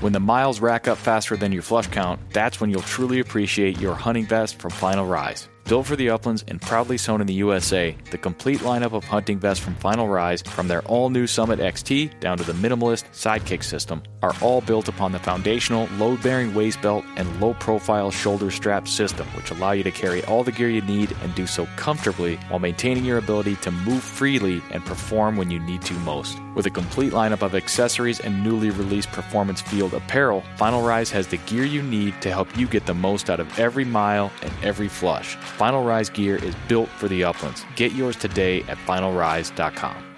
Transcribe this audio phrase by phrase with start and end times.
[0.00, 3.78] When the miles rack up faster than your flush count, that's when you'll truly appreciate
[3.78, 5.46] your hunting vest from Final Rise.
[5.70, 9.38] Built for the uplands and proudly sewn in the USA, the complete lineup of hunting
[9.38, 13.62] vests from Final Rise, from their all new Summit XT down to the minimalist Sidekick
[13.62, 18.50] system, are all built upon the foundational load bearing waist belt and low profile shoulder
[18.50, 21.66] strap system, which allow you to carry all the gear you need and do so
[21.76, 26.36] comfortably while maintaining your ability to move freely and perform when you need to most.
[26.56, 31.28] With a complete lineup of accessories and newly released performance field apparel, Final Rise has
[31.28, 34.52] the gear you need to help you get the most out of every mile and
[34.64, 35.36] every flush.
[35.60, 37.66] Final Rise gear is built for the uplands.
[37.76, 40.09] Get yours today at finalrise.com.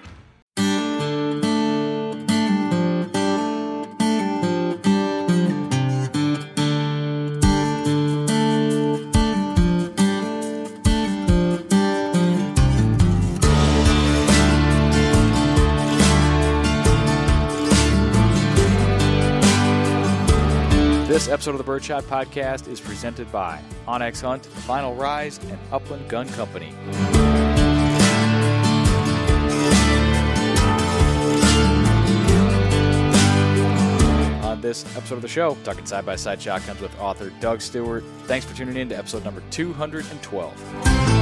[21.43, 26.29] episode of the Birdshot Podcast is presented by onX Hunt, Final Rise, and Upland Gun
[26.29, 26.73] Company.
[34.45, 38.05] On this episode of the show, talking side by side shotguns with author Doug Stewart.
[38.27, 41.22] Thanks for tuning in to episode number 212.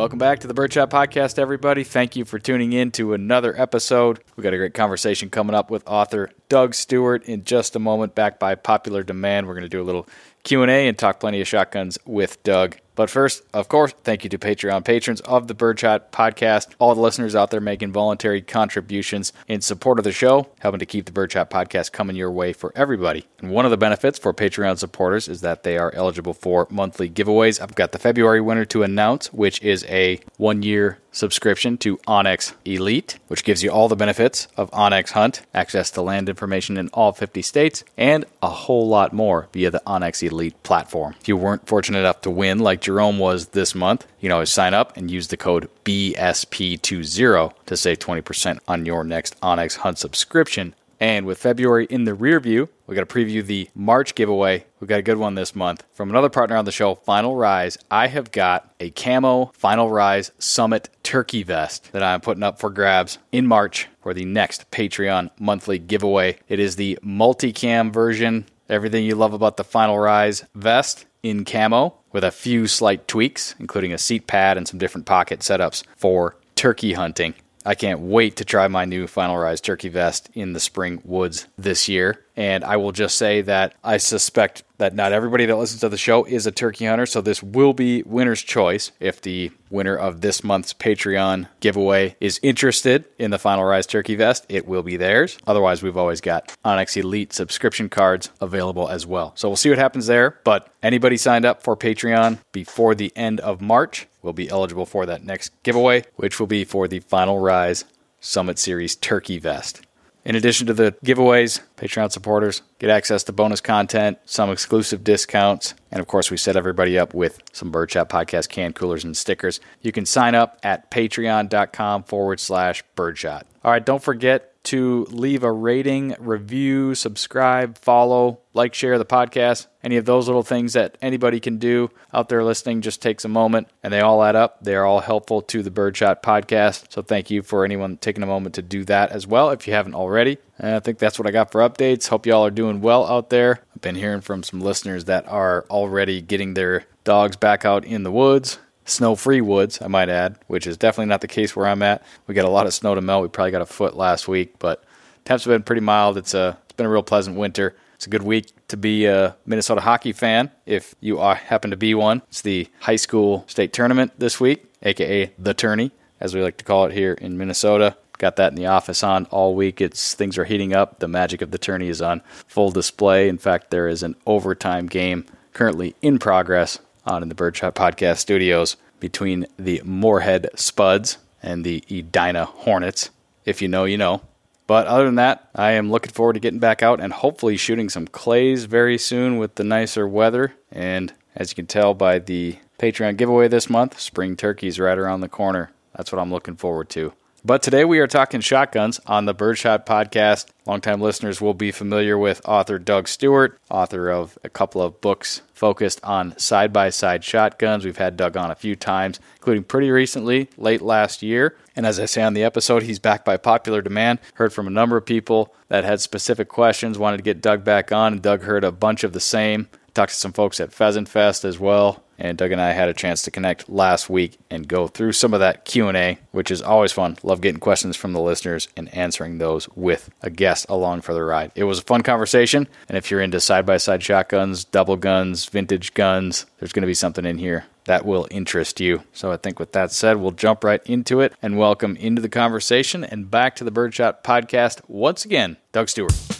[0.00, 1.84] Welcome back to the Birdshot Podcast, everybody.
[1.84, 4.24] Thank you for tuning in to another episode.
[4.34, 8.14] We got a great conversation coming up with author Doug Stewart in just a moment.
[8.14, 10.08] back by popular demand, we're going to do a little
[10.42, 12.78] Q and A and talk plenty of shotguns with Doug.
[13.00, 17.00] But first, of course, thank you to Patreon patrons of the Birdshot Podcast, all the
[17.00, 21.12] listeners out there making voluntary contributions in support of the show, helping to keep the
[21.12, 23.26] Birdshot Podcast coming your way for everybody.
[23.38, 27.08] And one of the benefits for Patreon supporters is that they are eligible for monthly
[27.08, 27.58] giveaways.
[27.58, 32.54] I've got the February winner to announce, which is a one year subscription to onX
[32.64, 36.88] Elite, which gives you all the benefits of onX Hunt, access to land information in
[36.88, 41.14] all 50 states, and a whole lot more via the onX Elite platform.
[41.20, 44.74] If you weren't fortunate enough to win like Jerome was this month, you always sign
[44.74, 50.74] up and use the code BSP20 to save 20% on your next onX Hunt subscription.
[51.00, 54.66] And with February in the rear view, we got to preview the March giveaway.
[54.80, 57.78] We got a good one this month from another partner on the show, Final Rise.
[57.90, 62.68] I have got a camo Final Rise Summit turkey vest that I'm putting up for
[62.68, 66.38] grabs in March for the next Patreon monthly giveaway.
[66.48, 71.94] It is the multicam version, everything you love about the Final Rise vest in camo
[72.12, 76.36] with a few slight tweaks, including a seat pad and some different pocket setups for
[76.56, 77.34] turkey hunting.
[77.64, 81.46] I can't wait to try my new Final Rise turkey vest in the spring woods
[81.58, 82.24] this year.
[82.36, 85.98] And I will just say that I suspect that not everybody that listens to the
[85.98, 87.04] show is a turkey hunter.
[87.04, 88.92] So this will be winner's choice.
[88.98, 94.14] If the winner of this month's Patreon giveaway is interested in the Final Rise turkey
[94.14, 95.36] vest, it will be theirs.
[95.46, 99.32] Otherwise, we've always got onX Elite subscription cards available as well.
[99.34, 100.38] So we'll see what happens there.
[100.44, 105.06] But anybody signed up for Patreon before the end of March will be eligible for
[105.06, 107.84] that next giveaway, which will be for the Final Rise
[108.20, 109.82] Summit Series turkey vest.
[110.22, 115.74] In addition to the giveaways, Patreon supporters get access to bonus content, some exclusive discounts,
[115.90, 119.60] and of course, we set everybody up with some Birdshot Podcast can coolers and stickers.
[119.80, 123.46] You can sign up at patreon.com forward slash birdshot.
[123.64, 129.66] All right, don't forget to leave a rating, review, subscribe, follow, like, share the podcast.
[129.82, 133.28] Any of those little things that anybody can do out there listening just takes a
[133.28, 134.62] moment and they all add up.
[134.62, 136.92] They are all helpful to the Birdshot podcast.
[136.92, 139.72] So thank you for anyone taking a moment to do that as well if you
[139.72, 140.38] haven't already.
[140.58, 142.08] And I think that's what I got for updates.
[142.08, 143.62] Hope y'all are doing well out there.
[143.74, 148.02] I've been hearing from some listeners that are already getting their dogs back out in
[148.02, 148.58] the woods
[148.90, 152.02] snow free woods, I might add, which is definitely not the case where I'm at.
[152.26, 153.22] We got a lot of snow to melt.
[153.22, 154.84] We probably got a foot last week, but
[155.24, 156.16] temps have been pretty mild.
[156.16, 157.76] It's a it's been a real pleasant winter.
[157.94, 161.76] It's a good week to be a Minnesota hockey fan if you are, happen to
[161.76, 162.22] be one.
[162.28, 166.64] It's the high school state tournament this week, aka the tourney, as we like to
[166.64, 167.96] call it here in Minnesota.
[168.16, 169.80] Got that in the office on all week.
[169.80, 170.98] It's things are heating up.
[170.98, 173.28] The magic of the tourney is on full display.
[173.28, 176.78] In fact, there is an overtime game currently in progress
[177.10, 183.10] on in the Birdshot Podcast studios between the Moorhead Spuds and the Edina Hornets.
[183.44, 184.22] If you know, you know.
[184.66, 187.88] But other than that, I am looking forward to getting back out and hopefully shooting
[187.88, 190.54] some clays very soon with the nicer weather.
[190.70, 195.20] And as you can tell by the Patreon giveaway this month, spring turkey's right around
[195.20, 195.72] the corner.
[195.96, 197.12] That's what I'm looking forward to.
[197.42, 200.48] But today we are talking shotguns on the Birdshot podcast.
[200.66, 205.40] Longtime listeners will be familiar with author Doug Stewart, author of a couple of books
[205.54, 207.86] focused on side by side shotguns.
[207.86, 211.56] We've had Doug on a few times, including pretty recently, late last year.
[211.74, 214.18] And as I say on the episode, he's back by popular demand.
[214.34, 217.90] Heard from a number of people that had specific questions, wanted to get Doug back
[217.90, 219.66] on, and Doug heard a bunch of the same.
[219.94, 222.94] Talked to some folks at Pheasant Fest as well and Doug and I had a
[222.94, 226.92] chance to connect last week and go through some of that Q&A, which is always
[226.92, 227.16] fun.
[227.22, 231.24] Love getting questions from the listeners and answering those with a guest along for the
[231.24, 231.50] ride.
[231.54, 236.46] It was a fun conversation, and if you're into side-by-side shotguns, double guns, vintage guns,
[236.58, 239.02] there's going to be something in here that will interest you.
[239.12, 242.28] So I think with that said, we'll jump right into it and welcome into the
[242.28, 246.39] conversation and back to the Birdshot podcast once again, Doug Stewart.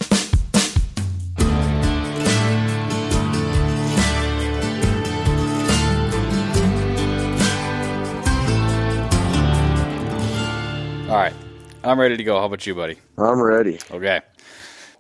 [11.11, 11.35] All right.
[11.83, 12.39] I'm ready to go.
[12.39, 12.97] How about you, buddy?
[13.19, 13.81] I'm ready.
[13.91, 14.21] Okay.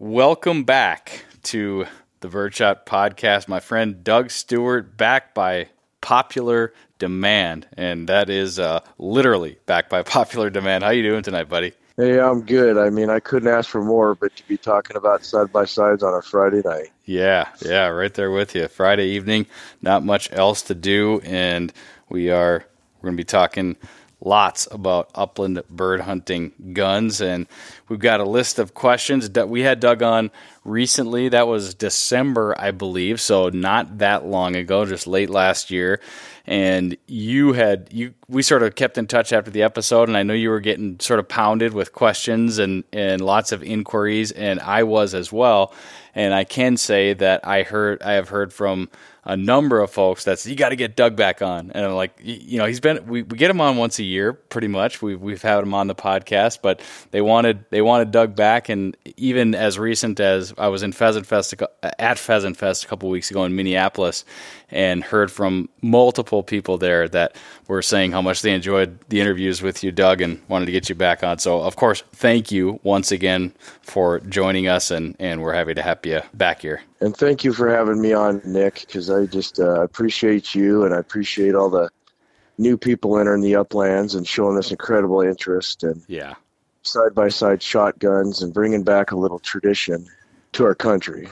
[0.01, 1.87] Welcome back to
[2.19, 3.47] the Birdshot podcast.
[3.47, 5.69] My friend Doug Stewart back by
[6.01, 7.69] popular demand.
[7.77, 10.83] And that is uh, literally back by popular demand.
[10.83, 11.75] How you doing tonight, buddy?
[11.97, 12.77] Hey, I'm good.
[12.77, 16.03] I mean, I couldn't ask for more, but to be talking about side by sides
[16.03, 16.89] on a Friday night.
[17.05, 18.67] Yeah, yeah, right there with you.
[18.67, 19.47] Friday evening,
[19.81, 21.73] not much else to do, and
[22.09, 22.65] we are
[23.01, 23.77] we're going to be talking
[24.21, 27.21] lots about upland bird hunting guns.
[27.21, 27.47] And
[27.89, 30.31] we've got a list of questions that we had Doug on
[30.65, 31.29] recently.
[31.29, 33.21] That was December, I believe.
[33.21, 36.01] So not that long ago, just late last year.
[36.47, 40.23] And you had you we sort of kept in touch after the episode, and I
[40.23, 44.59] know you were getting sort of pounded with questions and, and lots of inquiries, and
[44.59, 45.73] I was as well.
[46.15, 48.89] And I can say that I heard I have heard from
[49.25, 52.19] a number of folks that's you got to get Doug back on, and I'm like,
[52.23, 55.03] you know, he's been we, we get him on once a year, pretty much.
[55.03, 56.81] We've we've had him on the podcast, but
[57.11, 61.27] they wanted they wanted Doug back, and even as recent as I was in Pheasant
[61.27, 64.25] Fest at Pheasant Fest a couple weeks ago in Minneapolis,
[64.71, 67.37] and heard from multiple people there that
[67.69, 70.89] were saying how much they enjoyed the interviews with you, Doug, and wanted to get
[70.89, 71.39] you back on.
[71.39, 73.53] So, of course, thank you once again
[73.83, 76.83] for joining us, and, and we're happy to have you back here.
[77.01, 80.95] And thank you for having me on, Nick, because I just uh, appreciate you and
[80.95, 81.89] I appreciate all the
[82.59, 86.35] new people entering the uplands and showing this incredible interest and yeah,
[86.83, 90.07] side by side shotguns and bringing back a little tradition
[90.53, 91.29] to our country.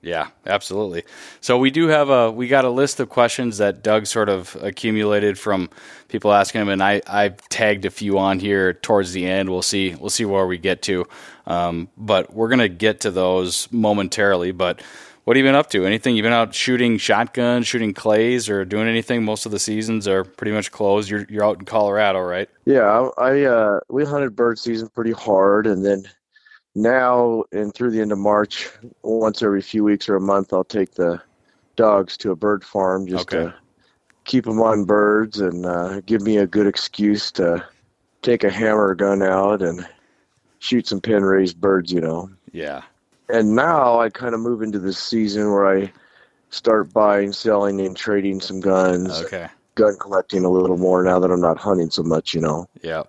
[0.00, 1.04] Yeah, absolutely.
[1.40, 4.56] So we do have a we got a list of questions that Doug sort of
[4.60, 5.70] accumulated from
[6.08, 9.50] people asking him, and I I tagged a few on here towards the end.
[9.50, 11.06] We'll see we'll see where we get to,
[11.46, 14.52] um, but we're gonna get to those momentarily.
[14.52, 14.82] But
[15.24, 15.84] what have you been up to?
[15.84, 19.24] Anything you've been out shooting shotguns, shooting clays, or doing anything?
[19.24, 21.10] Most of the seasons are pretty much closed.
[21.10, 22.48] You're you're out in Colorado, right?
[22.66, 26.04] Yeah, I uh, we hunted bird season pretty hard, and then
[26.78, 28.70] now and through the end of March,
[29.02, 31.20] once every few weeks or a month, I'll take the
[31.76, 33.44] dogs to a bird farm just okay.
[33.44, 33.54] to
[34.24, 37.64] keep them on birds and uh, give me a good excuse to
[38.22, 39.86] take a hammer gun out and
[40.58, 42.30] shoot some pen raised birds, you know.
[42.52, 42.82] Yeah.
[43.28, 45.92] And now I kind of move into this season where I
[46.50, 49.10] start buying, selling, and trading some guns.
[49.22, 49.48] Okay.
[49.74, 52.68] Gun collecting a little more now that I'm not hunting so much, you know.
[52.82, 53.04] Yeah.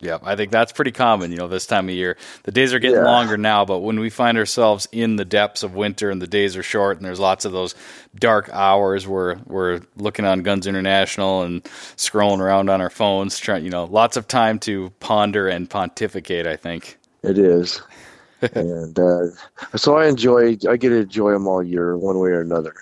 [0.00, 2.16] Yeah, I think that's pretty common, you know, this time of year.
[2.44, 3.04] The days are getting yeah.
[3.04, 6.56] longer now, but when we find ourselves in the depths of winter and the days
[6.56, 7.74] are short and there's lots of those
[8.18, 11.62] dark hours where we're looking on Guns International and
[11.96, 16.46] scrolling around on our phones, trying, you know, lots of time to ponder and pontificate,
[16.46, 16.98] I think.
[17.22, 17.82] It is.
[18.54, 19.26] and uh,
[19.76, 22.74] so I enjoy, I get to enjoy them all year, one way or another.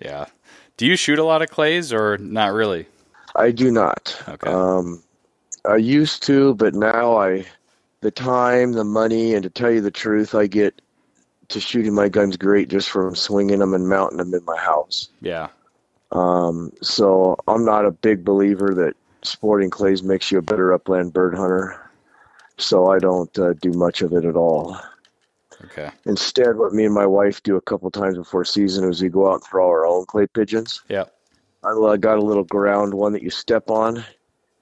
[0.00, 0.26] Yeah.
[0.76, 2.86] Do you shoot a lot of clays or not really?
[3.34, 4.16] I do not.
[4.28, 4.48] Okay.
[4.48, 5.02] Um,
[5.68, 7.44] I used to, but now I,
[8.00, 10.80] the time, the money, and to tell you the truth, I get
[11.48, 15.08] to shooting my guns great just from swinging them and mounting them in my house.
[15.20, 15.48] Yeah.
[16.12, 21.12] Um, so I'm not a big believer that sporting clays makes you a better upland
[21.12, 21.80] bird hunter.
[22.58, 24.78] So I don't uh, do much of it at all.
[25.64, 25.90] Okay.
[26.04, 29.28] Instead, what me and my wife do a couple times before season is we go
[29.28, 30.82] out and throw our own clay pigeons.
[30.88, 31.04] Yeah.
[31.64, 34.04] I got a little ground one that you step on,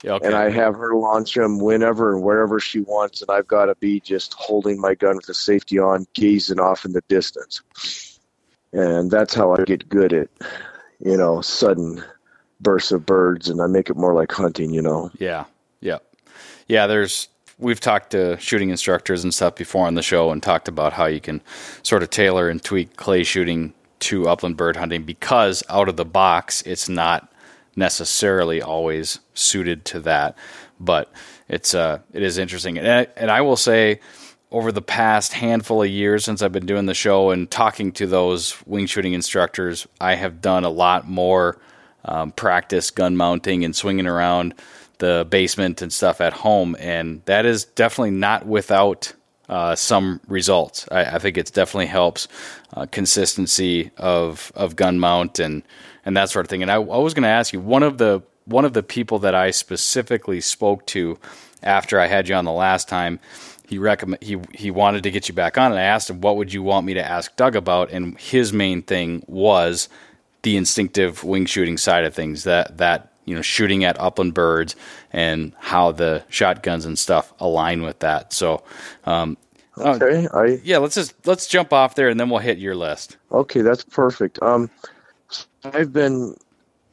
[0.06, 0.26] Okay.
[0.26, 3.75] And I have her launch them whenever and wherever she wants, and I've got to
[3.76, 7.62] be just holding my gun with the safety on, gazing off in the distance.
[8.73, 10.28] And that's how I get good at,
[10.99, 12.04] you know, sudden
[12.61, 15.11] bursts of birds, and I make it more like hunting, you know.
[15.18, 15.44] Yeah,
[15.80, 15.99] yeah,
[16.66, 16.87] yeah.
[16.87, 20.92] There's we've talked to shooting instructors and stuff before on the show, and talked about
[20.92, 21.40] how you can
[21.82, 26.04] sort of tailor and tweak clay shooting to upland bird hunting because out of the
[26.04, 27.32] box, it's not
[27.76, 30.37] necessarily always suited to that,
[30.78, 31.12] but
[31.49, 32.78] it's uh, it is interesting.
[32.78, 34.00] And I, and I will say,
[34.50, 38.07] over the past handful of years since I've been doing the show and talking to
[38.07, 41.61] those wing shooting instructors, I have done a lot more
[42.04, 44.54] um, practice gun mounting and swinging around
[44.99, 49.12] the basement and stuff at home, and that is definitely not without
[49.49, 50.87] uh, some results.
[50.90, 52.28] I, I, think it definitely helps
[52.75, 55.62] uh, consistency of of gun mount and
[56.04, 56.62] and that sort of thing.
[56.62, 59.18] And I, I was going to ask you one of the one of the people
[59.20, 61.18] that I specifically spoke to
[61.62, 63.20] after I had you on the last time.
[63.66, 66.37] He recommend he he wanted to get you back on, and I asked him what
[66.37, 69.88] would you want me to ask Doug about, and his main thing was
[70.42, 72.44] the instinctive wing shooting side of things.
[72.44, 74.76] That that you know shooting at upland birds
[75.12, 78.34] and how the shotguns and stuff align with that.
[78.34, 78.62] So,
[79.06, 79.38] um,
[79.78, 82.75] okay, uh, I yeah, let's just let's jump off there and then we'll hit your
[82.75, 83.16] list.
[83.32, 84.42] Okay, that's perfect.
[84.42, 84.68] Um,
[85.64, 86.37] I've been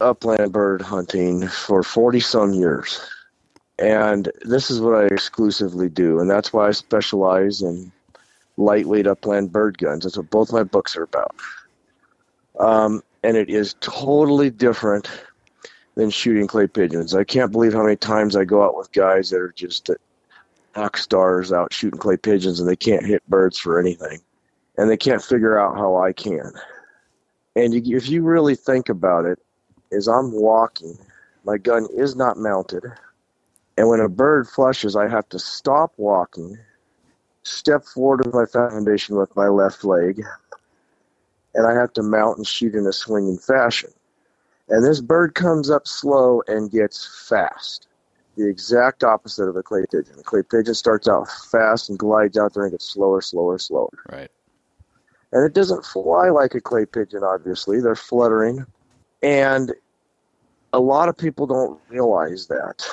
[0.00, 3.00] upland bird hunting for forty some years,
[3.78, 7.92] and this is what I exclusively do, and that's why I specialize in
[8.56, 10.04] lightweight upland bird guns.
[10.04, 11.34] That's what both my books are about.
[12.58, 15.08] Um, and it is totally different
[15.94, 17.14] than shooting clay pigeons.
[17.14, 19.90] I can't believe how many times I go out with guys that are just
[20.76, 24.20] rock stars out shooting clay pigeons and they can't hit birds for anything.
[24.78, 26.50] And they can't figure out how I can.
[27.56, 29.38] And you, if you really think about it,
[29.92, 30.96] as I'm walking,
[31.44, 32.84] my gun is not mounted.
[33.76, 36.58] And when a bird flushes, I have to stop walking,
[37.42, 40.22] step forward with my foundation with my left leg,
[41.54, 43.90] and I have to mount and shoot in a swinging fashion.
[44.68, 47.88] And this bird comes up slow and gets fast.
[48.36, 50.18] The exact opposite of a clay pigeon.
[50.18, 53.90] A clay pigeon starts out fast and glides out there and gets slower, slower, slower.
[54.10, 54.30] Right.
[55.32, 57.80] And it doesn't fly like a clay pigeon, obviously.
[57.80, 58.66] They're fluttering.
[59.22, 59.72] And
[60.72, 62.86] a lot of people don't realize that.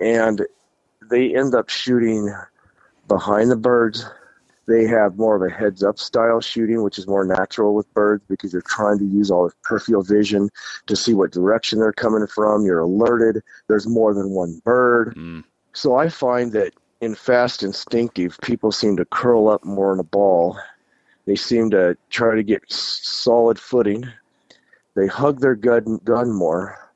[0.00, 0.46] And
[1.10, 2.32] they end up shooting
[3.08, 4.06] behind the birds
[4.66, 8.24] they have more of a heads up style shooting, which is more natural with birds
[8.28, 10.50] because you're trying to use all the peripheral vision
[10.86, 12.64] to see what direction they're coming from.
[12.64, 13.42] You're alerted.
[13.68, 15.14] There's more than one bird.
[15.16, 15.44] Mm.
[15.72, 20.04] So I find that in fast instinctive, people seem to curl up more in a
[20.04, 20.58] ball.
[21.26, 24.08] They seem to try to get solid footing.
[24.94, 26.90] They hug their gun, gun more,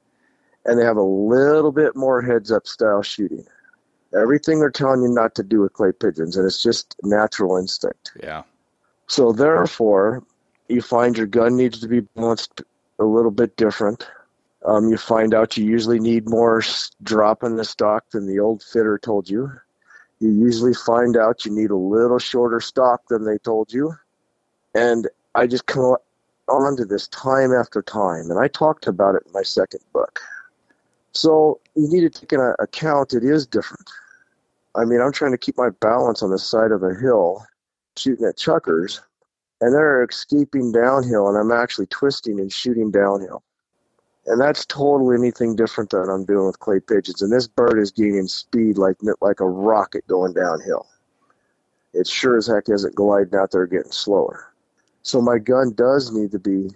[0.65, 3.45] and they have a little bit more heads up style shooting
[4.15, 8.13] everything they're telling you not to do with clay pigeons, and it's just natural instinct.
[8.23, 8.43] Yeah.
[9.07, 10.25] So therefore,
[10.69, 12.63] you find your gun needs to be balanced
[12.99, 14.09] a little bit different.
[14.65, 16.63] Um, you find out you usually need more
[17.03, 19.51] drop in the stock than the old fitter told you.
[20.21, 23.95] You usually find out you need a little shorter stock than they told you.
[24.75, 25.97] And I just come
[26.49, 30.21] on to this time after time, and I talked about it in my second book.
[31.13, 33.89] So you need to take into account it is different.
[34.77, 37.45] I mean, I'm trying to keep my balance on the side of a hill,
[37.97, 39.01] shooting at chukars,
[39.61, 43.43] and they're escaping downhill, and I'm actually twisting and shooting downhill.
[44.27, 47.23] And that's totally anything different than I'm doing with clay pigeons.
[47.23, 50.87] And this bird is gaining speed like like a rocket going downhill.
[51.95, 54.53] It sure as heck isn't gliding out there getting slower.
[55.03, 56.71] So my gun does need to be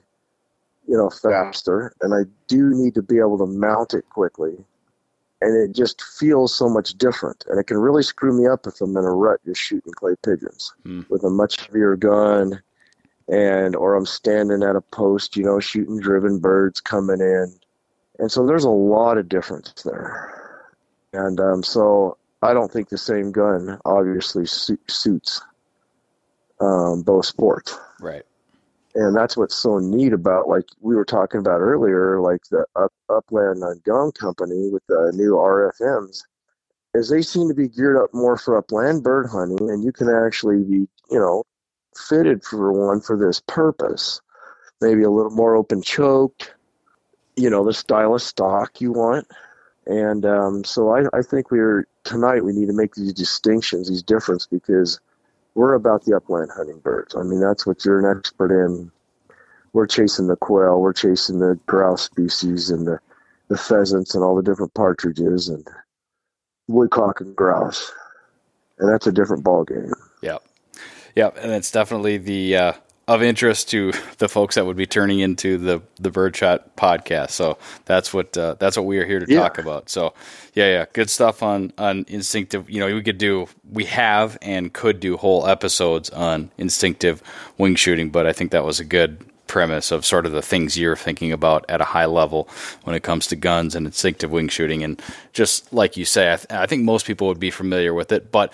[0.87, 4.55] you know, faster, and I do need to be able to mount it quickly.
[5.41, 8.81] And it just feels so much different, and it can really screw me up if
[8.81, 11.09] I'm in a rut just shooting clay pigeons mm.
[11.11, 12.63] with a much heavier gun,
[13.29, 17.53] and or I'm standing at a post, you know, shooting driven birds coming in,
[18.19, 20.71] and so there's a lot of difference there.
[21.13, 25.43] And um, so I don't think the same gun obviously suits
[26.65, 27.79] um, both sports.
[28.01, 28.23] Right.
[28.95, 32.93] And that's what's so neat about like we were talking about earlier like the Up,
[33.09, 36.23] upland gun company with the new rfms
[36.95, 40.09] is they seem to be geared up more for upland bird hunting and you can
[40.09, 41.43] actually be you know
[42.09, 44.21] fitted for one for this purpose.
[44.81, 46.55] Maybe a little more open choked
[47.37, 49.27] you know the style of stock you want.
[49.87, 54.03] And um, so I, I think we're tonight we need to make these distinctions these
[54.03, 55.01] differences because
[55.55, 57.15] we're about the upland hunting birds.
[57.15, 58.91] I mean, that's what you're an expert in.
[59.73, 63.01] We're chasing the quail, we're chasing the grouse species and the,
[63.49, 65.67] the pheasants and all the different partridges and
[66.69, 67.91] woodcock and grouse.
[68.79, 69.93] And that's a different ball game.
[70.23, 70.45] Yep.
[71.17, 71.37] Yep.
[71.41, 72.73] And it's definitely the, uh,
[73.07, 77.31] of interest to the folks that would be turning into the the Birdshot podcast.
[77.31, 79.41] So that's what uh, that's what we are here to yeah.
[79.41, 79.89] talk about.
[79.89, 80.15] So
[80.55, 82.69] yeah, yeah, good stuff on on instinctive.
[82.71, 87.23] You know, we could do we have and could do whole episodes on instinctive
[87.59, 90.79] wing shooting, but I think that was a good premise of sort of the things
[90.79, 92.49] you're thinking about at a high level
[92.85, 94.83] when it comes to guns and instinctive wing shooting.
[94.83, 95.01] And
[95.33, 98.33] just like you say, I, th- I think most people would be familiar with it.
[98.33, 98.53] But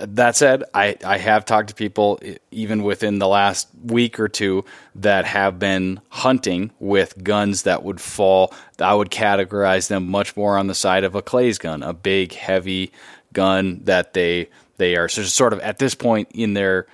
[0.00, 2.20] that said, I, I have talked to people
[2.50, 4.64] even within the last week or two
[4.96, 8.52] that have been hunting with guns that would fall.
[8.78, 12.32] I would categorize them much more on the side of a Clays gun, a big,
[12.32, 12.92] heavy
[13.32, 16.86] gun that they they are sort of at this point in their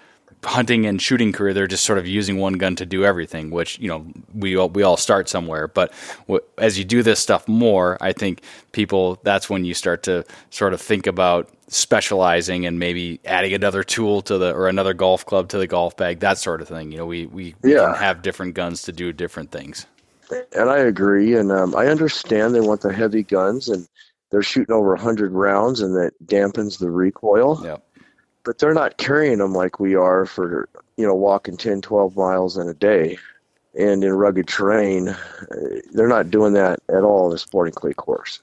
[0.44, 3.78] hunting and shooting career, they're just sort of using one gun to do everything, which
[3.78, 5.68] you know we all, we all start somewhere.
[5.68, 5.92] But
[6.26, 8.42] w- as you do this stuff more, I think
[8.72, 13.82] people that's when you start to sort of think about specializing and maybe adding another
[13.82, 16.92] tool to the or another golf club to the golf bag, that sort of thing.
[16.92, 17.86] You know, we we, we yeah.
[17.86, 19.86] can have different guns to do different things.
[20.56, 23.88] And I agree, and um, I understand they want the heavy guns, and
[24.30, 27.60] they're shooting over hundred rounds, and that dampens the recoil.
[27.64, 27.82] Yep
[28.44, 32.56] but they're not carrying them like we are for you know walking 10 12 miles
[32.56, 33.18] in a day
[33.78, 35.16] and in rugged terrain
[35.92, 38.40] they're not doing that at all in a sporting clay course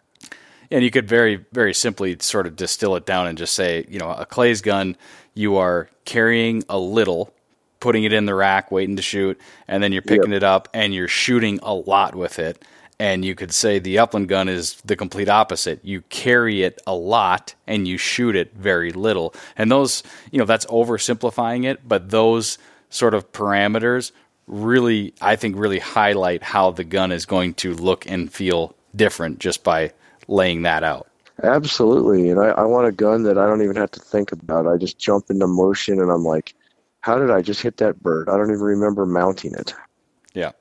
[0.72, 4.00] and you could very very simply sort of distill it down and just say you
[4.00, 4.96] know a clays gun
[5.34, 7.34] you are carrying a little
[7.80, 10.38] putting it in the rack waiting to shoot and then you're picking yep.
[10.38, 12.64] it up and you're shooting a lot with it
[13.00, 15.84] and you could say the upland gun is the complete opposite.
[15.84, 19.36] You carry it a lot and you shoot it very little.
[19.56, 22.58] And those, you know, that's oversimplifying it, but those
[22.90, 24.12] sort of parameters
[24.48, 29.40] really, I think, really highlight how the gun is going to look and feel different
[29.40, 29.94] just by
[30.28, 31.08] laying that out.
[31.44, 32.30] Absolutely.
[32.30, 34.68] And I, I want a gun that I don't even have to think about.
[34.68, 36.56] I just jump into motion and I'm like,
[37.02, 38.28] how did I just hit that bird?
[38.28, 39.74] I don't even remember mounting it.
[40.34, 40.52] Yeah.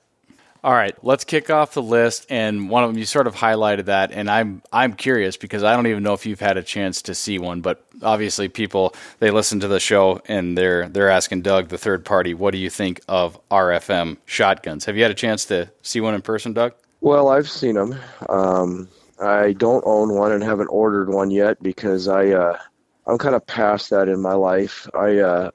[0.62, 2.26] All right, let's kick off the list.
[2.28, 5.76] And one of them, you sort of highlighted that, and I'm I'm curious because I
[5.76, 7.60] don't even know if you've had a chance to see one.
[7.60, 12.04] But obviously, people they listen to the show and they're they're asking Doug, the third
[12.04, 14.86] party, what do you think of RFM shotguns?
[14.86, 16.72] Have you had a chance to see one in person, Doug?
[17.00, 17.94] Well, I've seen them.
[18.28, 18.88] Um,
[19.20, 22.58] I don't own one and haven't ordered one yet because I uh,
[23.06, 24.88] I'm kind of past that in my life.
[24.94, 25.50] I uh,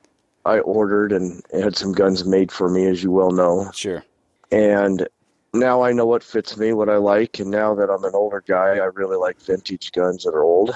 [0.46, 3.70] I ordered and had some guns made for me, as you well know.
[3.74, 4.04] Sure
[4.52, 5.08] and
[5.54, 8.44] now I know what fits me, what I like, and now that I'm an older
[8.46, 10.72] guy, I really like vintage guns that are old.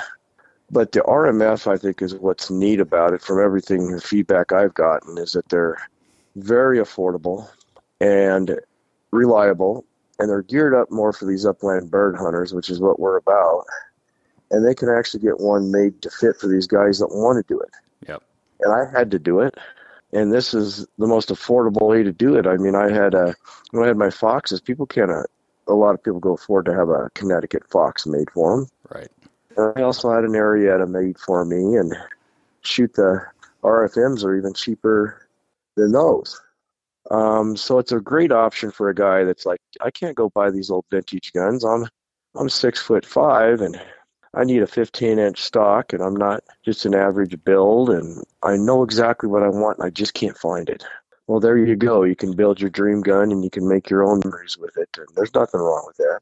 [0.72, 3.22] But the RMF, I think, is what's neat about it.
[3.22, 5.78] From everything the feedback I've gotten, is that they're
[6.36, 7.48] very affordable
[8.02, 8.60] and
[9.12, 9.86] reliable,
[10.20, 13.66] and they're geared up more for these upland bird hunters, which is what we're about.
[14.52, 17.54] And they can actually get one made to fit for these guys that want to
[17.54, 17.72] do it.
[18.08, 18.24] Yep.
[18.62, 19.58] And I had to do it
[20.16, 22.48] and this is the most affordable way to do it.
[22.48, 23.36] I mean, I had a
[23.72, 25.12] when I had my foxes, people can't.
[25.12, 25.24] Uh,
[25.68, 28.70] a lot of people go afford to have a Connecticut fox made for them.
[28.94, 29.08] Right.
[29.58, 31.94] And I also had an Arrieta made for me, and
[32.62, 33.26] shoot the
[33.64, 35.28] RFMs are even cheaper
[35.76, 36.40] than those.
[37.12, 40.50] Um, so it's a great option for a guy that's like, I can't go buy
[40.50, 41.64] these old vintage guns.
[41.64, 41.88] I'm
[42.38, 43.80] I'm six foot five, and
[44.36, 48.58] I need a 15 inch stock and I'm not just an average build and I
[48.58, 50.84] know exactly what I want and I just can't find it.
[51.28, 52.04] Well, there you go.
[52.04, 54.90] You can build your dream gun and you can make your own memories with it.
[54.98, 56.20] And there's nothing wrong with that.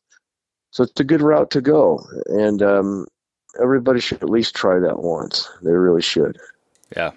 [0.72, 2.06] So it's a good route to go.
[2.28, 3.08] And um,
[3.60, 5.50] everybody should at least try that once.
[5.63, 6.39] They really should.
[6.95, 7.12] Yeah.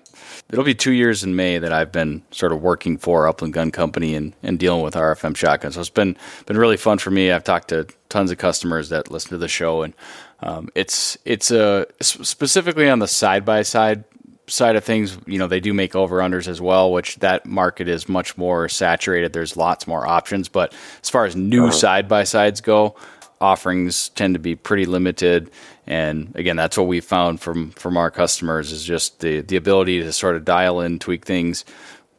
[0.50, 3.70] It'll be two years in May that I've been sort of working for Upland Gun
[3.70, 5.74] Company and, and dealing with RFM shotguns.
[5.74, 7.30] So it's been been really fun for me.
[7.30, 9.92] I've talked to tons of customers that listen to the show, and
[10.40, 14.04] um, it's it's a specifically on the side by side
[14.46, 15.18] side of things.
[15.26, 18.68] You know, they do make over unders as well, which that market is much more
[18.68, 19.32] saturated.
[19.32, 22.96] There's lots more options, but as far as new side by sides go,
[23.40, 25.50] offerings tend to be pretty limited.
[25.86, 30.02] And again, that's what we found from from our customers is just the the ability
[30.02, 31.64] to sort of dial in, tweak things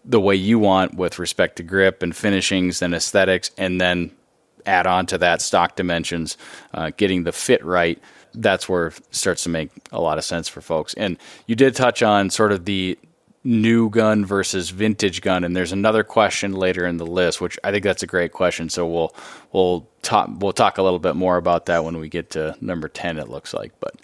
[0.06, 4.10] the way you want with respect to grip and finishings and aesthetics, and then
[4.66, 6.38] add on to that stock dimensions,
[6.74, 8.02] uh, getting the fit right,
[8.34, 10.94] that's where it starts to make a lot of sense for folks.
[10.94, 12.98] And you did touch on sort of the
[13.44, 17.72] new gun versus vintage gun, and there's another question later in the list, which I
[17.72, 18.70] think that's a great question.
[18.70, 19.16] So we'll
[19.52, 22.88] we'll talk we'll talk a little bit more about that when we get to number
[22.90, 23.18] ten.
[23.18, 23.96] It looks like, but.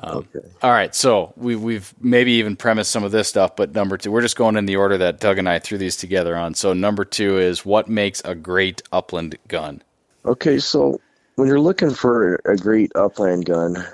[0.00, 0.46] Um, okay.
[0.62, 4.12] All right, so we, we've maybe even premised some of this stuff, but number two,
[4.12, 6.54] we're just going in the order that Doug and I threw these together on.
[6.54, 9.82] So number two is what makes a great upland gun.
[10.24, 11.00] Okay, so
[11.34, 13.84] when you're looking for a great upland gun,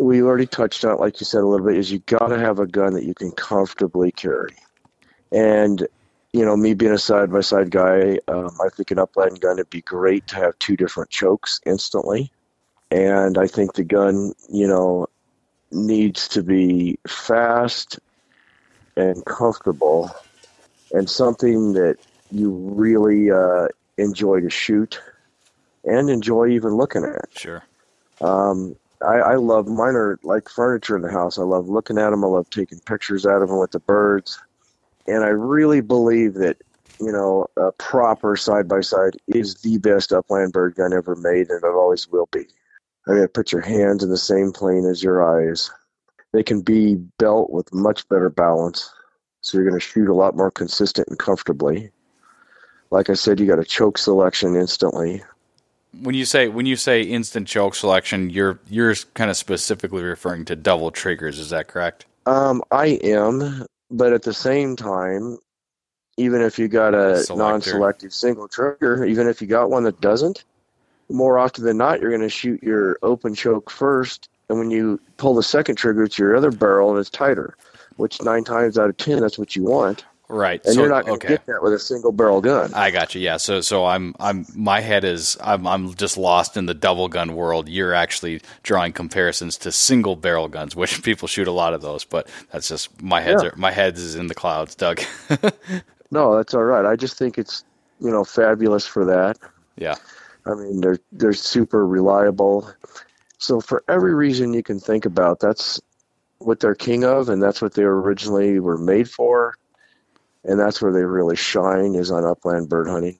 [0.00, 2.38] we already touched on it, like you said a little bit, is you got to
[2.38, 4.54] have a gun that you can comfortably carry.
[5.32, 5.86] And,
[6.32, 9.56] you know, me being a side by side guy, um, I think an upland gun
[9.56, 12.30] would be great to have two different chokes instantly.
[12.90, 15.08] And I think the gun, you know,
[15.70, 17.98] needs to be fast
[18.96, 20.10] and comfortable
[20.92, 21.96] and something that
[22.30, 25.00] you really uh, enjoy to shoot
[25.84, 27.28] and enjoy even looking at.
[27.36, 27.62] Sure.
[28.20, 31.38] Um, I, I love mine are like furniture in the house.
[31.38, 32.24] I love looking at them.
[32.24, 34.40] I love taking pictures out of them with the birds,
[35.06, 36.56] and I really believe that
[37.00, 41.48] you know a proper side by side is the best upland bird gun ever made,
[41.50, 42.46] and it always will be.
[43.06, 45.70] I mean, put your hands in the same plane as your eyes.
[46.32, 48.92] They can be built with much better balance,
[49.40, 51.90] so you're going to shoot a lot more consistent and comfortably.
[52.90, 55.22] Like I said, you got a choke selection instantly
[56.02, 60.44] when you say when you say instant choke selection, you're you're kind of specifically referring
[60.46, 61.38] to double triggers.
[61.38, 62.06] Is that correct?
[62.26, 65.38] Um, I am, but at the same time,
[66.16, 67.36] even if you got a Selector.
[67.36, 70.44] non-selective single trigger, even if you got one that doesn't,
[71.08, 75.00] more often than not, you're going to shoot your open choke first, and when you
[75.16, 77.56] pull the second trigger, it's your other barrel and it's tighter.
[77.96, 80.04] Which nine times out of ten, that's what you want.
[80.30, 80.62] Right.
[80.66, 81.34] And so, you're not going to okay.
[81.34, 82.72] get that with a single barrel gun.
[82.74, 83.20] I got you.
[83.20, 83.38] Yeah.
[83.38, 87.34] So so I'm I'm my head is I'm I'm just lost in the double gun
[87.34, 87.66] world.
[87.68, 92.04] You're actually drawing comparisons to single barrel guns, which people shoot a lot of those,
[92.04, 93.50] but that's just my head's yeah.
[93.50, 95.00] are, my head is in the clouds, Doug.
[96.10, 96.84] no, that's all right.
[96.84, 97.64] I just think it's
[97.98, 99.38] you know fabulous for that.
[99.76, 99.94] Yeah.
[100.44, 102.70] I mean, they're they're super reliable.
[103.38, 105.80] So for every reason you can think about, that's
[106.38, 109.54] what they're king of, and that's what they originally were made for
[110.44, 113.18] and that's where they really shine is on upland bird hunting.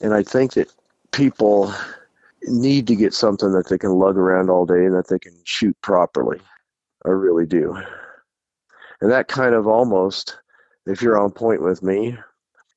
[0.00, 0.72] And I think that
[1.12, 1.72] people
[2.42, 5.34] need to get something that they can lug around all day and that they can
[5.44, 6.40] shoot properly.
[7.04, 7.76] I really do.
[9.00, 10.38] And that kind of almost,
[10.86, 12.16] if you're on point with me,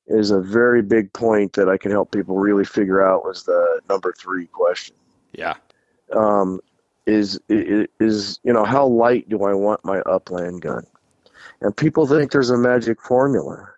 [0.06, 3.80] is a very big point that I can help people really figure out was the
[3.88, 4.96] number three question.
[5.32, 5.54] Yeah.
[6.14, 6.60] Um,
[7.06, 10.86] is is you know how light do I want my upland gun?
[11.60, 13.68] And people think there's a magic formula.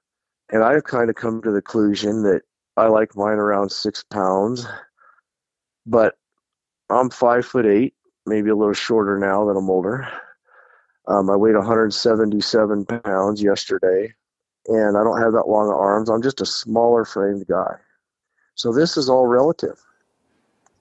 [0.51, 2.43] And I've kind of come to the conclusion that
[2.77, 4.67] I like mine around six pounds,
[5.87, 6.17] but
[6.91, 7.95] I'm five foot eight,
[8.27, 10.09] maybe a little shorter now that I'm older.
[11.07, 14.13] Um, I weighed 177 pounds yesterday,
[14.67, 16.11] and I don't have that long of arms.
[16.11, 17.77] I'm just a smaller framed guy.
[18.55, 19.79] So this is all relative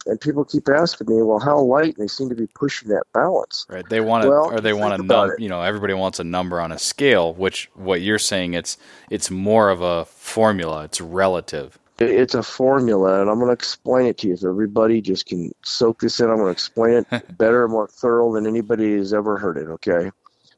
[0.10, 1.95] and people keep asking me, well, how light?
[1.98, 3.65] And they seem to be pushing that balance.
[3.69, 3.88] Right.
[3.88, 5.36] They want to, well, or they want a number.
[5.39, 7.34] You know, everybody wants a number on a scale.
[7.34, 8.78] Which what you're saying, it's
[9.10, 10.84] it's more of a formula.
[10.86, 11.78] It's relative.
[12.00, 14.38] It's a formula, and I'm going to explain it to you.
[14.38, 16.30] So everybody just can soak this in.
[16.30, 19.67] I'm going to explain it better and more thorough than anybody has ever heard it.
[19.67, 20.12] Okay.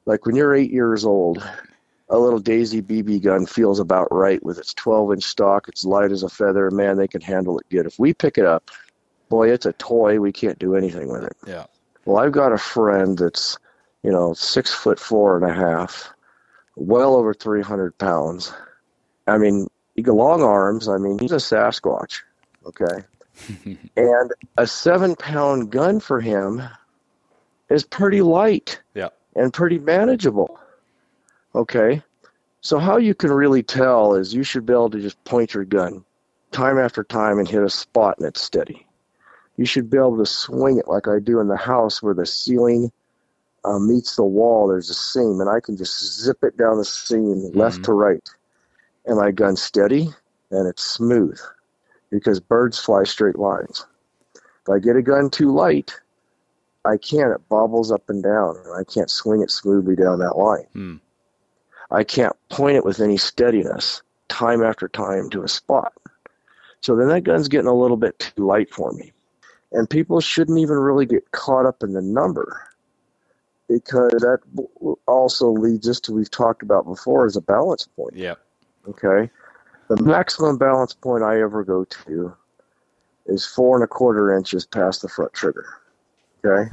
[0.05, 1.43] Like when you're eight years old,
[2.09, 5.67] a little Daisy BB gun feels about right with its 12 inch stock.
[5.67, 6.69] It's light as a feather.
[6.69, 7.85] Man, they can handle it good.
[7.85, 8.69] If we pick it up
[9.31, 10.19] boy, it's a toy.
[10.19, 11.35] We can't do anything with it.
[11.47, 11.65] Yeah.
[12.05, 13.57] Well, I've got a friend that's,
[14.03, 16.13] you know, six foot four and a half,
[16.75, 18.53] well over 300 pounds.
[19.25, 20.87] I mean, he got long arms.
[20.87, 22.21] I mean, he's a Sasquatch.
[22.65, 23.05] Okay.
[23.95, 26.61] and a seven pound gun for him
[27.69, 28.79] is pretty light.
[28.93, 29.09] Yeah.
[29.35, 30.59] And pretty manageable.
[31.55, 32.03] Okay.
[32.59, 35.63] So how you can really tell is you should be able to just point your
[35.63, 36.03] gun
[36.51, 38.85] time after time and hit a spot and it's steady
[39.61, 42.25] you should be able to swing it like I do in the house where the
[42.25, 42.91] ceiling
[43.63, 44.67] uh, meets the wall.
[44.67, 47.59] There's a seam, and I can just zip it down the seam mm-hmm.
[47.59, 48.27] left to right.
[49.05, 50.09] And my gun's steady
[50.49, 51.39] and it's smooth
[52.09, 53.85] because birds fly straight lines.
[54.33, 55.93] If I get a gun too light,
[56.83, 57.31] I can't.
[57.31, 60.65] It bobbles up and down, and I can't swing it smoothly down that line.
[60.73, 60.95] Hmm.
[61.91, 65.93] I can't point it with any steadiness time after time to a spot.
[66.81, 69.13] So then that gun's getting a little bit too light for me.
[69.71, 72.67] And people shouldn't even really get caught up in the number
[73.69, 74.39] because that
[75.07, 78.15] also leads us to we've talked about before is a balance point.
[78.15, 78.35] Yeah.
[78.87, 79.29] Okay.
[79.87, 82.33] The maximum balance point I ever go to
[83.27, 85.65] is four and a quarter inches past the front trigger.
[86.43, 86.69] Okay.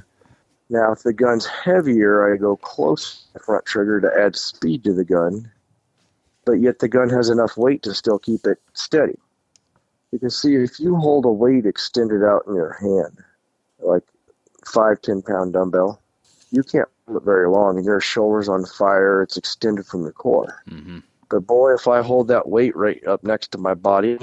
[0.70, 4.84] Now, if the gun's heavier, I go close to the front trigger to add speed
[4.84, 5.50] to the gun,
[6.44, 9.18] but yet the gun has enough weight to still keep it steady.
[10.12, 13.18] Because see, if you hold a weight extended out in your hand,
[13.80, 14.02] like
[14.66, 16.00] five, ten pound dumbbell,
[16.50, 19.22] you can't hold it very long, and your shoulders on fire.
[19.22, 20.62] It's extended from the core.
[20.68, 21.00] Mm-hmm.
[21.28, 24.18] But boy, if I hold that weight right up next to my body,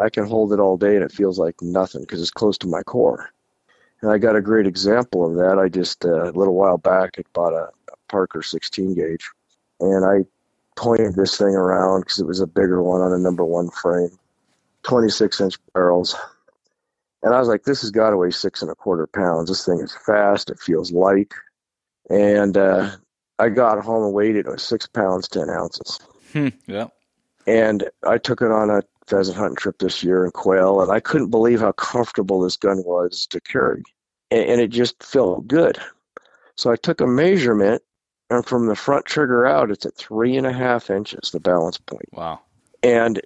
[0.00, 2.68] I can hold it all day, and it feels like nothing because it's close to
[2.68, 3.30] my core.
[4.02, 5.58] And I got a great example of that.
[5.58, 9.28] I just uh, a little while back I bought a, a Parker 16 gauge,
[9.80, 10.24] and I
[10.76, 14.16] pointed this thing around because it was a bigger one on a number one frame
[14.84, 16.14] 26 inch barrels.
[17.22, 19.48] And I was like, this has got to weigh six and a quarter pounds.
[19.48, 20.50] This thing is fast.
[20.50, 21.32] It feels light.
[22.10, 22.90] And uh,
[23.38, 24.46] I got home and weighed it.
[24.46, 25.98] It was six pounds, 10 ounces.
[26.32, 26.88] Hmm, yeah.
[27.46, 31.00] And I took it on a pheasant hunting trip this year and quail, and I
[31.00, 33.82] couldn't believe how comfortable this gun was to carry,
[34.30, 35.78] and, and it just felt good.
[36.56, 37.82] So I took a measurement,
[38.30, 41.78] and from the front trigger out, it's at three and a half inches, the balance
[41.78, 42.08] point.
[42.12, 42.40] Wow.
[42.82, 43.20] And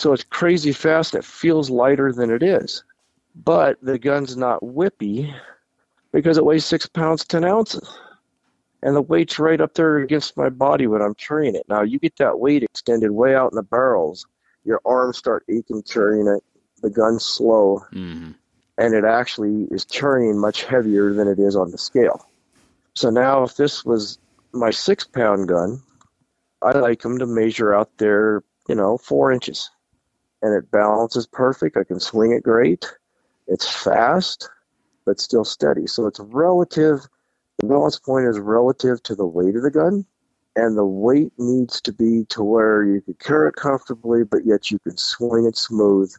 [0.00, 1.14] so it's crazy fast.
[1.14, 2.84] It feels lighter than it is,
[3.34, 5.34] but the gun's not whippy
[6.12, 7.88] because it weighs six pounds ten ounces,
[8.82, 11.66] and the weight's right up there against my body when I'm carrying it.
[11.68, 14.26] Now you get that weight extended way out in the barrels,
[14.64, 16.42] your arms start aching carrying it.
[16.82, 18.32] The gun's slow, hmm
[18.78, 22.28] and it actually is carrying much heavier than it is on the scale.
[22.94, 24.18] So now, if this was
[24.52, 25.82] my six pound gun,
[26.62, 29.70] I like them to measure out there, you know, four inches.
[30.46, 31.76] And it balances perfect.
[31.76, 32.86] I can swing it great.
[33.48, 34.48] It's fast,
[35.04, 35.88] but still steady.
[35.88, 37.00] So it's relative,
[37.58, 40.06] the balance point is relative to the weight of the gun.
[40.54, 44.70] And the weight needs to be to where you can carry it comfortably, but yet
[44.70, 46.14] you can swing it smooth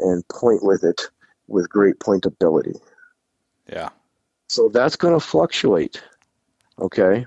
[0.00, 1.08] and point with it
[1.48, 2.78] with great pointability.
[3.66, 3.88] Yeah.
[4.50, 6.02] So that's going to fluctuate.
[6.78, 7.24] Okay.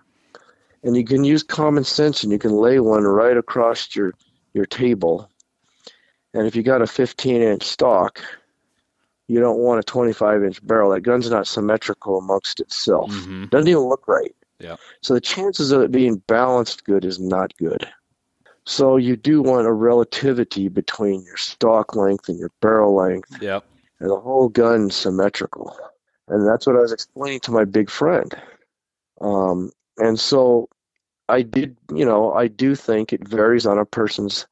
[0.84, 4.14] And you can use common sense and you can lay one right across your,
[4.54, 5.32] your table.
[6.34, 8.22] And if you got a 15 inch stock,
[9.28, 10.92] you don't want a 25 inch barrel.
[10.92, 13.12] That gun's not symmetrical amongst itself.
[13.14, 14.36] hmm Doesn't even look right.
[14.60, 14.76] Yeah.
[15.02, 17.88] So the chances of it being balanced good is not good.
[18.66, 23.66] So you do want a relativity between your stock length and your barrel length Yep.
[24.00, 25.78] and the whole gun symmetrical.
[26.30, 28.34] And that's what I was explaining to my big friend.
[29.20, 30.70] Um, and so
[31.28, 34.48] I did, you know, I do think it varies on a person's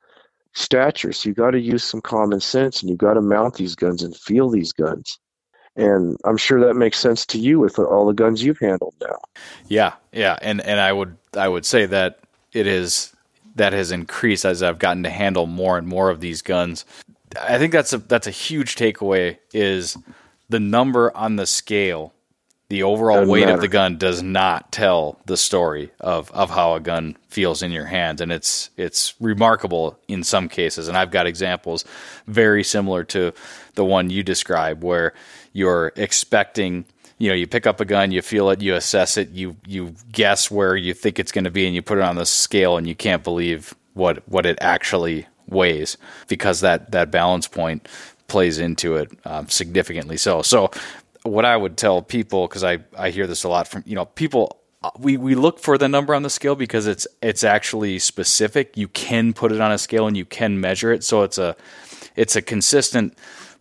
[0.54, 1.12] stature.
[1.14, 4.04] So you got to use some common sense and you got to mount these guns
[4.04, 5.20] and feel these guns.
[5.76, 9.18] And I'm sure that makes sense to you with all the guns you've handled now.
[9.70, 12.20] Yeah, yeah, and and I would I would say that
[12.52, 13.16] it is
[13.56, 16.84] that has increased as I've gotten to handle more and more of these guns.
[17.40, 19.98] I think that's a that's a huge takeaway is
[20.50, 22.14] the number on the scale,
[22.72, 26.76] the overall Doesn't weight of the gun does not tell the story of of how
[26.76, 30.88] a gun feels in your hands and it's it's remarkable in some cases.
[30.88, 31.84] And I've got examples
[32.28, 33.34] very similar to
[33.76, 35.14] the one you described where
[35.52, 36.86] you're expecting
[37.18, 39.94] you know you pick up a gun you feel it you assess it you you
[40.10, 42.78] guess where you think it's going to be and you put it on the scale
[42.78, 45.98] and you can't believe what what it actually weighs
[46.30, 47.86] because that that balance point
[48.32, 50.42] plays into it um, significantly so.
[50.42, 50.72] So
[51.24, 54.06] what i would tell people because i i hear this a lot from you know
[54.06, 58.00] people uh, we we look for the number on the scale because it's it's actually
[58.00, 58.76] specific.
[58.76, 61.04] You can put it on a scale and you can measure it.
[61.04, 61.56] So it's a
[62.16, 63.16] it's a consistent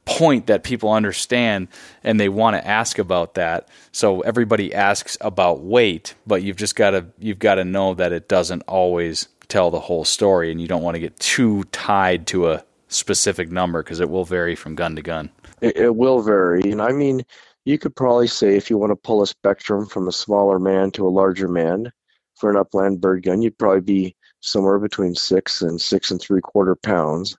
[0.07, 1.69] point that people understand
[2.03, 3.69] and they want to ask about that.
[3.93, 8.13] So everybody asks about weight but you've just got to you've got to know that
[8.13, 12.27] it doesn't always tell the whole story and you don't want to get too tied
[12.29, 15.31] to a specific number because it will vary from gun to gun.
[15.61, 16.63] It, it will vary.
[16.71, 17.23] And I mean,
[17.65, 20.91] you could probably say if you want to pull a spectrum from a smaller man
[20.93, 21.93] to a larger man
[22.35, 26.41] for an upland bird gun, you'd probably be somewhere between six and six and three
[26.41, 27.37] quarter pounds.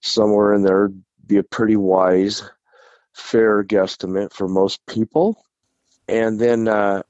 [0.00, 0.90] Somewhere in there
[1.26, 2.42] be a pretty wise,
[3.14, 5.42] fair guesstimate for most people.
[6.08, 7.02] And then uh,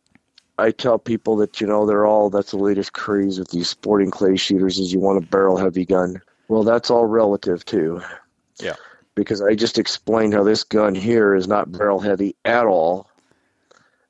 [0.56, 4.12] I tell people that, you know, they're all, that's the latest craze with these sporting
[4.12, 6.22] clay shooters is you want a barrel heavy gun.
[6.46, 8.00] Well, that's all relative too
[9.14, 13.08] because I just explained how this gun here is not barrel heavy at all,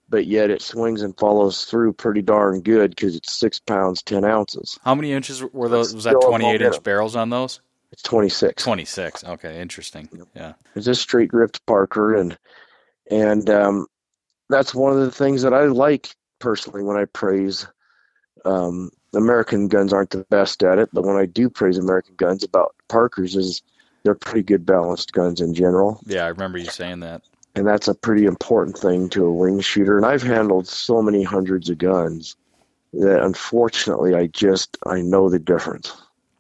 [0.09, 4.25] but yet it swings and follows through pretty darn good because it's six pounds ten
[4.25, 4.79] ounces.
[4.85, 7.61] how many inches were those was that 28 inch barrels on those
[7.93, 8.63] It's twenty six.
[8.63, 12.37] 26 okay interesting yeah It's a straight gripped Parker, and
[13.11, 13.87] and um,
[14.49, 17.67] that's one of the things that I like personally when I praise.
[18.47, 22.43] Um, American guns aren't the best at it, but when I do praise American guns
[22.45, 23.63] about Parkers, is
[24.05, 26.01] they're pretty good balanced guns in general.
[26.07, 27.23] yeah i remember you saying that.
[27.57, 29.97] And that's a pretty important thing to a wing shooter.
[29.97, 32.37] And i've handled so many hundreds of guns
[32.93, 35.93] that unfortunately i just i know the difference.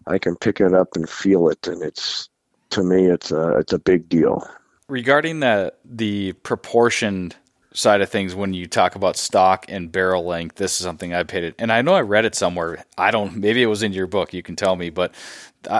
[0.07, 2.29] I can pick it up and feel it and it's
[2.70, 4.46] to me it's a it's a big deal.
[4.88, 7.37] Regarding the the proportioned
[7.75, 11.23] side of things when you talk about stock and barrel length this is something i
[11.23, 13.93] paid it and i know i read it somewhere i don't maybe it was in
[13.93, 15.15] your book you can tell me but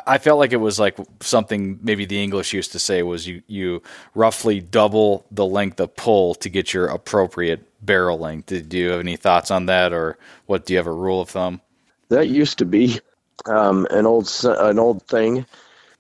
[0.07, 3.43] I felt like it was like something maybe the English used to say was you
[3.47, 3.83] you
[4.15, 8.47] roughly double the length of pull to get your appropriate barrel length.
[8.47, 10.65] Did you have any thoughts on that, or what?
[10.65, 11.61] Do you have a rule of thumb?
[12.09, 13.01] that used to be
[13.47, 15.45] um, an old an old thing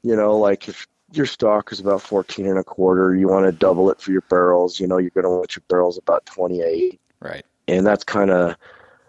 [0.02, 3.52] you know like if your stock is about 14 and a quarter you want to
[3.52, 7.00] double it for your barrels you know you're going to want your barrels about 28
[7.20, 7.44] Right.
[7.68, 8.56] and that's kind of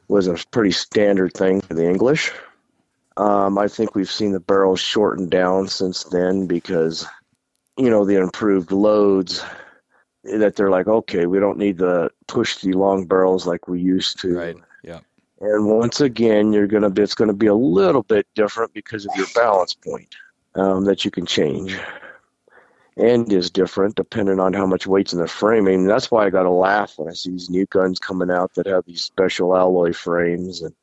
[0.07, 2.31] was a pretty standard thing for the English.
[3.17, 7.05] Um, I think we've seen the barrels shorten down since then because,
[7.77, 9.43] you know, the improved loads
[10.23, 14.19] that they're like, okay, we don't need to push the long barrels like we used
[14.21, 14.37] to.
[14.37, 14.55] Right.
[14.83, 14.99] Yeah.
[15.39, 19.11] And once again, you're gonna be, it's gonna be a little bit different because of
[19.15, 20.15] your balance point
[20.55, 21.77] um, that you can change.
[22.97, 26.43] And is different depending on how much weight's in the mean, that's why I got
[26.43, 29.91] to laugh when I see these new guns coming out that have these special alloy
[29.91, 30.73] frames, and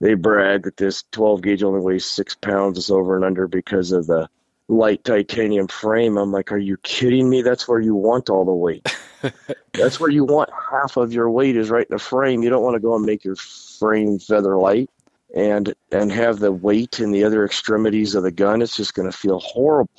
[0.00, 2.78] they brag that this 12 gauge only weighs six pounds.
[2.78, 4.28] It's over and under because of the
[4.66, 6.18] light titanium frame.
[6.18, 7.42] I'm like, are you kidding me?
[7.42, 8.92] That's where you want all the weight.
[9.72, 12.42] That's where you want half of your weight is right in the frame.
[12.42, 14.90] You don't want to go and make your frame feather light
[15.34, 18.62] and and have the weight in the other extremities of the gun.
[18.62, 19.90] It's just going to feel horrible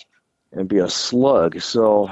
[0.52, 1.60] and be a slug.
[1.62, 2.10] So,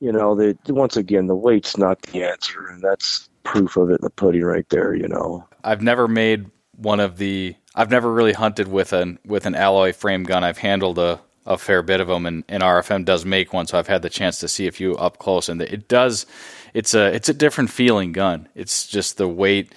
[0.00, 4.00] you know, the once again, the weight's not the answer, and that's proof of it
[4.00, 4.94] in the pudding right there.
[4.94, 7.56] You know, I've never made one of the.
[7.74, 10.42] I've never really hunted with an with an alloy frame gun.
[10.42, 13.78] I've handled a a fair bit of them, and, and RFM does make one, so
[13.78, 16.26] I've had the chance to see a few up close, and it does.
[16.74, 18.48] It's a it's a different feeling gun.
[18.54, 19.74] It's just the weight.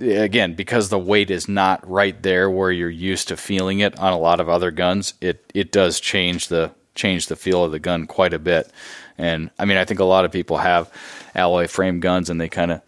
[0.00, 4.12] Again, because the weight is not right there where you're used to feeling it on
[4.12, 7.78] a lot of other guns, it it does change the change the feel of the
[7.78, 8.70] gun quite a bit.
[9.16, 10.90] And I mean, I think a lot of people have
[11.34, 12.82] alloy frame guns, and they kind of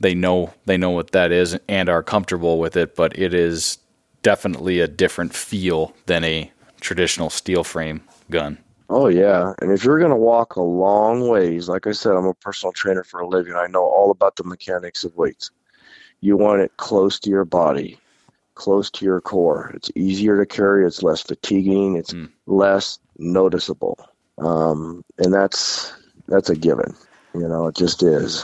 [0.00, 3.78] they know they know what that is and are comfortable with it, but it is
[4.22, 6.50] definitely a different feel than a
[6.80, 8.58] traditional steel frame gun.
[8.90, 12.26] Oh yeah, and if you're going to walk a long ways, like I said, I'm
[12.26, 13.54] a personal trainer for a living.
[13.54, 15.50] I know all about the mechanics of weights.
[16.24, 17.98] You want it close to your body,
[18.54, 19.70] close to your core.
[19.74, 20.86] It's easier to carry.
[20.86, 21.96] It's less fatiguing.
[21.96, 22.30] It's mm.
[22.46, 23.98] less noticeable,
[24.38, 25.92] um, and that's
[26.26, 26.96] that's a given.
[27.34, 28.42] You know, it just is.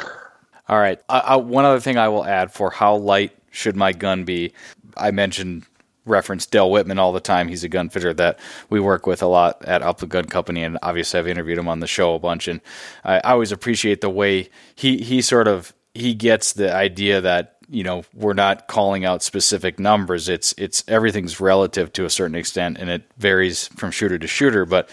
[0.69, 1.01] All right.
[1.09, 4.53] I, I, one other thing I will add for how light should my gun be.
[4.99, 5.64] I mentioned
[6.05, 7.49] reference Dale Whitman all the time.
[7.49, 8.38] He's a gun fitter that
[8.69, 11.81] we work with a lot at Upland Gun Company, and obviously I've interviewed him on
[11.81, 12.47] the show a bunch.
[12.47, 12.61] And
[13.05, 17.57] I, I always appreciate the way he he sort of he gets the idea that
[17.70, 20.28] you know we're not calling out specific numbers.
[20.28, 24.66] It's it's everything's relative to a certain extent, and it varies from shooter to shooter.
[24.66, 24.88] But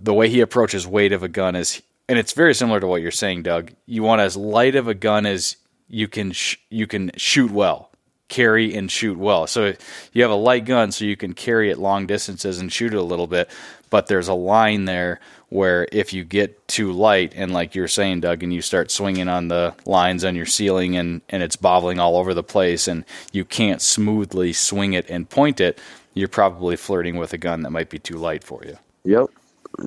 [0.00, 3.02] the way he approaches weight of a gun is, and it's very similar to what
[3.02, 3.72] you're saying, Doug.
[3.86, 5.56] You want as light of a gun as
[5.88, 7.90] you can sh- you can shoot well
[8.28, 9.46] carry and shoot well.
[9.46, 9.74] So
[10.12, 12.98] you have a light gun, so you can carry it long distances and shoot it
[12.98, 13.50] a little bit.
[13.88, 18.20] But there's a line there where if you get too light, and like you're saying,
[18.20, 22.00] Doug, and you start swinging on the lines on your ceiling and, and it's bobbling
[22.00, 25.80] all over the place, and you can't smoothly swing it and point it,
[26.14, 28.76] you're probably flirting with a gun that might be too light for you.
[29.04, 29.26] Yep,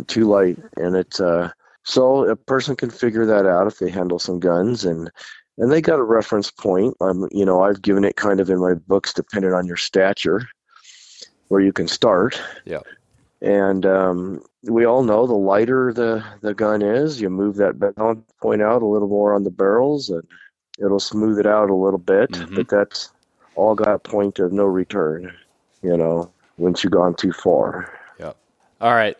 [0.07, 0.57] too light.
[0.77, 1.51] And it's, uh,
[1.83, 5.11] so a person can figure that out if they handle some guns and
[5.59, 6.95] and they got a reference point.
[7.01, 10.47] Um, you know, I've given it kind of in my books, depending on your stature,
[11.49, 12.41] where you can start.
[12.65, 12.79] Yeah.
[13.41, 18.25] And um, we all know the lighter the the gun is, you move that balance
[18.41, 20.23] point out a little more on the barrels, and
[20.79, 22.31] it'll smooth it out a little bit.
[22.31, 22.55] Mm-hmm.
[22.55, 23.11] But that's
[23.55, 25.33] all got a point of no return.
[25.81, 27.97] You know, once you've gone too far.
[28.19, 28.35] Yep.
[28.81, 29.17] All right.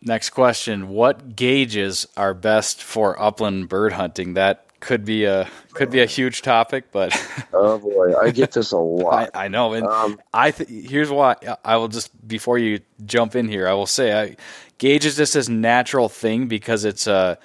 [0.00, 4.34] Next question: What gauges are best for upland bird hunting?
[4.34, 7.14] That could be a could be a huge topic, but
[7.52, 9.30] oh boy, I get this a lot.
[9.34, 13.36] I, I know, and um, I th- here's why I will just before you jump
[13.36, 14.36] in here, I will say I
[14.78, 17.38] gauges this as natural thing because it's a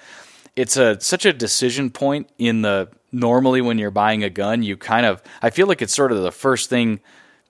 [0.56, 4.76] it's a such a decision point in the normally when you're buying a gun, you
[4.76, 7.00] kind of I feel like it's sort of the first thing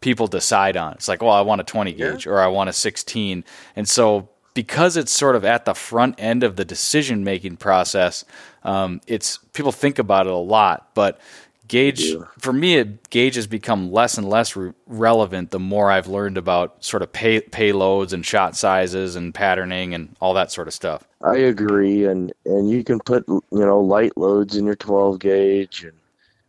[0.00, 0.94] people decide on.
[0.94, 2.32] It's like, well, I want a 20 gauge yeah.
[2.32, 3.44] or I want a 16,
[3.76, 8.24] and so because it's sort of at the front end of the decision making process,
[8.64, 11.20] um, it's people think about it a lot, but
[11.68, 16.06] gauge for me, it, gauge has become less and less re- relevant the more I've
[16.06, 20.68] learned about sort of pay, payloads and shot sizes and patterning and all that sort
[20.68, 21.04] of stuff.
[21.22, 25.84] I agree, and and you can put you know light loads in your 12 gauge,
[25.84, 25.96] and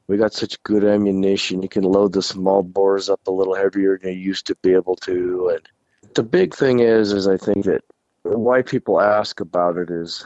[0.08, 1.62] we got such good ammunition.
[1.62, 4.74] You can load the small bores up a little heavier than you used to be
[4.74, 5.70] able to, and
[6.16, 7.84] the big thing is, is I think that
[8.24, 10.26] why people ask about it is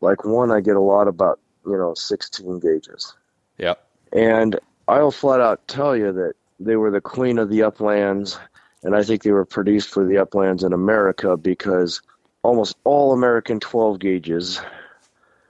[0.00, 3.14] like one, I get a lot about you know 16 gauges.
[3.58, 3.74] Yeah.
[4.12, 8.38] And I'll flat out tell you that they were the queen of the uplands,
[8.82, 12.02] and I think they were produced for the uplands in America because
[12.42, 14.60] almost all American 12 gauges,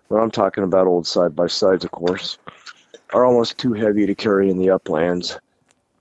[0.08, 2.38] what I'm talking about old side by sides, of course,
[3.12, 5.38] are almost too heavy to carry in the uplands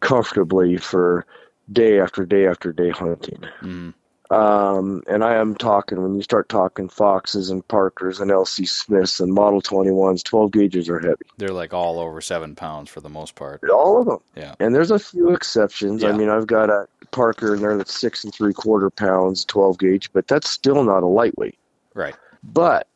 [0.01, 1.26] comfortably for
[1.72, 3.43] day after day after day hunting.
[3.62, 3.93] Mm.
[4.32, 9.19] Um, and I am talking when you start talking Foxes and Parkers and LC Smiths
[9.19, 11.25] and Model 21s, 12 gauges are heavy.
[11.36, 13.61] They're like all over seven pounds for the most part.
[13.69, 14.19] All of them.
[14.38, 14.55] Yeah.
[14.57, 16.05] And there's a few exceptions.
[16.05, 19.77] I mean, I've got a Parker in there that's six and three quarter pounds, 12
[19.77, 21.57] gauge, but that's still not a lightweight.
[21.93, 22.15] Right.
[22.41, 22.88] But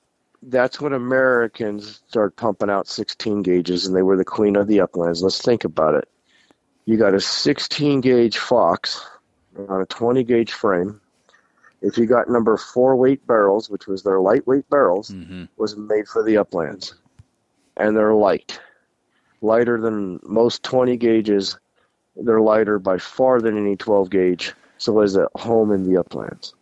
[0.42, 4.80] that's when Americans started pumping out 16 gauges, and they were the queen of the
[4.80, 5.22] uplands.
[5.22, 6.08] Let's think about it.
[6.86, 9.06] You got a 16 gauge Fox
[9.68, 11.02] on a 20 gauge frame.
[11.86, 16.08] If you got number four weight barrels, which was their lightweight barrels, hmm was made
[16.08, 16.96] for the uplands,
[17.78, 18.60] and they're light,
[19.42, 21.60] lighter than most 20 gauges.
[22.16, 24.54] They're lighter by far than any 12 gauge.
[24.78, 26.54] So is at home in the uplands.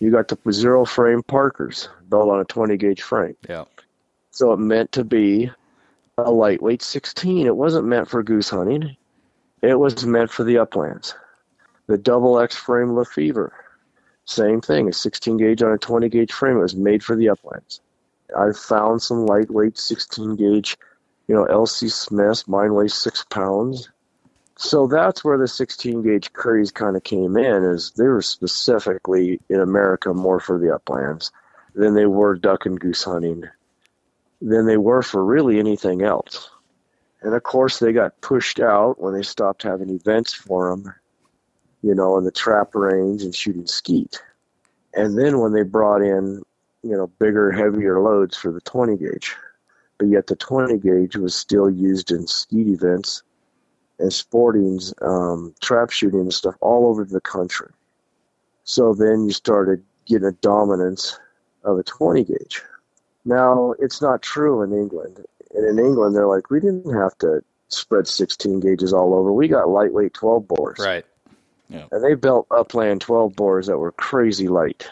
[0.00, 3.36] You got the zero frame Parkers built on a 20 gauge frame.
[3.48, 3.64] Yeah.
[4.30, 5.50] So it meant to be
[6.16, 7.46] a lightweight 16.
[7.46, 8.96] It wasn't meant for goose hunting.
[9.62, 11.14] It was meant for the uplands.
[11.86, 13.52] The double X frame Lefever,
[14.28, 16.58] same thing, a 16 gauge on a 20 gauge frame.
[16.58, 17.80] It was made for the uplands.
[18.36, 20.76] I found some lightweight 16 gauge,
[21.26, 22.46] you know, LC Smiths.
[22.46, 23.88] Mine weighs six pounds.
[24.56, 27.64] So that's where the 16 gauge craze kind of came in.
[27.64, 31.32] Is they were specifically in America more for the uplands
[31.74, 33.44] than they were duck and goose hunting,
[34.42, 36.50] than they were for really anything else.
[37.22, 40.92] And of course, they got pushed out when they stopped having events for them,
[41.88, 44.22] you know, in the trap range and shooting skeet.
[44.92, 46.42] And then when they brought in,
[46.82, 49.34] you know, bigger, heavier loads for the 20 gauge,
[49.96, 53.22] but yet the 20 gauge was still used in skeet events
[53.98, 57.70] and sportings, um, trap shooting and stuff all over the country.
[58.64, 61.18] So then you started getting a dominance
[61.64, 62.60] of a 20 gauge.
[63.24, 65.24] Now, it's not true in England.
[65.54, 69.32] And in England, they're like, we didn't have to spread 16 gauges all over.
[69.32, 70.78] We got lightweight 12 bores.
[70.78, 71.06] Right.
[71.70, 74.88] And they built upland 12 bores that were crazy light,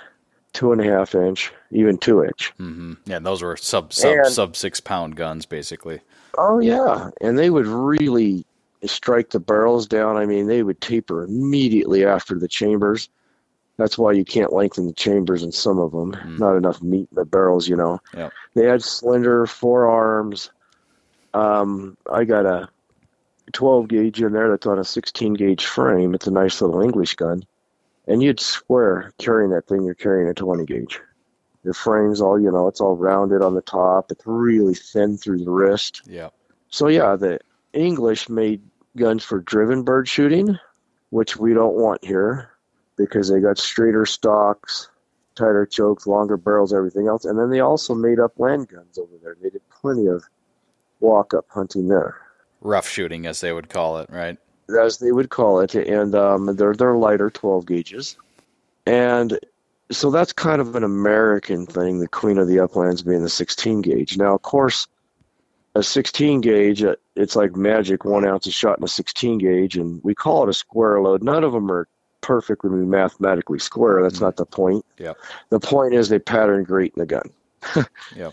[0.53, 2.53] two and a half inch, even two inch.
[2.61, 2.95] Mm-hmm.
[3.07, 3.17] Yeah.
[3.17, 6.01] And those were sub sub And- sub six pound guns, basically.
[6.39, 7.11] Oh, yeah.
[7.23, 8.45] And they would really
[8.85, 10.17] strike the barrels down.
[10.19, 13.09] I mean, they would taper immediately after the chambers.
[13.79, 16.13] That's why you can't lengthen the chambers in some of them.
[16.13, 16.39] Mm.
[16.39, 18.01] Not enough meat in the barrels, you know.
[18.15, 18.33] Yep.
[18.55, 20.51] They had slender forearms.
[21.35, 22.69] Um, I got a
[23.57, 26.15] 12 gauge in there that's on a 16 gauge frame.
[26.15, 27.43] It's a nice little English gun.
[28.07, 31.01] And you'd swear carrying that thing, you're carrying a 20 gauge.
[31.65, 34.13] The frame's all, you know, it's all rounded on the top.
[34.13, 36.03] It's really thin through the wrist.
[36.07, 36.29] Yeah.
[36.69, 37.41] So yeah, the
[37.73, 38.61] English made
[38.95, 40.59] guns for driven bird shooting,
[41.09, 42.51] which we don't want here
[42.97, 44.91] because they got straighter stocks,
[45.35, 47.25] tighter chokes, longer barrels, everything else.
[47.25, 49.35] And then they also made up land guns over there.
[49.43, 50.25] They did plenty of
[51.01, 52.21] walk up hunting there,
[52.61, 54.09] Rough shooting, as they would call it.
[54.11, 54.39] Right.
[54.81, 55.75] as they would call it.
[55.75, 58.17] And um, they're they're lighter 12 gauges,
[58.87, 59.39] and
[59.93, 62.01] so that's kind of an American thing.
[62.01, 64.17] The queen of the uplands being the 16 gauge.
[64.19, 64.89] Now, of course,
[65.77, 68.05] a 16 gauge, uh, it's like magic.
[68.05, 71.23] One ounce of shot in a 16 gauge, and we call it a square load.
[71.23, 71.87] None of them are
[72.23, 74.03] perfectly mathematically square.
[74.03, 74.23] That's Mhm.
[74.23, 74.85] not the point.
[74.99, 75.17] Yep.
[75.51, 77.31] The point is they pattern great in the gun.
[78.17, 78.33] Yep.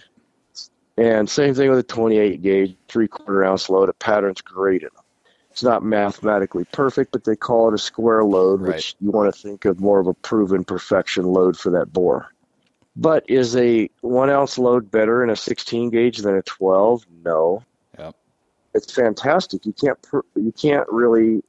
[0.98, 3.90] And same thing with a 28 gauge, three quarter ounce load.
[3.90, 5.04] It patterns great in them.
[5.52, 8.76] It's not mathematically perfect, but they call it a square load, Right.
[8.76, 12.28] which you want to think of more of a proven perfection load for that bore.
[12.96, 17.06] But is a one ounce load better in a 16 gauge than a 12?
[17.24, 17.64] No.
[17.98, 18.16] Yep.
[18.76, 19.66] It's fantastic.
[19.66, 21.44] You can't pr- you can't really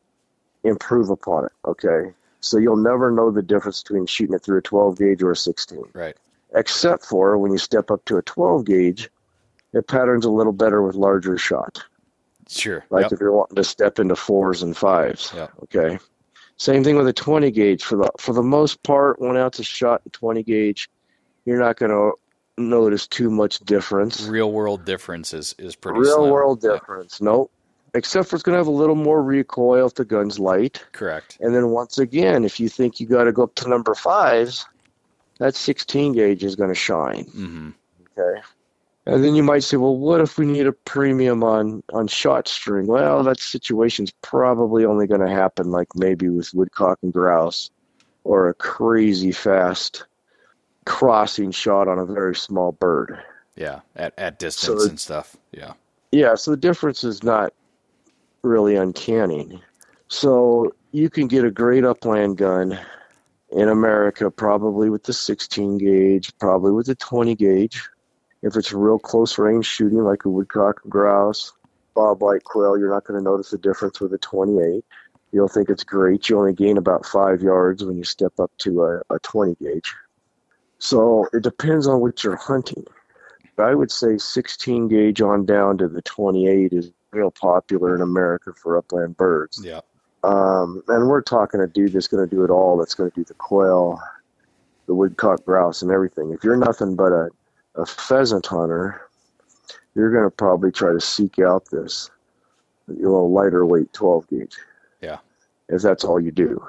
[0.65, 1.53] improve upon it.
[1.67, 5.33] Okay, so you'll never know the difference between shooting it through a 12 gauge or
[5.33, 6.17] a 16 Right.
[6.55, 9.11] except for when you step up to a 12 gauge,
[9.75, 11.83] it patterns a little better with larger shot.
[12.49, 12.85] Sure.
[12.91, 13.13] Like Yep.
[13.13, 15.33] if you're wanting to step into fours and fives.
[15.35, 15.51] Yep.
[15.65, 15.99] Okay.
[16.57, 17.83] Same thing with a 20 gauge.
[17.85, 20.89] For the for the most part, one ounce of shot in 20 gauge,
[21.45, 22.13] you're not going to
[22.57, 24.23] notice too much difference.
[24.27, 26.31] Real world difference is, is pretty Real slim.
[26.31, 27.21] world Yeah, difference.
[27.21, 27.51] Nope.
[27.95, 30.85] Except for it's going to have a little more recoil if the gun's light.
[30.93, 31.39] correct.
[31.41, 34.67] And then once again, if you think you got to go up to number fives,
[35.39, 37.25] that 16 gauge is going to shine.
[37.27, 37.71] Mm-hmm.
[38.19, 38.41] Okay.
[39.07, 42.49] And then you might say, well, what if we need a premium on, on shot
[42.49, 42.87] string?
[42.87, 47.71] Well, that situation's probably only going to happen like maybe with woodcock and grouse
[48.25, 50.07] or a crazy fast
[50.87, 53.19] crossing shot on a very small bird.
[53.57, 53.81] Yeah.
[53.95, 55.37] At, at distance So- and stuff.
[55.53, 55.75] Yeah.
[56.11, 57.53] Yeah, so the difference is not
[58.43, 59.61] really uncanny.
[60.09, 62.79] So you can get a great upland gun
[63.51, 67.89] in America, probably with the 16 gauge, probably with the 20 gauge.
[68.45, 71.55] If it's real close range shooting, like a woodcock and grouse,
[71.95, 74.85] bob white quail, you're not going to notice the difference with a 28.
[75.33, 76.29] you'll think it's great.
[76.29, 79.95] You only gain about five yards when you step up to a, a 20 gauge.
[80.79, 82.85] So it depends on what you're hunting.
[83.57, 88.03] But I would say 16 gauge on down to the 28 is real popular in
[88.03, 89.63] America for upland birds.
[89.65, 89.81] Yeah.
[90.23, 92.77] Um, and we're talking a dude that's going to do it all.
[92.77, 93.99] That's going to do the quail,
[94.85, 96.33] the woodcock, grouse, and everything.
[96.33, 97.31] If you're nothing but a,
[97.75, 99.09] a pheasant hunter,
[99.95, 102.11] you're going to probably try to seek out this
[102.89, 104.57] know lighter weight 12 gauge.
[105.01, 105.19] Yeah.
[105.69, 106.63] If that's all you do.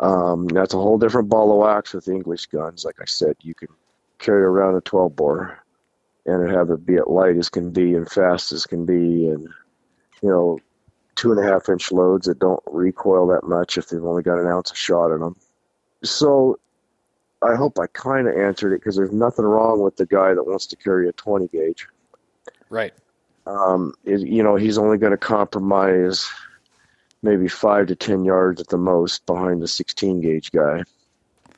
[0.00, 2.84] Um, that's a whole different ball of wax with English guns.
[2.84, 3.68] Like I said, you can
[4.18, 5.58] carry around a 12 bore
[6.26, 9.48] and have it be at light as can be and fast as can be, and
[10.22, 10.58] you know,
[11.16, 14.38] two and a half inch loads that don't recoil that much if they've only got
[14.38, 15.36] an ounce of shot in them.
[16.02, 16.58] So
[17.44, 20.46] I hope I kind of answered it because there's nothing wrong with the guy that
[20.46, 21.86] wants to carry a 20 gauge.
[22.70, 22.94] Right.
[23.46, 26.30] Um, it, you know, he's only going to compromise
[27.22, 30.82] maybe five to 10 yards at the most behind the 16 gauge guy.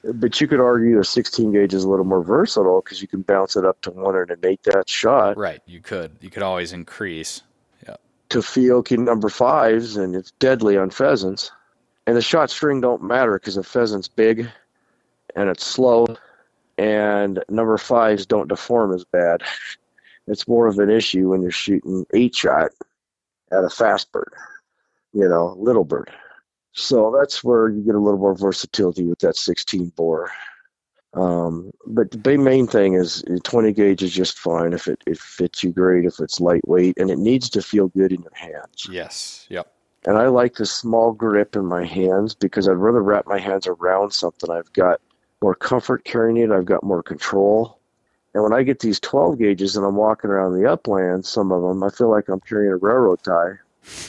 [0.04, 3.22] But you could argue a 16 gauge is a little more versatile because you can
[3.22, 5.36] bounce it up to 108 that shot.
[5.36, 5.60] Right.
[5.66, 6.16] You could.
[6.20, 7.42] You could always increase.
[7.86, 7.96] Yeah.
[8.30, 11.50] To Fiocchi number fives, and it's deadly on pheasants.
[12.06, 14.48] And the shot string don't matter because a pheasant's big
[15.34, 16.06] and it's slow,
[16.78, 19.42] and number fives don't deform as bad.
[20.26, 22.72] It's more of an issue when you're shooting eight shot
[23.52, 24.32] at a fast bird,
[25.12, 26.10] you know, little bird.
[26.72, 30.30] So that's where you get a little more versatility with that 16 bore.
[31.14, 35.64] Um, but the main thing is 20 gauge is just fine if it, it fits
[35.64, 38.86] you great, if it's lightweight, and it needs to feel good in your hands.
[38.90, 39.46] Yes.
[39.48, 39.72] Yep.
[40.04, 43.66] And I like the small grip in my hands because I'd rather wrap my hands
[43.66, 44.50] around something.
[44.50, 45.00] I've got
[45.42, 46.50] more comfort carrying it.
[46.50, 47.78] I've got more control.
[48.34, 51.62] And when I get these 12 gauges and I'm walking around the uplands, some of
[51.62, 53.58] them, I feel like I'm carrying a railroad tie.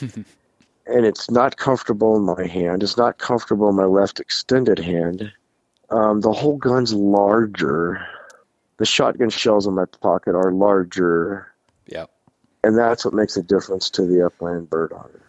[0.00, 2.82] and it's not comfortable in my hand.
[2.82, 5.32] It's not comfortable in my left extended hand.
[5.90, 8.06] Um, the whole gun's larger.
[8.78, 11.52] The shotgun shells in my pocket are larger.
[11.86, 12.10] Yep.
[12.64, 15.22] And that's what makes a difference to the upland bird hunter.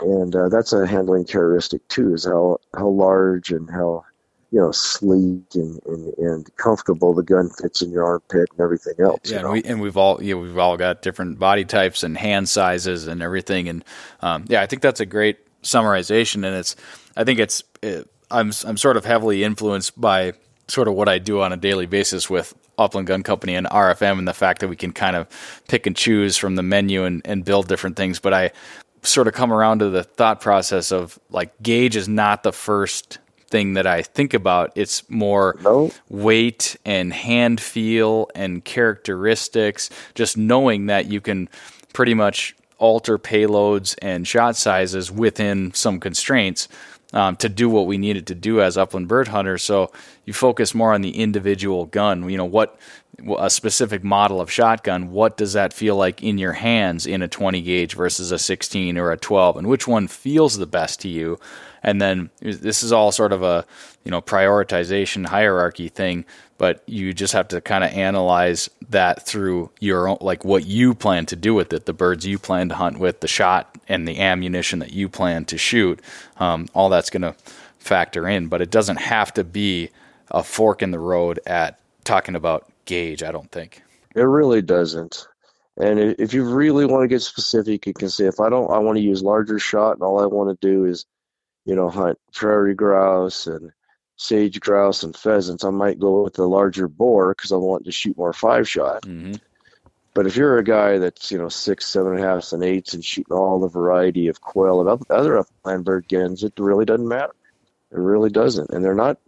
[0.00, 4.04] And uh, that's a handling characteristic too, is how how large and how
[4.54, 7.12] you know, sleek and, and, and comfortable.
[7.12, 9.18] The gun fits in your armpit and everything else.
[9.24, 12.48] Yeah, and, we, and we've all yeah, we've all got different body types and hand
[12.48, 13.68] sizes and everything.
[13.68, 13.84] And
[14.20, 16.46] um, yeah, I think that's a great summarization.
[16.46, 16.76] And it's
[17.16, 20.34] I think it's it, I'm I'm sort of heavily influenced by
[20.68, 24.20] sort of what I do on a daily basis with Upland Gun Company and RFM,
[24.20, 25.26] and the fact that we can kind of
[25.66, 28.20] pick and choose from the menu and, and build different things.
[28.20, 28.52] But I
[29.02, 33.18] sort of come around to the thought process of like gauge is not the first
[33.54, 34.72] thing that I think about.
[34.74, 35.92] It's more no.
[36.08, 41.48] weight and hand feel and characteristics, just knowing that you can
[41.92, 46.66] pretty much alter payloads and shot sizes within some constraints
[47.12, 49.62] um, to do what we needed to do as upland bird hunters.
[49.62, 49.92] So
[50.24, 52.28] you focus more on the individual gun.
[52.28, 52.76] You know what
[53.38, 55.12] a specific model of shotgun.
[55.12, 58.98] What does that feel like in your hands in a 20 gauge versus a 16
[58.98, 61.38] or a 12, and which one feels the best to you?
[61.84, 63.64] And then this is all sort of a
[64.04, 66.24] you know prioritization hierarchy thing
[66.56, 70.94] but you just have to kind of analyze that through your own like what you
[70.94, 74.06] plan to do with it the birds you plan to hunt with the shot and
[74.06, 76.00] the ammunition that you plan to shoot
[76.38, 77.34] um, all that's going to
[77.78, 78.48] factor in.
[78.48, 79.90] But it doesn't have to be
[80.30, 83.82] a fork in the road at talking about gauge i don't think.
[84.14, 85.26] It really doesn't.
[85.78, 88.78] And if you really want to get specific you can say if i don't i
[88.78, 91.04] want to use larger shot and all i want to do is
[91.64, 93.72] you know hunt prairie grouse and
[94.16, 97.92] sage grouse and pheasants, I might go with the larger bore because I want to
[97.92, 99.02] shoot more five shot.
[99.02, 99.34] Mm-hmm.
[100.14, 102.94] But if you're a guy that's you know six, seven and a half, and eights,
[102.94, 107.08] and shooting all the variety of quail and other upland bird guns, it really doesn't
[107.08, 107.34] matter.
[107.90, 109.18] It really doesn't, and they're not.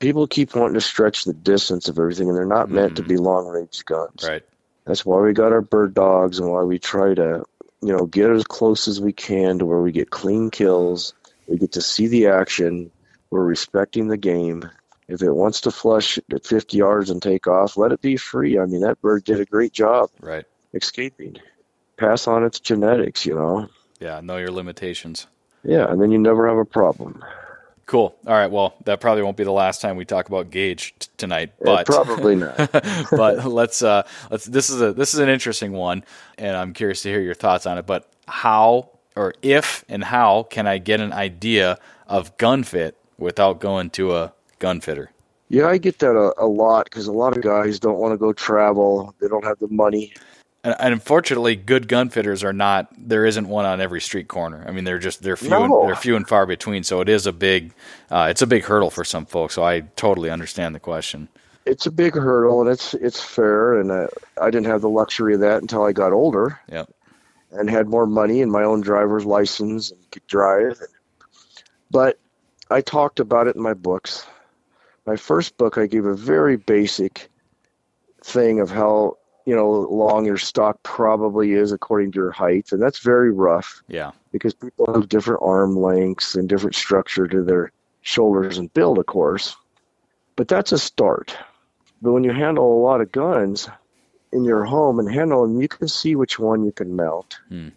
[0.00, 2.74] People keep wanting to stretch the distance of everything, and they're not mm-hmm.
[2.74, 3.12] meant to mm-hmm.
[3.12, 4.26] be long range guns.
[4.28, 4.42] Right.
[4.84, 7.44] That's why we got our bird dogs, and why we try to,
[7.80, 11.14] you know, get as close as we can to where we get clean kills.
[11.48, 12.90] We get to see the action
[13.30, 14.68] we're respecting the game.
[15.08, 18.58] If it wants to flush at 50 yards and take off, let it be free.
[18.58, 20.44] I mean, that bird did a great job right.
[20.74, 21.36] escaping.
[21.96, 23.68] Pass on its genetics, you know.
[24.00, 25.26] Yeah, know your limitations.
[25.64, 27.24] Yeah, and then you never have a problem.
[27.86, 28.14] Cool.
[28.26, 28.50] All right.
[28.50, 31.88] Well, that probably won't be the last time we talk about gauge t- tonight, but
[31.88, 32.56] yeah, probably not.
[33.10, 34.44] but let's uh, let's.
[34.44, 36.04] This is a this is an interesting one,
[36.36, 37.86] and I'm curious to hear your thoughts on it.
[37.86, 43.60] But how or if and how can I get an idea of gun fit without
[43.60, 45.10] going to a gun fitter.
[45.48, 48.18] Yeah, I get that a, a lot because a lot of guys don't want to
[48.18, 49.14] go travel.
[49.20, 50.12] They don't have the money.
[50.62, 52.88] And, and unfortunately, good gun fitters are not.
[52.96, 54.64] There isn't one on every street corner.
[54.66, 55.64] I mean, they're just they're few No.
[55.64, 56.84] and, they're few and far between.
[56.84, 57.72] So it is a big,
[58.10, 59.54] uh, it's a big hurdle for some folks.
[59.54, 61.28] So I totally understand the question.
[61.64, 63.78] It's a big hurdle, and it's it's fair.
[63.80, 64.08] And I,
[64.40, 66.90] I didn't have the luxury of that until I got older Yep.
[67.50, 70.80] And had more money and my own driver's license and could drive.
[71.90, 72.18] But
[72.70, 74.26] I talked about it in my books.
[75.06, 77.30] My first book, I gave a very basic
[78.22, 82.82] thing of how you know long your stock probably is according to your height, and
[82.82, 84.10] that's very rough Yeah.
[84.32, 87.72] because people have different arm lengths and different structure to their
[88.02, 89.56] shoulders and build, of course.
[90.36, 91.34] But that's a start.
[92.02, 93.68] But when you handle a lot of guns
[94.32, 97.38] in your home and handle them, you can see which one you can mount.
[97.48, 97.68] Hmm.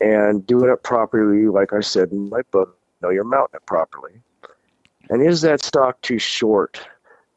[0.00, 4.12] And doing it properly, like I said in my book, know you're mounting it properly.
[5.10, 6.80] And is that stock too short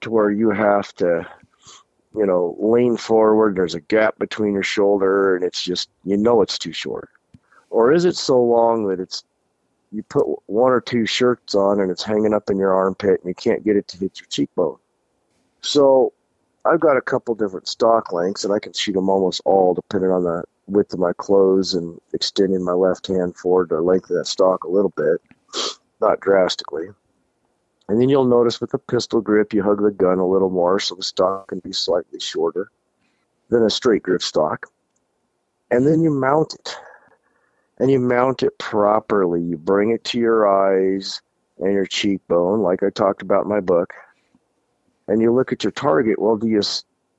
[0.01, 1.27] to where you have to,
[2.15, 3.55] you know, lean forward?
[3.55, 7.09] There's a gap between your shoulder, and it's just, you know, it's too short
[7.71, 9.23] or is it so long that it's
[9.91, 13.27] you put one or two shirts on and it's hanging up in your armpit and
[13.27, 14.77] you can't get it to hit your cheekbone
[15.61, 16.13] so
[16.65, 20.11] i've got a couple different stock lengths and i can shoot them almost all depending
[20.11, 24.27] on the width of my clothes and extending my left hand forward to lengthen that
[24.27, 25.19] stock a little bit
[26.01, 26.87] not drastically.
[27.87, 30.79] And then you'll notice with the pistol grip you hug the gun a little more
[30.79, 32.71] so the stock can be slightly shorter
[33.49, 34.65] than a straight grip stock.
[35.69, 36.75] And then you mount it
[37.77, 39.41] and you mount it properly.
[39.41, 41.21] You bring it to your eyes
[41.59, 43.93] and your cheekbone, like I talked about in my book,
[45.11, 46.19] and you look at your target.
[46.19, 46.59] Well, do you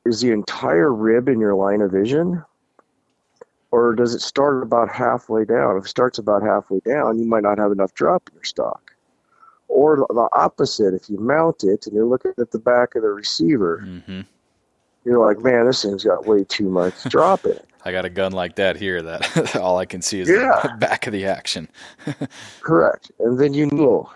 [0.04, 2.42] is the entire rib in your line of vision,
[3.70, 5.76] or does it start about halfway down?
[5.76, 8.92] If it starts about halfway down, you might not have enough drop in your stock.
[9.68, 13.08] Or the opposite, if you mount it and you're looking at the back of the
[13.08, 14.20] receiver, hmm
[15.04, 17.66] you're like, man, this thing's got way too much drop in it.
[17.84, 19.02] I got a gun like that here.
[19.02, 20.60] That all I can see is Yeah.
[20.62, 21.68] the back of the action.
[22.60, 23.10] Correct.
[23.18, 24.08] And then you know.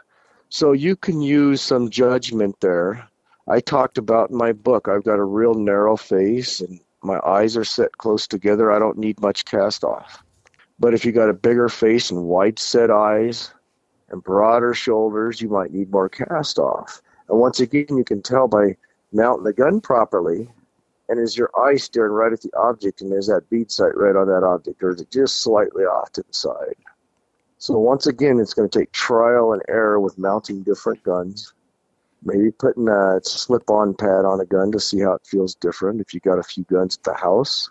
[0.49, 3.09] So you can use some judgment there.
[3.49, 7.57] I talked about in my book, I've got a real narrow face and my eyes
[7.57, 8.73] are set close together.
[8.73, 10.23] I don't need much cast off.
[10.81, 13.53] But if you got a bigger face and wide set eyes
[14.09, 17.01] and broader shoulders, you might need more cast off.
[17.29, 18.77] And once again, you can tell by
[19.13, 20.51] mounting the gun properly.
[21.09, 24.17] And is your eye staring right at the object and is that bead sight right
[24.17, 26.75] on that object or is it just slightly off to the side?
[27.59, 31.53] So once again, it's going to take trial and error with mounting different guns.
[32.27, 36.13] Maybe putting a slip-on pad on a gun to see how it feels different if
[36.13, 37.71] you got a few guns at the house.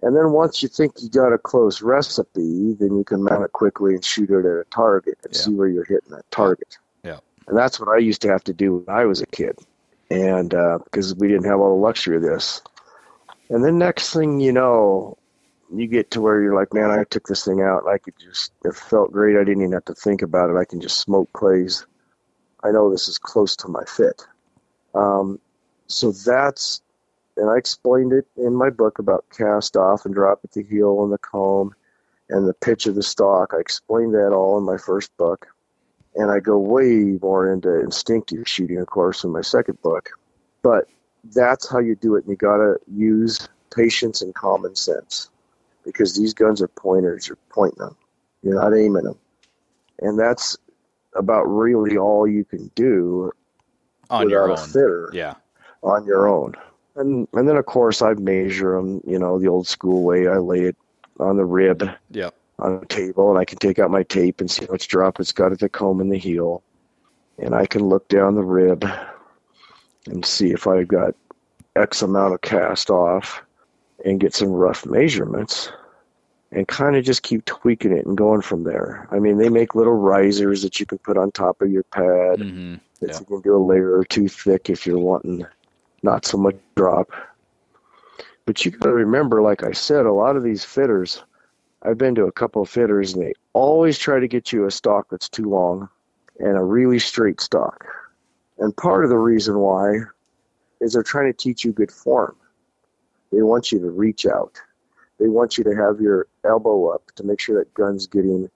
[0.00, 3.52] And then once you think you got a close recipe, then you can mount it
[3.52, 5.40] quickly and shoot it at a target and Yeah.
[5.40, 6.78] see where you're hitting that target.
[7.02, 7.18] Yeah.
[7.46, 9.58] And that's what I used to have to do when I was a kid,
[10.10, 12.62] and uh, because we didn't have all the luxury of this.
[13.50, 15.18] And then next thing you know,
[15.74, 17.86] you get to where you're like, man, I took this thing out.
[17.86, 19.36] I could just, it felt great.
[19.36, 20.56] I didn't even have to think about it.
[20.56, 21.86] I can just smoke clays.
[22.64, 24.22] I know this is close to my fit.
[24.94, 25.38] Um,
[25.86, 26.80] so that's,
[27.36, 31.04] and I explained it in my book about cast off and drop at the heel
[31.04, 31.74] and the comb
[32.30, 33.52] and the pitch of the stock.
[33.54, 35.46] I explained that all in my first book.
[36.16, 40.10] And I go way more into instinctive shooting, of course, in my second book.
[40.62, 40.88] But
[41.34, 42.24] that's how you do it.
[42.24, 45.28] And you got to use patience and common sense
[45.84, 47.26] because these guns are pointers.
[47.26, 47.96] You're pointing them,
[48.42, 49.18] you're not aiming them.
[49.98, 50.56] And that's
[51.14, 53.32] about really all you can do
[54.10, 54.66] On your a own.
[54.68, 55.34] fitter Yeah.
[55.82, 56.54] on your own.
[56.96, 60.28] And and then of course I measure them, you know, the old school way.
[60.28, 60.76] I lay it
[61.20, 62.34] on the rib Yep.
[62.58, 65.18] on the table, and I can take out my tape and see how much drop
[65.20, 66.62] it's got at the comb and the heel,
[67.38, 68.84] and I can look down the rib
[70.06, 71.14] and see if I've got
[71.76, 73.42] X amount of cast off,
[74.04, 75.72] and get some rough measurements,
[76.54, 79.08] and kind of just keep tweaking it and going from there.
[79.10, 82.42] I mean, they make little risers that you can put on top of your pad
[82.42, 83.18] hmm that Yeah.
[83.18, 85.44] you can do a layer or two thick if you're wanting
[86.02, 87.10] not so much drop.
[88.46, 91.22] But you got to remember, like I said, a lot of these fitters,
[91.82, 94.70] I've been to a couple of fitters, and they always try to get you a
[94.70, 95.88] stock that's too long
[96.38, 97.84] and a really straight stock.
[98.58, 100.02] And part of the reason why
[100.80, 102.36] is they're trying to teach you good form.
[103.32, 104.60] They want you to reach out.
[105.18, 108.50] They want you to have your elbow up to make sure that gun's getting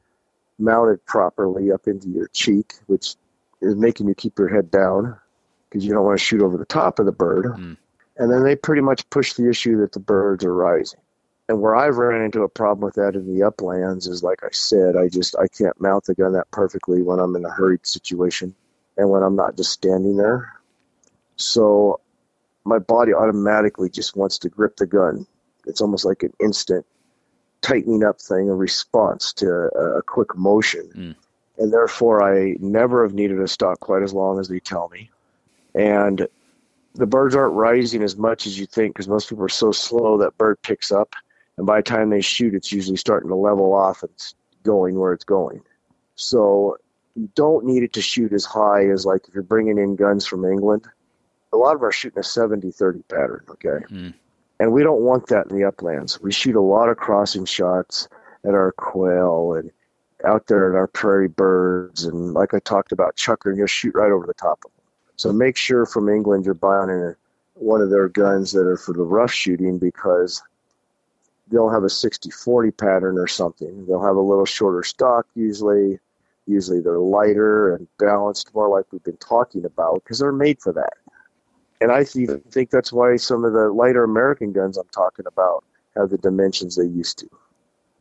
[0.58, 3.14] mounted properly up into your cheek, which
[3.60, 5.16] is making you keep your head down
[5.68, 7.46] because you don't want to shoot over the top of the bird.
[7.46, 7.76] Mm.
[8.16, 11.00] And then they pretty much push the issue that the birds are rising.
[11.48, 14.50] And where I've run into a problem with that in the uplands is, like I
[14.50, 17.86] said, I just I can't mount the gun that perfectly when I'm in a hurried
[17.86, 18.54] situation
[18.98, 20.52] and when I'm not just standing there.
[21.36, 22.00] So
[22.64, 25.26] my body automatically just wants to grip the gun
[25.68, 26.84] it's almost like an instant
[27.60, 30.90] tightening up thing, a response to a, a quick motion.
[30.94, 31.14] Mm.
[31.58, 35.10] And therefore, I never have needed a stock quite as long as they tell me.
[35.74, 36.26] And
[36.94, 40.18] the birds aren't rising as much as you think because most people are so slow
[40.18, 41.14] that bird picks up.
[41.56, 44.98] And by the time they shoot, it's usually starting to level off and it's going
[44.98, 45.62] where it's going.
[46.14, 46.76] So
[47.16, 50.26] you don't need it to shoot as high as like if you're bringing in guns
[50.26, 50.86] from England.
[51.52, 53.84] A lot of them are shooting a 70 30 pattern, okay?
[53.90, 54.14] Mm.
[54.60, 56.20] And we don't want that in the uplands.
[56.20, 58.08] We shoot a lot of crossing shots
[58.44, 59.70] at our quail and
[60.24, 62.04] out there at our prairie birds.
[62.04, 64.84] And like I talked about, chukar, and you'll shoot right over the top of them.
[65.16, 67.14] So make sure from England you're buying
[67.54, 70.42] one of their guns that are for the rough shooting because
[71.48, 73.86] they'll have a 60 40 pattern or something.
[73.86, 75.98] They'll have a little shorter stock usually.
[76.46, 80.72] Usually they're lighter and balanced more like we've been talking about because they're made for
[80.72, 80.94] that.
[81.80, 85.64] And I think that's why some of the lighter American guns I'm talking about
[85.96, 87.28] have the dimensions they used to.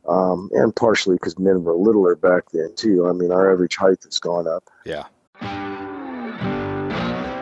[0.08, 3.06] Um, and partially because men were littler back then too.
[3.06, 4.64] I mean, our average height has gone up.
[4.84, 5.04] Yeah.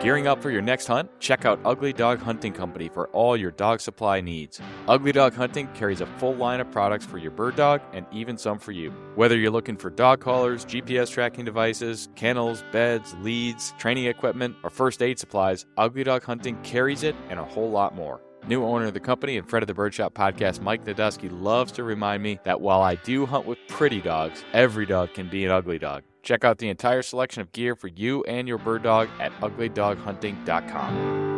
[0.07, 1.09] Gearing up for your next hunt?
[1.19, 4.61] Check out Ugly Dog Hunting Company for all your dog supply needs.
[4.87, 8.37] Ugly Dog Hunting carries a full line of products for your bird dog and even
[8.37, 8.91] some for you.
[9.15, 14.69] Whether you're looking for dog collars, GPS tracking devices, kennels, beds, leads, training equipment, or
[14.69, 18.21] first aid supplies, Ugly Dog Hunting carries it and a whole lot more.
[18.47, 21.83] New owner of the company and Fred of the Birdshot podcast, Mike Nadusky, loves to
[21.83, 25.51] remind me that while I do hunt with pretty dogs, every dog can be an
[25.51, 26.03] ugly dog.
[26.27, 31.36] Check out the entire selection of gear for you and your bird dog at uglydoghunting.com.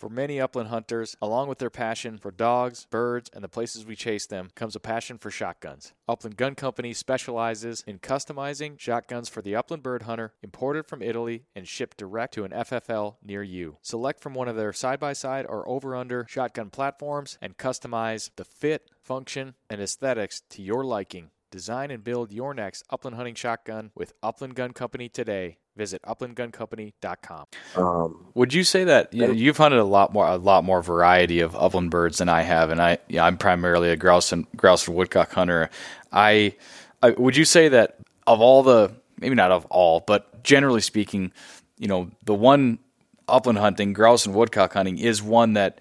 [0.00, 3.94] For many upland hunters, along with their passion for dogs, birds, and the places we
[3.94, 5.92] chase them, comes a passion for shotguns.
[6.08, 11.44] Upland Gun Company specializes in customizing shotguns for the upland bird hunter, imported from Italy
[11.54, 13.76] and shipped direct to an FFL near you.
[13.82, 18.30] Select from one of their side by side or over under shotgun platforms and customize
[18.36, 21.28] the fit, function, and aesthetics to your liking.
[21.50, 27.46] Design and build your next upland hunting shotgun with Upland Gun Company today Visit uplandguncompany.com.
[27.76, 31.40] Um, Would you say that you, you've hunted a lot more a lot more variety
[31.40, 34.86] of upland birds than I have, and I yeah, I'm primarily a grouse and grouse
[34.86, 35.70] and woodcock hunter.
[36.12, 36.54] I,
[37.02, 37.96] I would you say that
[38.26, 41.32] of all the maybe not of all, but generally speaking,
[41.78, 42.78] you know, the one
[43.26, 45.80] upland hunting, grouse and woodcock hunting is one that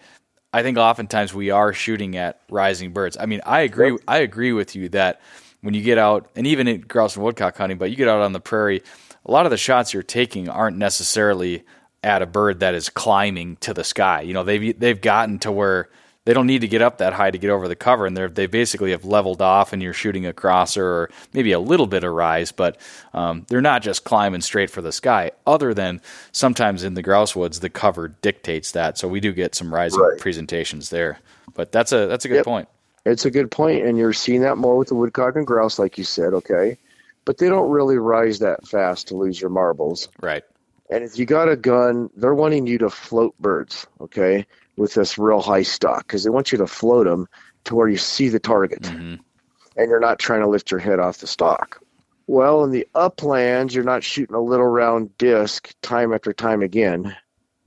[0.53, 3.17] I think oftentimes we are shooting at rising birds.
[3.19, 3.91] I mean, I agree.
[3.91, 4.01] Yep.
[4.07, 5.19] I agree with you that
[5.61, 8.21] when you get out, and even in grouse and woodcock hunting, but you get out
[8.21, 8.81] on the prairie,
[9.25, 11.63] a lot of the shots you're taking aren't necessarily
[12.03, 14.21] at a bird that is climbing to the sky.
[14.21, 15.89] You know, they've they've gotten to where
[16.25, 18.27] they don't need to get up that high to get over the cover, and they
[18.27, 22.03] they basically have leveled off, and you're shooting a crosser or maybe a little bit
[22.03, 22.79] of rise, but
[23.13, 25.31] um, they're not just climbing straight for the sky.
[25.45, 26.01] Other than
[26.31, 29.99] sometimes in the grouse woods, the cover dictates that, so we do get some rising
[29.99, 30.19] right.
[30.19, 31.19] presentations there.
[31.53, 32.45] But that's a that's a good yep.
[32.45, 32.69] point.
[33.09, 35.97] It's a good point, and you're seeing that more with the woodcock and grouse, like
[35.97, 36.33] you said.
[36.33, 36.77] Okay,
[37.25, 40.09] but they don't really rise that fast to lose your marbles.
[40.21, 40.43] Right.
[40.89, 45.19] And if you got a gun, they're wanting you to float birds, okay, with this
[45.19, 47.27] real high stock because they want you to float them
[47.65, 49.15] to where you see the target, mm-hmm.
[49.77, 51.81] and you're not trying to lift your head off the stock.
[52.25, 57.15] Well, in the uplands, you're not shooting a little round disc time after time again,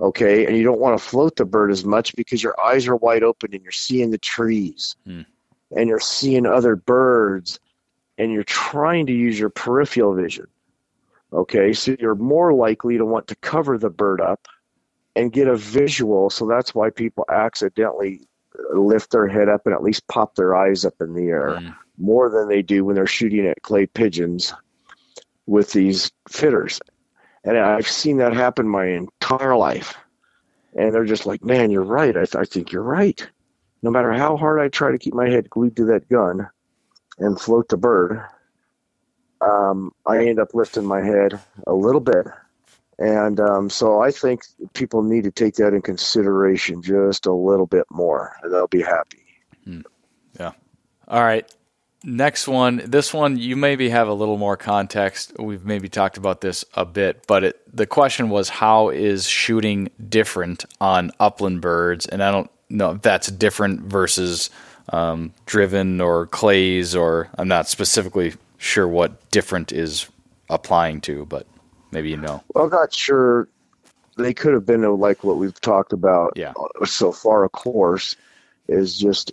[0.00, 2.96] okay, and you don't want to float the bird as much because your eyes are
[2.96, 5.26] wide open and you're seeing the trees, mm.
[5.76, 7.58] And you're seeing other birds
[8.18, 10.46] and you're trying to use your peripheral vision.
[11.32, 14.48] Okay, so you're more likely to want to cover the bird up
[15.16, 16.28] and get a visual.
[16.28, 18.20] So that's why people accidentally
[18.74, 21.74] lift their head up and at least pop their eyes up in the air mm.
[21.98, 24.52] more than they do when they're shooting at clay pigeons
[25.46, 26.80] with these fitters.
[27.44, 29.96] And I've seen that happen my entire life.
[30.76, 32.16] And they're just like, man, you're right.
[32.16, 33.26] I, th- I think you're right.
[33.82, 36.48] No matter how hard I try to keep my head glued to that gun,
[37.18, 38.22] and float the bird,
[39.40, 42.26] um, I end up lifting my head a little bit.
[42.98, 44.42] And um, so I think
[44.74, 49.24] people need to take that in consideration just a little bit more, they'll be happy.
[49.64, 49.80] Hmm.
[50.38, 50.52] Yeah.
[51.08, 51.50] All right.
[52.04, 52.82] Next one.
[52.84, 55.32] This one, you maybe have a little more context.
[55.38, 59.88] We've maybe talked about this a bit, but it, the question was how is shooting
[60.08, 62.06] different on upland birds?
[62.06, 64.50] And I don't if that's different versus
[64.88, 70.08] um, driven or clays, or I'm not specifically sure what different is
[70.50, 71.46] applying to, but
[71.90, 72.42] maybe you know.
[72.54, 73.48] Well, I'm not sure.
[74.18, 76.52] They could have been like what we've talked about yeah.
[76.84, 77.44] so far.
[77.44, 78.16] Of course,
[78.68, 79.32] is just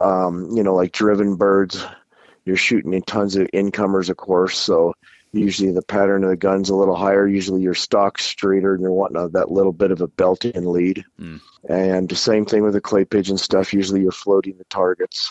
[0.00, 1.84] um, you know like driven birds.
[2.44, 4.56] You're shooting in tons of incomers, of course.
[4.56, 4.94] So
[5.32, 7.26] Usually the pattern of the gun's a little higher.
[7.26, 11.04] Usually your stock's straighter and you're wanting that little bit of a belt-in lead.
[11.20, 11.40] Mm.
[11.68, 13.74] And the same thing with the clay pigeon stuff.
[13.74, 15.30] Usually you're floating the targets.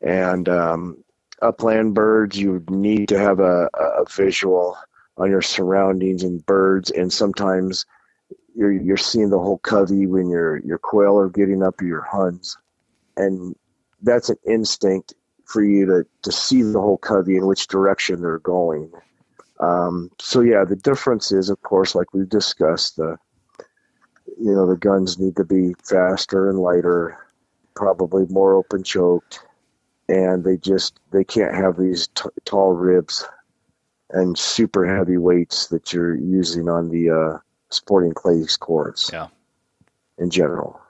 [0.00, 1.04] And um,
[1.42, 4.76] upland birds, you need to have a, a visual
[5.18, 6.90] on your surroundings and birds.
[6.90, 7.84] And sometimes
[8.54, 12.02] you're you're seeing the whole covey when your your quail are getting up or your
[12.02, 12.56] huns,
[13.16, 13.54] and
[14.02, 15.14] that's an instinct
[15.44, 18.90] for you to to see the whole covey in which direction they're going.
[19.60, 23.16] Um, so yeah, the difference is, of course, like we've discussed, the
[24.38, 27.18] you know the guns need to be faster and lighter,
[27.74, 29.40] probably more open choked,
[30.08, 33.24] and they just they can't have these t- tall ribs
[34.10, 37.38] and super heavy weights that you're using on the uh,
[37.70, 39.10] sporting clays courts.
[39.12, 39.28] Yeah.
[40.18, 40.81] In general.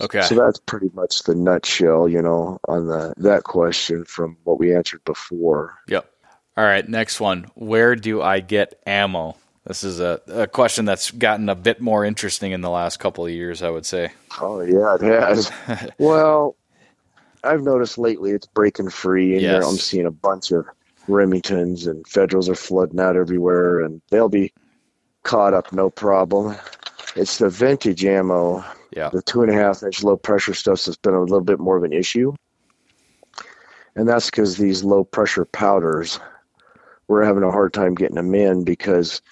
[0.00, 0.22] Okay.
[0.22, 4.74] So that's pretty much the nutshell, you know, on the that question from what we
[4.74, 5.74] answered before.
[5.88, 6.10] Yep.
[6.56, 7.46] All right, next one.
[7.54, 9.36] Where do I get ammo?
[9.66, 13.24] This is a, a question that's gotten a bit more interesting in the last couple
[13.24, 14.12] of years, I would say.
[14.40, 15.50] Oh yeah, it has.
[15.98, 16.56] well,
[17.42, 19.66] I've noticed lately it's breaking free, and yes.
[19.66, 20.66] I'm seeing a bunch of
[21.08, 24.52] Remingtons and Federals are flooding out everywhere, and they'll be
[25.22, 26.56] caught up no problem.
[27.16, 28.64] It's the vintage ammo.
[28.90, 29.10] Yeah.
[29.10, 31.76] The two and a half inch low pressure stuff has been a little bit more
[31.76, 32.34] of an issue.
[33.96, 36.18] And that's because these low pressure powders,
[37.06, 39.22] we're having a hard time getting them in because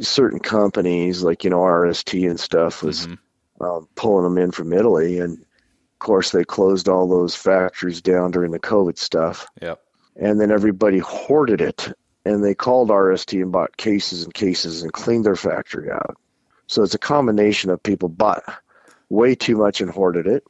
[0.00, 3.64] certain companies like, you know, RST and stuff was mm-hmm.
[3.64, 5.20] um, pulling them in from Italy.
[5.20, 9.46] And of course, they closed all those factories down during the COVID stuff.
[9.62, 9.80] Yep.
[10.16, 11.92] And then everybody hoarded it
[12.24, 16.16] and they called RST and bought cases and cases and cleaned their factory out.
[16.66, 18.42] So it's a combination of people bought
[19.08, 20.44] way too much and hoarded it,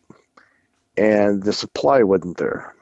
[0.97, 2.75] and the supply wasn't there.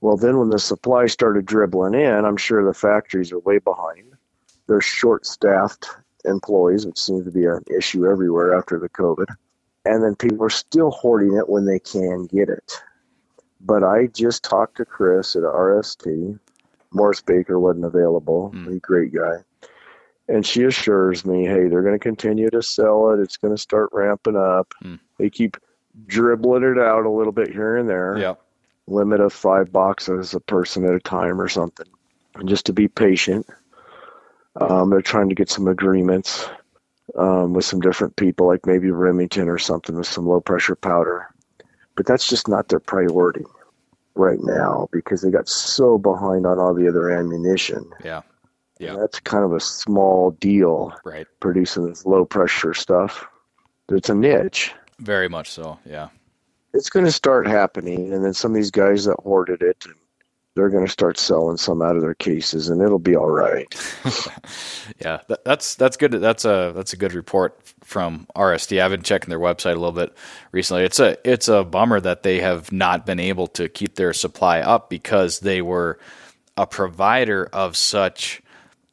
[0.00, 4.12] Well, then when the supply started dribbling in, I'm sure the factories are way behind.
[4.66, 5.88] They're short staffed
[6.24, 9.26] employees, which seems to be an issue everywhere after the COVID.
[9.84, 12.72] And then people are still hoarding it when they can get it.
[13.60, 16.38] But I just talked to Chris at RST,
[16.92, 18.52] Morris Baker wasn't available.
[18.54, 18.76] Mm.
[18.76, 19.36] a great guy.
[20.28, 23.20] And she assures me, hey, they're going to continue to sell it.
[23.20, 24.72] It's going to start ramping up.
[24.84, 25.00] Mm.
[25.18, 25.56] They keep
[26.06, 28.16] dribbling it out a little bit here and there.
[28.16, 28.34] Yeah.
[28.86, 31.86] Limit of five boxes a person at a time or something.
[32.36, 33.46] And just to be patient.
[34.60, 36.48] Um, they're trying to get some agreements
[37.16, 41.26] um, with some different people, like maybe Remington or something with some low pressure powder.
[41.96, 43.44] But that's just not their priority
[44.14, 47.90] right now because they got so behind on all the other ammunition.
[48.04, 48.22] Yeah.
[48.82, 48.94] Yeah.
[48.94, 50.92] And that's kind of a small deal.
[51.04, 51.26] Right.
[51.40, 53.26] Producing this low pressure stuff.
[53.88, 54.72] It's a niche.
[54.98, 55.78] Very much so.
[55.84, 56.08] Yeah.
[56.74, 58.12] It's going to start happening.
[58.12, 59.84] And then some of these guys that hoarded it
[60.54, 63.66] they're going to start selling some out of their cases, and it'll be all right.
[65.00, 66.12] yeah, that, that's that's good.
[66.12, 68.80] That's a that's a good report from RST.
[68.80, 70.14] I've been checking their website a little bit
[70.52, 70.84] recently.
[70.84, 74.60] It's a it's a bummer that they have not been able to keep their supply
[74.60, 75.98] up because they were
[76.56, 78.41] a provider of such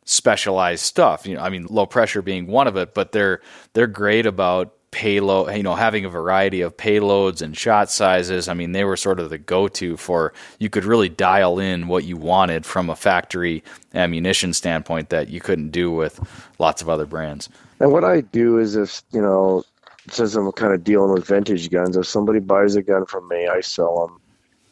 [0.10, 1.26] specialized stuff.
[1.28, 3.42] You know, I mean, low pressure being one of it, but they're
[3.74, 8.48] they're great about payload, you know, having a variety of payloads and shot sizes.
[8.48, 12.06] I mean, they were sort of the go-to for you could really dial in what
[12.06, 16.20] you wanted from a factory ammunition standpoint that you couldn't do with
[16.58, 17.50] lots of other brands.
[17.80, 19.64] And what I do is if, you know,
[20.10, 23.48] since I'm kind of dealing with vintage guns, if somebody buys a gun from me,
[23.48, 24.20] I sell them,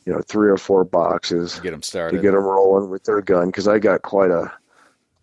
[0.05, 1.53] you know, three or four boxes.
[1.53, 2.17] To get them started.
[2.17, 4.51] To get them rolling with their gun because I got quite a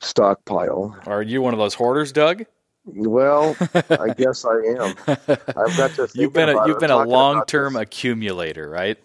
[0.00, 0.96] stockpile.
[1.06, 2.44] Are you one of those hoarders, Doug?
[2.84, 3.56] Well,
[3.90, 4.94] I guess I am.
[5.06, 6.08] I've got to.
[6.14, 8.98] you've been a, you've been a long term accumulator, right?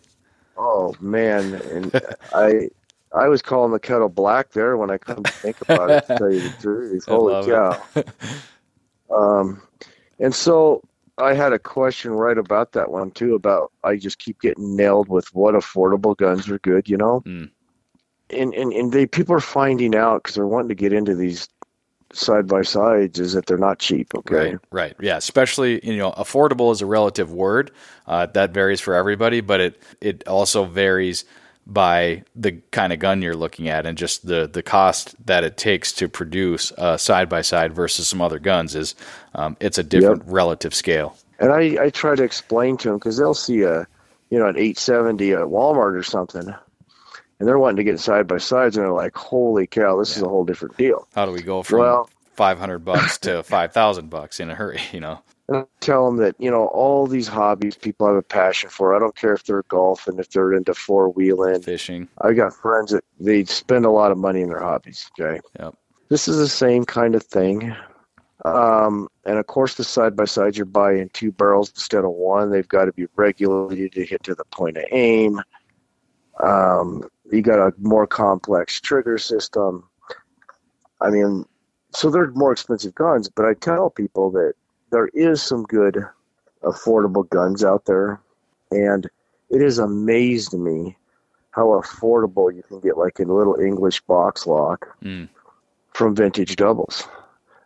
[0.58, 2.02] Oh man, and
[2.34, 2.70] I
[3.14, 6.08] I was calling the kettle black there when I come to think about it.
[6.08, 7.82] To tell you the truth, holy cow!
[9.16, 9.62] um,
[10.20, 10.84] and so
[11.18, 13.36] I had a question right about that one too.
[13.36, 17.22] About I just keep getting nailed with what affordable guns are good, you know.
[17.26, 17.52] Mm.
[18.32, 21.48] And, and and they people are finding out because they're wanting to get into these
[22.14, 24.14] side by sides is that they're not cheap.
[24.16, 24.36] Okay.
[24.36, 24.60] Right.
[24.72, 24.96] Right.
[25.00, 25.18] Yeah.
[25.18, 27.72] Especially you know, affordable is a relative word.
[28.08, 31.26] Uh, that varies for everybody, but it it also varies
[31.68, 35.56] by the kind of gun you're looking at and just the the cost that it
[35.56, 38.96] takes to produce a side by side versus some other guns is
[39.36, 40.34] um, it's a different yep.
[40.34, 41.16] relative scale.
[41.40, 43.88] And I I try to explain to them because they'll see a
[44.30, 46.54] you know an 870 at Walmart or something
[47.40, 50.18] and they're wanting to get side by sides, and they're like, "Holy cow, this yeah.
[50.18, 53.44] is a whole different deal." How do we go from well, five hundred bucks to
[53.44, 54.80] five thousand bucks in a hurry?
[54.92, 55.22] You know.
[55.48, 58.96] And I tell them that, you know, all these hobbies people have a passion for.
[58.96, 62.08] I don't care if they're golfing, if they're into four wheeling, fishing.
[62.22, 65.10] I got friends that they spend a lot of money in their hobbies.
[65.20, 65.42] Okay.
[65.60, 65.76] Yep.
[66.10, 67.76] This is the same kind of thing.
[68.46, 72.52] Um, and of course, the side by sides you're buying two barrels instead of one.
[72.52, 75.42] They've got to be regulated to hit to the point of aim.
[76.42, 79.84] Um, you got a more complex trigger system.
[81.02, 81.46] I mean,
[81.94, 84.54] so they're more expensive guns, but I tell people that
[84.92, 86.06] there is some good
[86.64, 88.20] affordable guns out there,
[88.72, 89.10] and
[89.50, 90.96] it has amazed me
[91.52, 95.30] how affordable you can get like a little English box lock Mm.
[95.94, 97.04] from Vintage Doubles.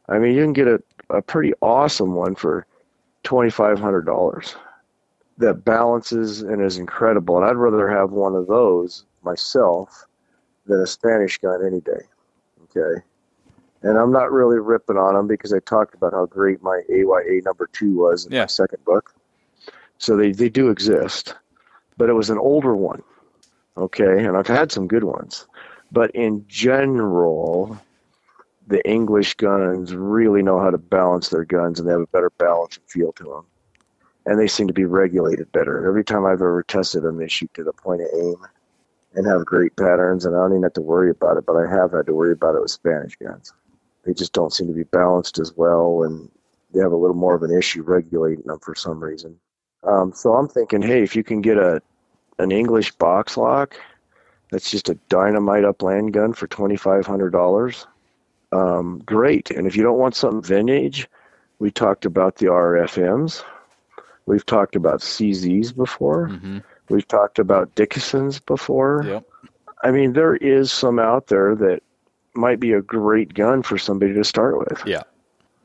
[0.10, 2.66] I mean, you can get a, a pretty awesome one for
[3.24, 4.56] twenty five hundred dollars
[5.38, 7.38] that balances and is incredible.
[7.38, 10.06] And I'd rather have one of those myself
[10.66, 12.02] than a Spanish gun any day.
[12.64, 13.02] Okay.
[13.82, 17.42] And I'm not really ripping on them because I talked about how great my AYA
[17.44, 18.44] number two was in Yeah.
[18.44, 19.14] my second book.
[19.98, 21.36] So they, they do exist.
[21.98, 23.04] But it was an older one.
[23.78, 24.24] Okay.
[24.26, 25.46] And I've had some good ones.
[25.92, 27.78] But in general,
[28.68, 32.32] the English guns really know how to balance their guns and they have a better
[32.38, 33.46] balance and feel to them.
[34.26, 35.86] And they seem to be regulated better.
[35.86, 38.36] Every time I've ever tested them, they shoot to the point of aim
[39.16, 40.26] and have great patterns.
[40.26, 42.34] And I don't even have to worry about it, but I have had to worry
[42.34, 43.54] about it with Spanish guns.
[44.04, 46.30] They just don't seem to be balanced as well, and
[46.74, 49.38] they have a little more of an issue regulating them for some reason.
[49.84, 51.82] Um, so I'm thinking, hey, if you can get a
[52.40, 53.76] an English box lock
[54.50, 57.86] that's just a dynamite upland gun for twenty five hundred dollars,
[58.52, 59.52] um, great.
[59.52, 61.08] And if you don't want something vintage,
[61.60, 63.44] we talked about the RFMs.
[64.26, 66.28] We've talked about CZs before.
[66.28, 66.60] hmm
[66.90, 69.04] We've talked about Dickinsons before.
[69.06, 69.26] Yep.
[69.84, 71.82] I mean, there is some out there that
[72.34, 74.82] might be a great gun for somebody to start with.
[74.86, 75.04] Yeah.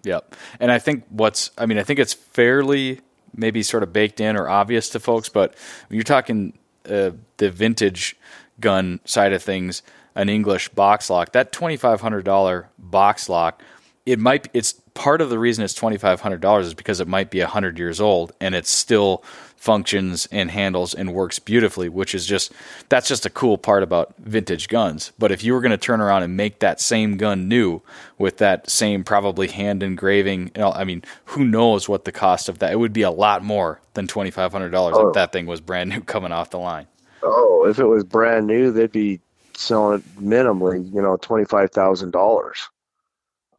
[0.04, 0.34] Yep.
[0.60, 3.00] And I think what's, I mean, I think it's fairly
[3.34, 5.54] maybe sort of baked in or obvious to folks, but
[5.88, 6.58] when you're talking
[6.88, 8.16] uh, the vintage
[8.60, 9.82] gun side of things,
[10.14, 13.62] an English box lock, that $2,500 box lock,
[14.06, 17.78] it might, it's part of the reason it's $2,500 is because it might be 100
[17.78, 19.22] years old and it still
[19.56, 22.52] functions and handles and works beautifully, which is just,
[22.88, 25.12] that's just a cool part about vintage guns.
[25.16, 27.80] But if you were going to turn around and make that same gun new
[28.18, 32.48] with that same probably hand engraving, you know, I mean, who knows what the cost
[32.48, 32.72] of that?
[32.72, 35.08] It would be a lot more than $2,500 Oh.
[35.08, 36.88] if that thing was brand new coming off the line.
[37.22, 39.20] Oh, if it was brand new, they'd be
[39.54, 42.68] selling it minimally, you know, twenty five thousand dollars.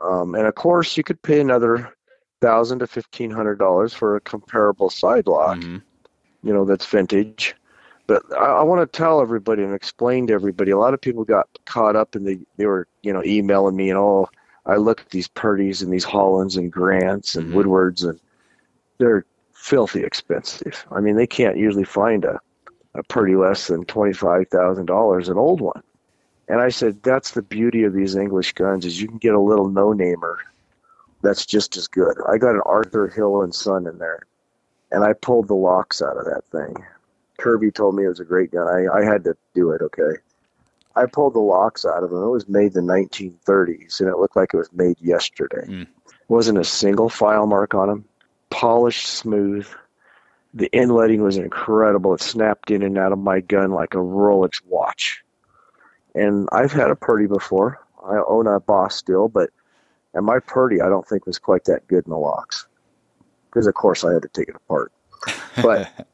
[0.01, 1.93] Um, and of course, you could pay another
[2.41, 5.57] thousand to fifteen hundred dollars for a comparable side lock.
[5.57, 5.81] Mhm.
[6.41, 7.53] you know, that's vintage.
[8.07, 10.71] But I, I want to tell everybody and explain to everybody.
[10.71, 13.89] A lot of people got caught up in the, they were, you know, emailing me
[13.89, 14.29] and oh,
[14.65, 17.55] I look at these Purdey's and these Hollands and Grants and Mhm.
[17.55, 18.19] Woodwards and
[18.99, 20.85] they're filthy expensive.
[20.91, 22.39] I mean, they can't usually find a,
[22.95, 25.83] a Purdey less than $25,000, an old one.
[26.49, 29.39] And I said, that's the beauty of these English guns is you can get a
[29.39, 30.39] little no-namer
[31.21, 32.17] that's just as good.
[32.27, 34.23] I got an Arthur Hill and Son in there
[34.91, 36.83] and I pulled the locks out of that thing.
[37.37, 38.67] Kirby told me it was a great gun.
[38.67, 40.19] I, I had to do it, okay.
[40.95, 42.23] I pulled the locks out of them.
[42.23, 45.65] It was made in the 1930s, and it looked like it was made yesterday.
[45.65, 45.87] Mm.
[46.27, 48.05] Wasn't a single file mark on them.
[48.49, 49.67] Polished smooth.
[50.53, 52.15] The inletting was incredible.
[52.15, 55.23] It snapped in and out of my gun like a Rolex watch.
[56.19, 57.79] And I've had a Purdey before.
[58.03, 59.49] I own a Boss still, but
[60.13, 62.65] and my Purdey I don't think was quite that good in the locks
[63.49, 64.91] because of course I had to take it apart.
[65.61, 66.07] But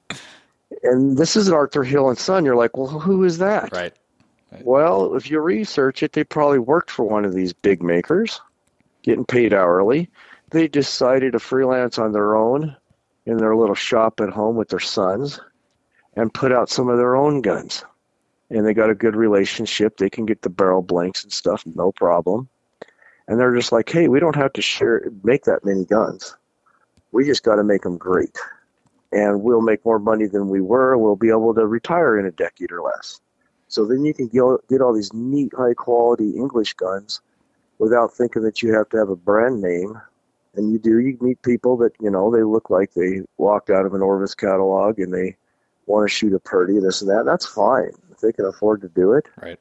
[0.84, 2.46] and this is an Arthur Hill and Son.
[2.46, 3.72] You're like, well, who is that?
[4.52, 4.64] right.
[4.64, 8.40] Well, if you research it, they probably worked for one of these big makers,
[9.04, 10.10] getting paid hourly.
[10.52, 12.76] They decided to freelance on their own
[13.26, 15.40] in their little shop at home with their sons
[16.16, 17.84] and put out some of their own guns.
[18.50, 19.98] And they got a good relationship.
[19.98, 22.48] They can get the barrel blanks and stuff, no problem.
[23.28, 26.36] And they're just like, hey, we don't have to share make that many guns.
[27.12, 28.38] We just got to make them great.
[29.12, 30.98] And we'll make more money than we were.
[30.98, 33.22] We'll be able to retire in a decade or less.
[33.68, 37.22] So then you can get, all these neat, high quality English guns
[37.80, 40.00] without thinking that you have to have a brand name.
[40.54, 43.86] And you do, you meet people that, you know, they look like they walked out
[43.86, 45.36] of an Orvis catalog and they
[45.86, 47.26] want to shoot a Purdey, this and that.
[47.26, 47.92] That's fine.
[48.16, 49.60] If they can afford to do it, Right.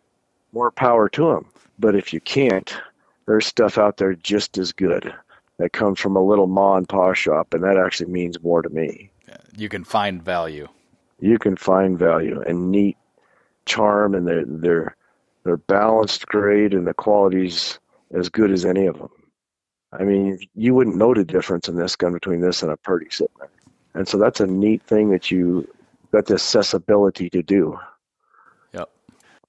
[0.53, 1.47] more power to them.
[1.79, 2.75] But if you can't,
[3.27, 5.13] there's stuff out there just as good
[5.59, 8.69] that comes from a little ma and pa shop, and that actually means more to
[8.71, 9.11] me.
[9.57, 10.69] You can find value.
[11.21, 12.97] You can find value and neat
[13.67, 14.97] charm, and they're they're
[15.45, 17.79] they're balanced great, and the quality's
[18.13, 19.11] as good as any of them.
[19.93, 23.13] I mean, you wouldn't know the difference in this gun between this and a Purdey
[23.13, 23.49] sitting there.
[23.95, 25.69] And so that's a neat thing that you
[26.13, 27.79] got the accessibility to do.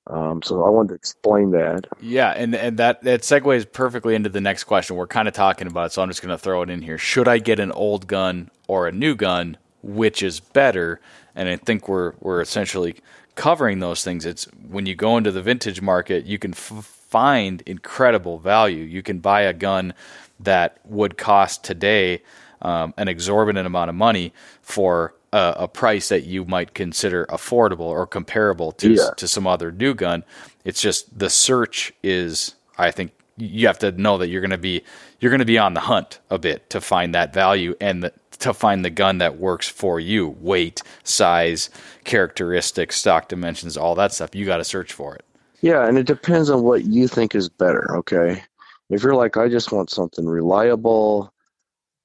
[0.08, 1.88] Um, so I wanted to explain that.
[2.00, 4.96] Yeah, and and that that segues perfectly into the next question.
[4.96, 6.98] We're kind of talking about it, so I'm just going to throw it in here.
[6.98, 9.58] Should I get an old gun or a new gun?
[9.82, 11.00] Which is better?
[11.36, 12.96] And I think we're we're essentially
[13.36, 14.26] covering those things.
[14.26, 18.84] It's when you go into the vintage market, you can f- find incredible value.
[18.84, 19.94] You can buy a gun
[20.40, 22.22] that would cost today
[22.62, 27.82] um, an exorbitant amount of money for a, a, price that you might consider affordable
[27.82, 29.10] or comparable to yeah.
[29.18, 30.24] to some other new gun.
[30.64, 34.58] It's just the search is, I think, you have to know that you're going to
[34.58, 34.82] be
[35.20, 38.14] you're going to be on the hunt a bit to find that value and the,
[38.40, 41.70] to find the gun that works for you weight size
[42.06, 45.26] characteristics stock dimensions all that stuff you got to search for it
[45.60, 48.42] yeah and it depends on what you think is better okay
[48.90, 51.30] if you're like i just want something reliable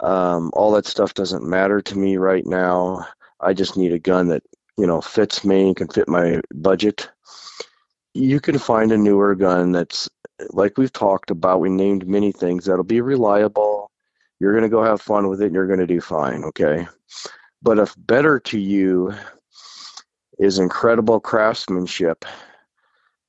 [0.00, 3.06] um, all that stuff doesn't matter to me right now
[3.42, 4.42] i just need a gun that
[4.80, 7.10] you know fits me and can fit my budget.
[8.14, 10.08] You can find a newer gun that's
[10.50, 13.90] like we've talked about we named many things that'll be reliable.
[14.40, 16.88] You're going to go have fun with it and you're going to do fine okay?
[17.62, 19.12] But if better to you
[20.38, 22.24] is incredible craftsmanship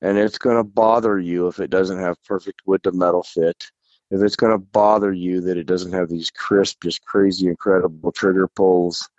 [0.00, 3.70] and it's going to bother you if it doesn't have perfect wood to metal fit
[4.10, 8.10] if it's going to bother you that it doesn't have these crisp just crazy incredible
[8.10, 9.10] trigger pulls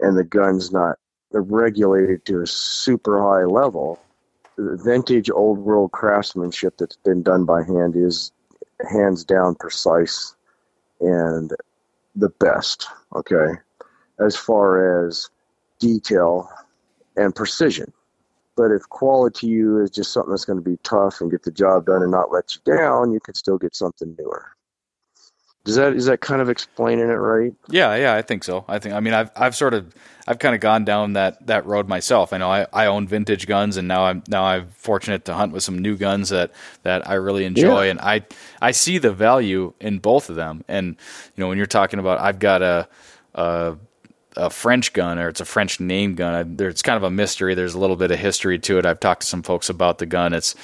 [0.00, 0.98] and the gun's not
[1.32, 3.98] regulated to a super high level
[4.56, 8.30] the vintage old world craftsmanship that's been done by hand is
[8.88, 10.36] hands down precise
[11.00, 11.52] and
[12.14, 12.86] the best
[13.16, 13.54] okay
[14.24, 15.28] as far as
[15.80, 16.48] detail
[17.16, 17.92] and precision
[18.56, 21.50] but if quality you is just something that's going to be tough and get the
[21.50, 24.52] job done and not let you down, you can still get something newer.
[25.64, 27.54] Does that is that kind of explaining it right?
[27.68, 28.64] Yeah, yeah, I think so.
[28.68, 29.94] I think I mean I've I've sort of
[30.26, 32.34] I've kind of gone down that that road myself.
[32.34, 35.52] I know I, I own vintage guns and now I'm now I'm fortunate to hunt
[35.52, 36.52] with some new guns that
[36.82, 37.90] that I really enjoy yeah.
[37.92, 38.24] and I
[38.60, 40.64] I see the value in both of them.
[40.68, 40.88] And
[41.34, 42.86] you know when you're talking about I've got a
[43.34, 43.76] a
[44.36, 46.34] a French gun or it's a French name gun.
[46.34, 47.54] I, there, it's kind of a mystery.
[47.54, 48.86] There's a little bit of history to it.
[48.86, 50.34] I've talked to some folks about the gun.
[50.34, 50.54] It's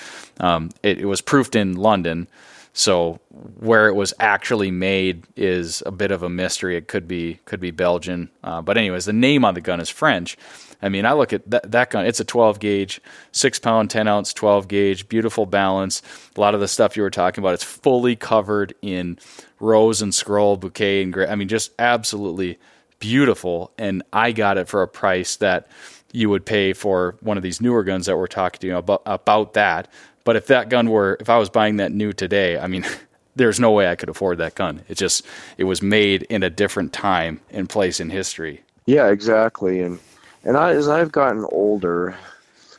[0.41, 2.29] um, it, it, was proofed in London,
[2.73, 3.19] so
[3.59, 6.77] where it was actually made is a bit of a mystery.
[6.77, 9.89] It could be could be Belgian, uh, but anyways, the name on the gun is
[9.89, 10.37] French.
[10.83, 12.07] I mean, I look at that, that gun.
[12.07, 13.01] It's a 12 gauge,
[13.33, 16.01] six pound, 10 ounce, 12 gauge, beautiful balance.
[16.37, 19.19] A lot of the stuff you were talking about, it's fully covered in
[19.59, 21.27] rose and scroll, bouquet, and gray.
[21.27, 22.59] I mean, just absolutely
[22.99, 25.69] beautiful, and I got it for a price that
[26.13, 29.03] you would pay for one of these newer guns that we're talking to you about
[29.07, 29.89] about that.
[30.25, 32.85] But if that gun were, if I was buying that new today, I mean,
[33.37, 34.83] there's no way I could afford that gun.
[34.89, 35.25] It just,
[35.59, 38.63] it was made in a different time and place in history.
[38.87, 39.81] Yeah, exactly.
[39.81, 39.99] And
[40.45, 42.17] and I, as I've gotten older,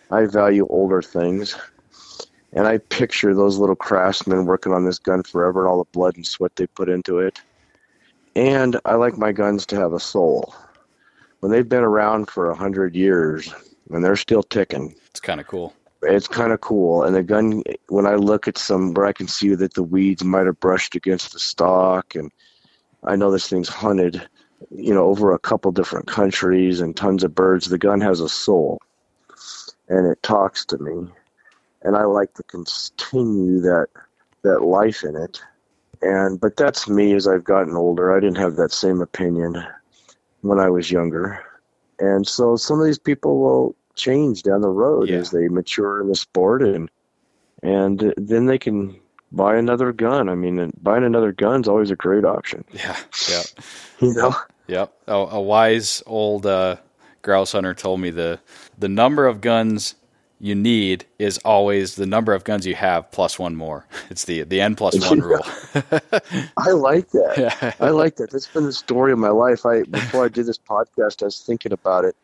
[0.09, 1.55] I value older things.
[2.53, 6.15] And I picture those little craftsmen working on this gun forever and all the blood
[6.15, 7.39] and sweat they put into it.
[8.35, 10.53] And I like my guns to have a soul.
[11.39, 13.53] When they've been around for a hundred years
[13.89, 15.73] and they're still ticking, it's kind of cool.
[16.03, 17.03] It's kind of cool.
[17.03, 20.23] And the gun, when I look at some where I can see that the weeds
[20.23, 22.31] might have brushed against the stock, and
[23.03, 24.27] I know this thing's hunted,
[24.69, 28.29] you know, over a couple different countries and tons of birds, the gun has a
[28.29, 28.79] soul,
[29.89, 31.07] and it talks to me,
[31.83, 33.87] and I like to continue that
[34.43, 35.39] that life in it
[36.01, 38.15] and but that's me as I've gotten older.
[38.15, 39.63] I didn't have that same opinion
[40.41, 41.43] when I was younger,
[41.99, 45.17] and so some of these people will change down the road yeah.
[45.17, 46.89] as they mature in the sport, and
[47.63, 48.99] and then they can
[49.31, 50.29] buy another gun.
[50.29, 52.63] I mean, buying another gun is always a great option.
[52.73, 52.97] Yeah,
[53.29, 53.43] yeah,
[53.99, 54.35] you know.
[54.67, 56.77] Yep, a, a wise old uh,
[57.21, 58.39] grouse hunter told me the
[58.77, 59.95] the number of guns
[60.39, 63.85] you need is always the number of guns you have plus one more.
[64.09, 65.45] It's the the n plus one rule.
[66.57, 67.33] I like that.
[67.37, 67.73] Yeah.
[67.79, 68.31] I like that.
[68.31, 69.65] That's been the story of my life.
[69.65, 72.15] I before I did this podcast, I was thinking about it,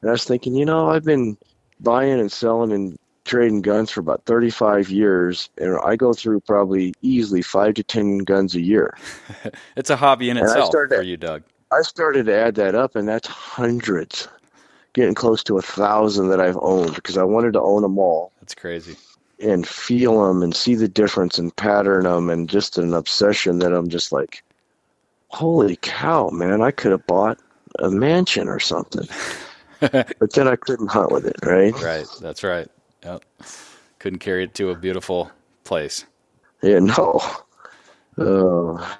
[0.00, 1.36] and I was thinking, you know, I've been
[1.80, 6.94] buying and selling and trading guns for about 35 years, and I go through probably
[7.02, 8.96] easily five to ten guns a year.
[9.76, 11.42] it's a hobby in and itself for you, Doug.
[11.72, 14.28] I started to add that up, and that's hundreds
[14.96, 18.32] getting close to a thousand that I've owned because I wanted to own them all.
[18.40, 18.96] That's crazy.
[19.38, 23.74] And feel them and see the difference and pattern them and just an obsession that
[23.74, 24.42] I'm just like,
[25.28, 26.62] holy cow, man!
[26.62, 27.38] I could have bought
[27.78, 29.06] a mansion or something,
[30.18, 31.36] but then I couldn't hunt with it.
[31.44, 31.74] Right.
[31.82, 32.06] Right.
[32.20, 32.68] That's right.
[33.04, 33.24] Yep.
[33.98, 35.30] Couldn't carry it to a beautiful
[35.64, 36.04] place.
[36.62, 36.78] Yeah.
[36.78, 37.20] No.
[38.18, 38.98] Oh.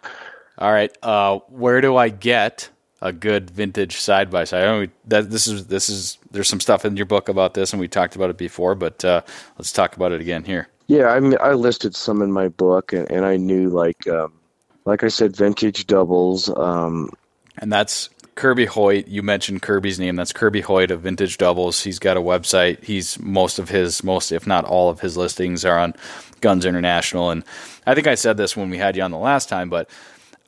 [0.58, 0.96] All right.
[1.02, 2.68] Uh, where do I get
[3.00, 4.64] a good vintage side by side?
[4.64, 7.72] I know that this is this is there's some stuff in your book about this,
[7.72, 9.22] and we talked about it before, but uh,
[9.58, 10.68] let's talk about it again here.
[10.86, 14.32] Yeah, I mean, I listed some in my book, and, and I knew like um,
[14.84, 16.48] like I said, vintage doubles.
[16.48, 17.10] Um,
[17.58, 19.08] and that's Kirby Hoyt.
[19.08, 20.14] You mentioned Kirby's name.
[20.14, 21.82] That's Kirby Hoyt of Vintage Doubles.
[21.82, 22.84] He's got a website.
[22.84, 25.94] He's most of his, most if not all of his listings are on
[26.42, 27.30] Guns International.
[27.30, 27.44] And
[27.86, 29.88] I think I said this when we had you on the last time, but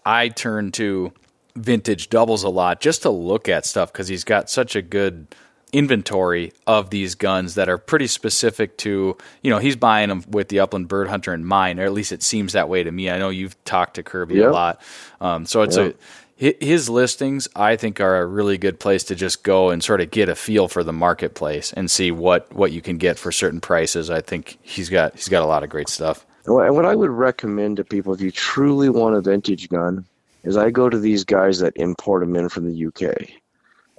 [0.05, 1.13] I turn to
[1.57, 5.35] Vintage Doubles a lot just to look at stuff because he's got such a good
[5.73, 10.49] inventory of these guns that are pretty specific to you know he's buying them with
[10.49, 13.11] the upland bird hunter in mind or at least it seems that way to me
[13.11, 14.49] i know you've talked to kirby yep.
[14.49, 14.83] a lot
[15.21, 15.95] um, so it's yep.
[15.95, 20.01] a his listings i think are a really good place to just go and sort
[20.01, 23.33] of get a feel for the marketplace and see what what you can get for
[23.33, 24.09] certain prices.
[24.09, 26.25] I think he's got he's got a lot of great stuff.
[26.47, 30.07] And what i would recommend to people if you truly want a vintage gun
[30.45, 33.03] is i go to these guys that import them in from the uk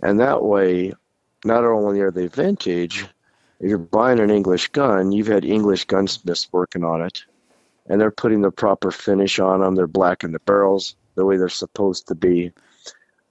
[0.02, 0.94] and that way
[1.46, 3.06] not only are they vintage
[3.60, 7.24] if you're buying an english gun you've had english gunsmiths working on it
[7.88, 11.50] and they're putting the proper finish on them they're blacking the barrels the way they're
[11.50, 12.52] supposed to be.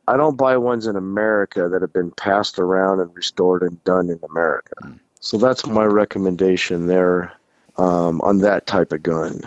[0.06, 4.08] I don't buy ones in America that have been passed around and restored and done
[4.10, 4.74] in America.
[4.84, 5.00] Mm.
[5.20, 7.32] So that's my recommendation there
[7.76, 9.42] um, on that type of gun.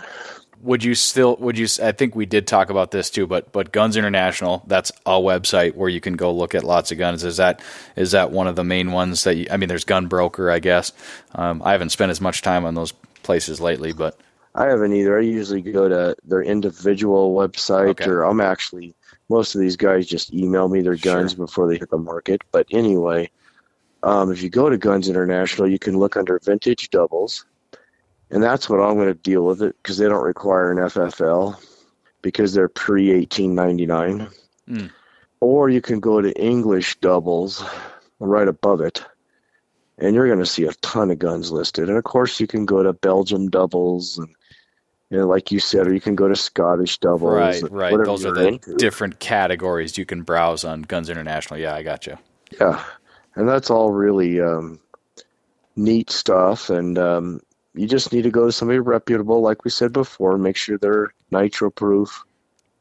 [0.62, 1.36] Would you still?
[1.36, 1.66] Would you?
[1.82, 5.74] I think we did talk about this too, but but Guns International, that's a website
[5.74, 7.24] where you can go look at lots of guns.
[7.24, 7.60] Is that
[7.96, 9.36] is that one of the main ones that?
[9.36, 10.92] You, I mean, there's Gun Broker, I guess.
[11.34, 12.92] Um, I haven't spent as much time on those
[13.24, 14.16] places lately, but
[14.54, 15.18] I haven't either.
[15.18, 18.10] I usually go to their individual website, okay.
[18.10, 18.94] or I'm actually
[19.28, 21.46] most of these guys just email me their guns sure.
[21.46, 22.42] before they hit the market.
[22.52, 23.30] But anyway,
[24.02, 27.46] um, if you go to Guns International, you can look under vintage doubles,
[28.30, 31.56] and that's what I'm going to deal with it because they don't require an FFL
[32.20, 34.28] because they're pre 1899.
[34.68, 34.90] Mm.
[35.40, 37.64] Or you can go to English doubles
[38.20, 39.04] right above it
[39.98, 41.88] and you're going to see a ton of guns listed.
[41.88, 44.28] And of course, you can go to Belgium doubles and
[45.12, 47.34] you know, like you said, or you can go to Scottish doubles.
[47.34, 48.04] Right, right.
[48.04, 48.76] Those are the into.
[48.76, 51.60] different categories you can browse on Guns International.
[51.60, 52.16] Yeah, I got you.
[52.58, 52.82] Yeah,
[53.34, 54.80] and that's all really um,
[55.76, 56.70] neat stuff.
[56.70, 57.42] And um,
[57.74, 60.38] you just need to go to somebody reputable, like we said before.
[60.38, 62.24] Make sure they're nitro proof.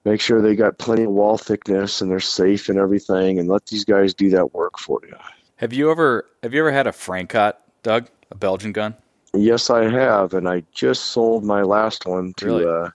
[0.06, 3.40] Make sure they got plenty of wall thickness and they're safe and everything.
[3.40, 5.18] And let these guys do that work for you.
[5.62, 8.08] Have you ever have you ever had a Francotte, Doug?
[8.32, 8.96] A Belgian gun?
[9.36, 12.66] Yes, I have, and I just sold my last one to really?
[12.66, 12.90] uh,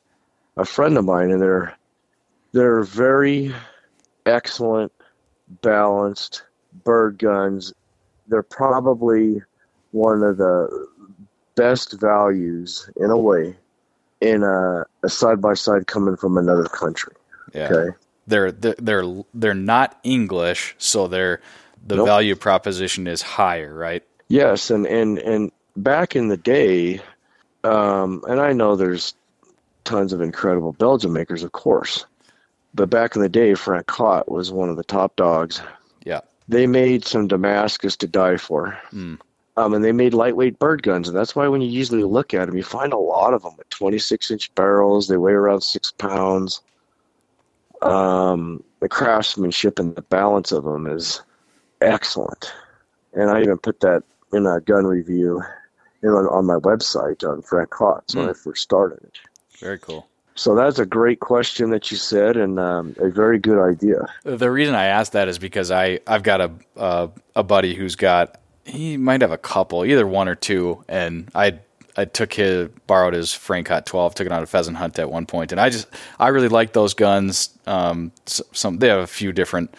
[0.57, 1.77] a friend of mine, and they're
[2.51, 3.55] they're very
[4.27, 4.91] excellent,
[5.63, 6.43] balanced
[6.83, 7.73] bird guns.
[8.27, 9.43] They're probably
[9.93, 10.89] one of the
[11.55, 13.57] best values in a way
[14.21, 17.15] in a, a side by side coming from another country.
[17.55, 17.69] Yeah.
[17.71, 17.97] Okay.
[18.27, 21.41] They're they're they're not English, so they're
[21.87, 22.07] the nope.
[22.07, 24.03] value proposition is higher, right?
[24.29, 27.01] Yes, and and and back in the day,
[27.65, 29.15] um, and I know there's
[29.85, 32.05] tons of incredible Belgian makers, of course,
[32.75, 35.61] but back in the day, Francotte was one of the top dogs.
[36.05, 38.79] Yeah, they made some Damascus to die for.
[38.93, 39.19] Mm.
[39.59, 42.45] Um, and they made lightweight bird guns, and that's why when you usually look at
[42.45, 45.09] them, you find a lot of them with 26 inch barrels.
[45.09, 46.61] They weigh around six pounds.
[47.81, 51.23] Um, the craftsmanship and the balance of them is
[51.81, 52.53] excellent.
[53.13, 55.43] And I even put that in a gun review
[56.03, 58.17] you know, on my website on Francotte mm.
[58.17, 59.19] when I first started it.
[59.59, 60.07] Very cool.
[60.35, 64.07] So that's a great question that you said, and um, a very good idea.
[64.23, 67.97] The reason I asked that is because I I've got a uh, a buddy who's
[67.97, 71.59] got he might have a couple, either one or two, and I
[71.97, 75.25] I took his borrowed his Francotte 12, took it on a pheasant hunt at one
[75.25, 75.89] point, and I just
[76.19, 77.49] I really like those guns.
[77.67, 79.75] Um, some they have a few different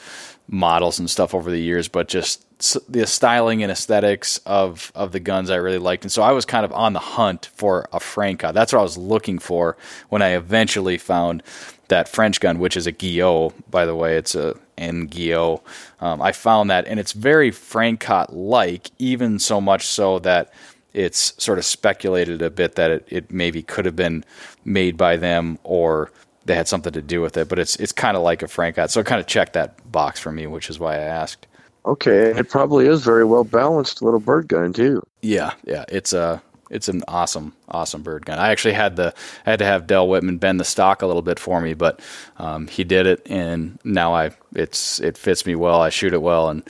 [0.48, 2.44] models and stuff over the years, but just
[2.91, 6.45] the styling and aesthetics of of the guns I really liked, and so I was
[6.45, 8.53] kind of on the hunt for a Francotte.
[8.53, 9.78] That's what I was looking for
[10.10, 11.44] when I eventually found
[11.90, 14.18] that French gun, which is a Guillot, by the way.
[14.18, 15.61] It's a N Guillot.
[16.02, 20.52] Um, I found that, and it's very Francotte like, even so much so that
[20.94, 24.24] it's sort of speculated a bit that it, it maybe could have been
[24.65, 26.11] made by them or
[26.48, 27.48] they had something to do with it.
[27.48, 30.19] But it's it's kind of like a Francotte, so it kind of checked that box
[30.19, 31.45] for me, which is why I asked.
[31.86, 35.06] Okay, it probably is very well balanced little bird gun too.
[35.22, 38.40] Yeah, yeah, it's a it's an awesome awesome bird gun.
[38.40, 39.14] I actually had the
[39.45, 41.99] I had to have Dell Whitman bend the stock a little bit for me, but
[42.38, 45.82] um, he did it, and now I it's it fits me well.
[45.82, 46.64] I shoot it well, and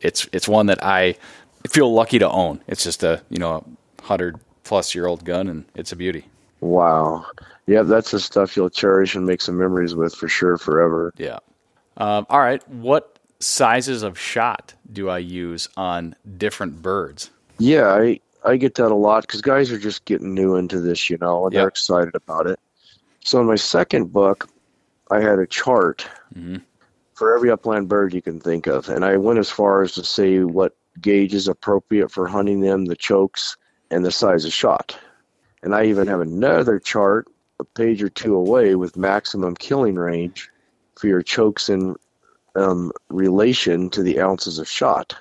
[0.00, 1.16] it's it's one that I
[1.68, 2.60] feel lucky to own.
[2.66, 3.64] It's just a you know
[3.98, 6.26] a hundred plus year old gun, and it's a beauty.
[6.60, 7.26] Wow.
[7.66, 11.12] Yep, that's the stuff you'll cherish and make some memories with for sure forever.
[11.16, 11.38] Yeah.
[11.96, 12.66] Um, all right.
[12.68, 17.30] What sizes of shot do I use on different birds?
[17.58, 21.08] Yeah, I I get that a lot because guys are just getting new into this,
[21.08, 21.60] you know, and Yep.
[21.60, 22.58] they're excited about it.
[23.24, 24.48] So in my second book,
[25.10, 26.56] I had a chart hmm
[27.14, 30.02] for every upland bird you can think of, and I went as far as to
[30.02, 33.56] say what gauge is appropriate for hunting them, the chokes,
[33.92, 34.98] and the size of shot.
[35.62, 37.28] And I even have another chart
[37.62, 40.50] a page or two away with maximum killing range
[40.96, 41.96] for your chokes in
[42.54, 45.16] um, relation to the ounces of shot.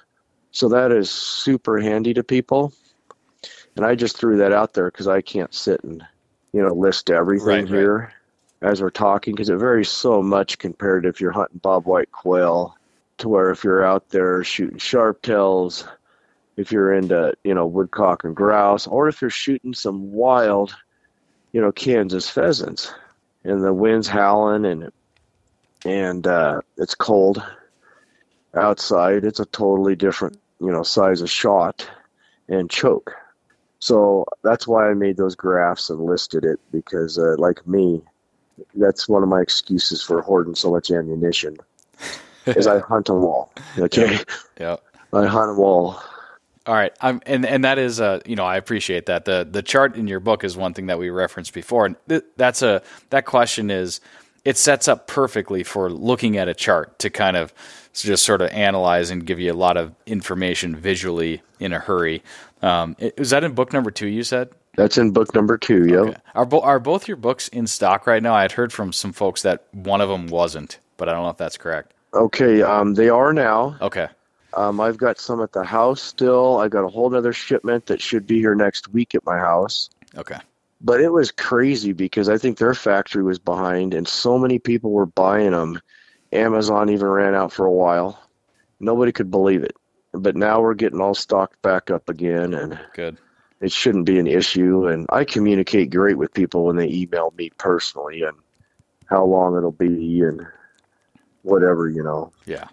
[0.51, 2.73] So that is super handy to people.
[3.75, 6.03] And I just threw that out there because I can't sit and
[6.53, 7.69] you know list everything Right, right.
[7.69, 8.13] here
[8.61, 12.75] as we're talking because it varies so much compared to if you're hunting bobwhite quail
[13.17, 15.87] to where if you're out there shooting sharp tails,
[16.57, 20.75] if you're into you know woodcock and grouse, or if you're shooting some wild,
[21.51, 22.93] you know Kansas pheasants,
[23.43, 24.91] and the wind's howling and
[25.85, 27.43] and uh, it's cold
[28.55, 29.25] outside.
[29.25, 31.89] It's a totally different you know size of shot
[32.47, 33.13] and choke.
[33.79, 38.01] So that's why I made those graphs and listed it because, uh, like me,
[38.75, 41.57] that's one of my excuses for hoarding so much ammunition.
[42.45, 43.51] is I hunt them all.
[43.79, 44.19] Okay,
[44.59, 44.75] Yeah.
[45.13, 45.99] I hunt them all.
[46.67, 49.63] All right, I'm, and and that is uh you know I appreciate that the the
[49.63, 52.83] chart in your book is one thing that we referenced before, and th- that's a
[53.09, 53.99] that question is
[54.45, 57.53] it sets up perfectly for looking at a chart to kind of
[57.93, 62.23] just sort of analyze and give you a lot of information visually in a hurry.
[62.61, 64.07] Um, is that in book number two?
[64.07, 64.49] You said.
[64.77, 65.85] That's in book number two.
[65.97, 66.17] Okay.
[66.33, 68.33] Are bo- are both your books in stock right now?
[68.33, 71.29] I had heard from some folks that one of them wasn't, but I don't know
[71.29, 71.93] if that's correct.
[72.13, 72.61] Okay.
[72.61, 73.75] Um, they are now.
[73.81, 74.07] Okay.
[74.53, 76.59] Um, I've got some at the house still.
[76.59, 79.89] I got a whole other shipment that should be here next week at my house.
[80.15, 80.37] Okay.
[80.81, 84.91] But it was crazy because I think their factory was behind, and so many people
[84.91, 85.79] were buying them.
[86.33, 88.19] Amazon even ran out for a while.
[88.79, 89.75] Nobody could believe it.
[90.11, 93.17] But now we're getting all stocked back up again, and Good.
[93.61, 94.87] it shouldn't be an issue.
[94.87, 98.35] And I communicate great with people when they email me personally and
[99.05, 100.45] how long it'll be and
[101.43, 102.31] whatever, you know.
[102.45, 102.67] Yeah.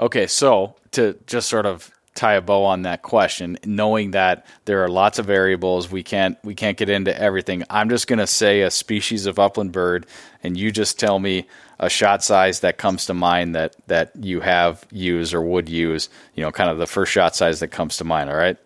[0.00, 4.82] Okay, so to just sort of tie a bow on that question, knowing that there
[4.82, 7.62] are lots of variables, we can't we can't get into everything.
[7.70, 10.06] I'm just going to say a species of upland bird
[10.42, 11.46] and you just tell me
[11.78, 16.08] a shot size that comes to mind that that you have used or would use,
[16.34, 18.56] you know, kind of the first shot size that comes to mind, all right?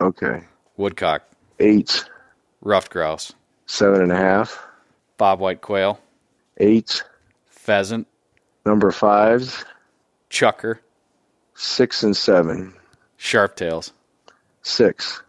[0.00, 0.42] Okay.
[0.76, 1.22] Woodcock,
[1.58, 2.04] Eight,
[2.62, 3.32] ruffed grouse,
[3.66, 4.64] seven and a half,
[5.18, 6.00] bobwhite quail,
[6.58, 7.02] eight,
[7.46, 8.06] pheasant,
[8.64, 9.64] number fives,
[10.30, 10.78] chukar,
[11.54, 12.74] six and seven,
[13.18, 13.92] sharptails,
[14.62, 15.22] six,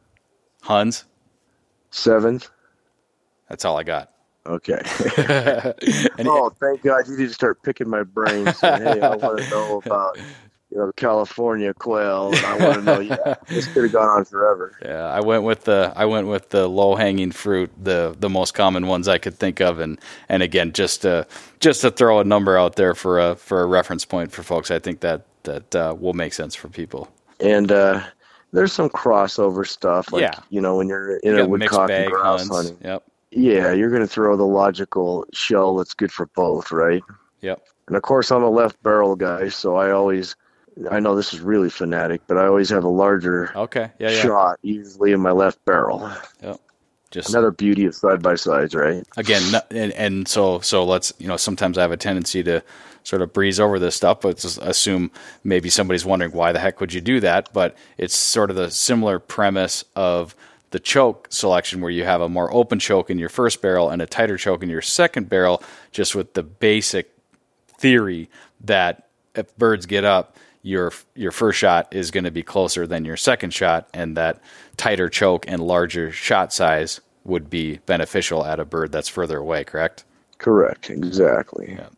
[0.62, 1.06] huns.
[1.90, 2.40] seven.
[3.50, 4.12] That's all I got.
[4.46, 4.82] Okay.
[6.26, 9.50] Oh, thank God you need to start picking my brain saying, hey, I want to
[9.50, 10.18] know about,
[10.72, 12.32] you know, California quail.
[12.46, 14.74] I want to know, yeah, this could have gone on forever.
[14.84, 18.54] Yeah, I went with the I went with the low hanging fruit, the the most
[18.54, 20.00] common ones I could think of, and
[20.30, 21.28] and again, just to
[21.60, 24.72] just to throw a number out there for a for a reference point for folks,
[24.72, 27.10] I think that that uh, will make sense for people.
[27.40, 28.02] And uh,
[28.54, 30.40] there's some crossover stuff, like, Yeah.
[30.50, 32.56] you know, when you're in You a woodcock and grouse hunts.
[32.56, 32.78] hunting.
[32.84, 37.02] Yep, Yeah, you're going to throw the logical shell that's good for both, right?
[37.42, 40.36] yep, And of course, I'm a left barrel guy, so I always,
[40.90, 44.22] I know this is really fanatic, but I always have a larger okay, yeah, yeah.
[44.22, 46.12] shot, usually in my left barrel.
[46.42, 46.60] Yep.
[47.12, 49.04] Just Another beauty of side by sides, right?
[49.18, 52.64] again, and, and so so let's you know sometimes I have a tendency to
[53.04, 55.12] sort of breeze over this stuff, but just assume
[55.44, 57.52] maybe somebody's wondering why the heck would you do that?
[57.52, 60.36] But it's sort of the similar premise of
[60.70, 64.02] the choke selection where you have a more open choke in your first barrel and
[64.02, 65.62] a tighter choke in your second barrel,
[65.92, 67.12] just with the basic
[67.78, 68.30] theory
[68.62, 73.06] that if birds get up, your your first shot is going to be closer than
[73.06, 74.42] your second shot, and that
[74.78, 79.64] tighter choke and larger shot size would be beneficial at a bird that's further away.
[79.64, 80.06] Correct.
[80.38, 81.76] Correct, exactly.
[81.78, 81.90] Yeah.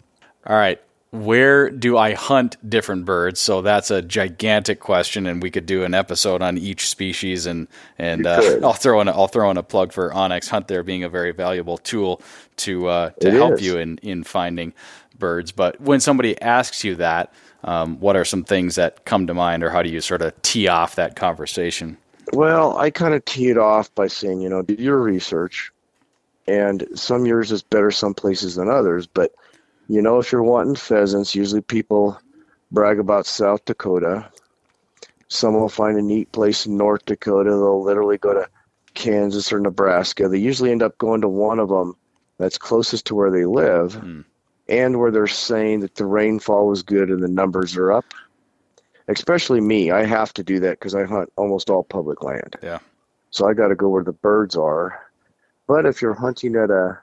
[0.46, 0.82] All right.
[1.12, 3.40] Where do I hunt different birds?
[3.40, 7.46] So that's a gigantic question, and we could do an episode on each species.
[7.46, 7.68] And
[8.00, 8.60] and uh.
[8.64, 11.10] I'll throw in a, I'll throw in a plug for onX Hunt there being a
[11.10, 12.22] very valuable tool
[12.58, 13.62] to uh, to It help is.
[13.62, 14.74] you in in finding
[15.20, 15.52] birds.
[15.52, 17.32] But when somebody asks you that,
[17.64, 20.40] um, what are some things that come to mind, or how do you sort of
[20.42, 21.98] tee off that conversation?
[22.32, 25.72] Well, I kind of tee it off by saying, you know, do your research.
[26.48, 29.08] And some years is better some places than others.
[29.08, 29.34] But,
[29.88, 32.20] you know, if you're wanting pheasants, usually people
[32.72, 34.26] brag about South Dakota.
[35.30, 37.52] Some will find a neat place in North Dakota.
[37.52, 38.50] They'll literally go to
[38.94, 40.28] Kansas or Nebraska.
[40.28, 41.96] They usually end up going to one of them
[42.38, 44.26] that's closest to where they live mm.
[44.68, 48.06] And where they're saying that the rainfall was good and the numbers are up.
[49.08, 52.56] Especially me, I have to do that because I hunt almost all public land.
[52.64, 52.80] Yeah.
[53.32, 55.08] So I got to go where the birds are.
[55.68, 57.00] But if you're hunting at a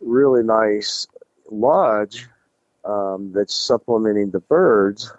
[0.00, 1.06] really nice
[1.50, 2.28] lodge
[2.84, 5.12] um, that's supplementing the birds,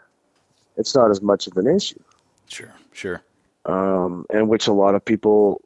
[0.78, 2.02] it's not as much of an issue.
[2.48, 3.22] Sure, sure.
[3.66, 5.62] Um, and which a lot of people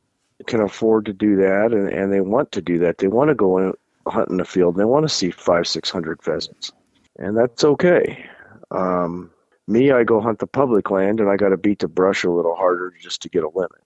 [0.45, 2.99] can afford to do that, and, and they want to do that.
[2.99, 3.73] They want to go and
[4.09, 4.75] hunt in the field.
[4.75, 6.71] And they want to see five, six hundred pheasants,
[7.17, 8.25] and that's okay.
[8.71, 9.31] Um,
[9.67, 12.31] me, I go hunt the public land, and I got to beat the brush a
[12.31, 13.81] little harder just to get a limit.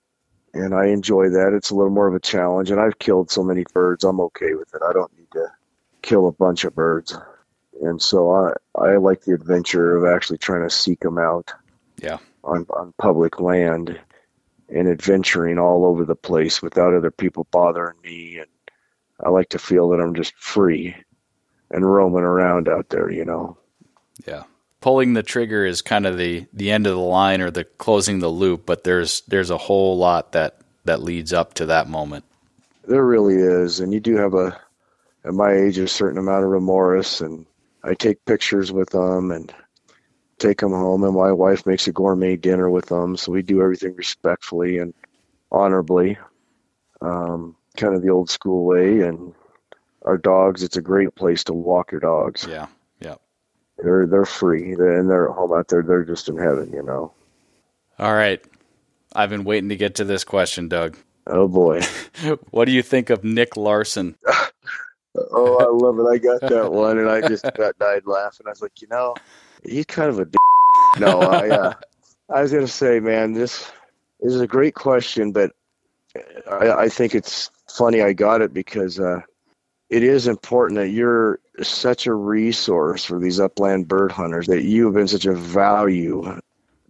[0.53, 1.53] And I enjoy that.
[1.53, 4.03] It's a little more of a challenge, and I've killed so many birds.
[4.03, 4.81] I'm okay with it.
[4.87, 5.47] I don't need to
[6.01, 7.17] kill a bunch of birds,
[7.81, 11.53] and so I I like the adventure of actually trying to seek them out.
[12.01, 12.17] Yeah.
[12.43, 13.99] On on public land
[14.67, 18.39] and adventuring all over the place without other people bothering me.
[18.39, 18.47] And
[19.23, 20.95] I like to feel that I'm just free
[21.69, 23.57] and roaming around out there, you know.
[24.25, 24.43] Yeah.
[24.81, 28.19] Pulling the trigger is kind of the, the end of the line or the closing
[28.19, 32.25] the loop, but there's there's a whole lot that, that leads up to that moment.
[32.87, 33.79] There really is.
[33.79, 34.59] And you do have a
[35.23, 37.45] at my age a certain amount of remorse and
[37.83, 39.53] I take pictures with them and
[40.37, 43.15] take them home, and my wife makes a gourmet dinner with them.
[43.17, 44.93] So we do everything respectfully and
[45.51, 46.17] honorably,
[47.01, 49.01] um, kind of the old school way.
[49.01, 49.33] And
[50.03, 52.45] our dogs, it's a great place to walk your dogs.
[52.49, 52.67] Yeah,
[52.99, 53.15] yeah.
[53.77, 55.81] They're they're free, and they're at home out there.
[55.81, 57.13] They're just in heaven, you know.
[57.99, 58.43] All right,
[59.13, 60.97] I've been waiting to get to this question, Doug.
[61.27, 61.81] Oh boy,
[62.51, 64.15] what do you think of Nick Larson?
[65.15, 66.09] oh, I love it.
[66.09, 68.47] I got that one, and I just got died laughing.
[68.47, 69.15] I was like, you know,
[69.63, 70.37] he's kind of a d-
[70.99, 71.21] no.
[71.21, 71.73] I uh,
[72.29, 73.71] I was gonna say, man, this,
[74.19, 75.51] this is a great question, but
[76.49, 79.21] I, I think it's funny I got it because uh,
[79.89, 84.47] it is important that you're such a resource for these upland bird hunters.
[84.47, 86.39] That you have been such a value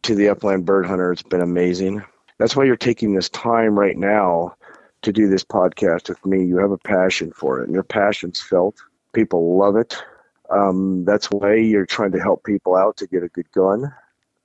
[0.04, 1.12] to the upland bird hunter.
[1.12, 2.04] It's been amazing.
[2.38, 4.56] That's why you're taking this time right now
[5.04, 6.44] to do this podcast with me.
[6.44, 8.76] You have a passion for it, and your passion's felt.
[9.14, 9.98] People love it.
[10.50, 13.94] Um, that's why you're trying to help people out to get a good gun.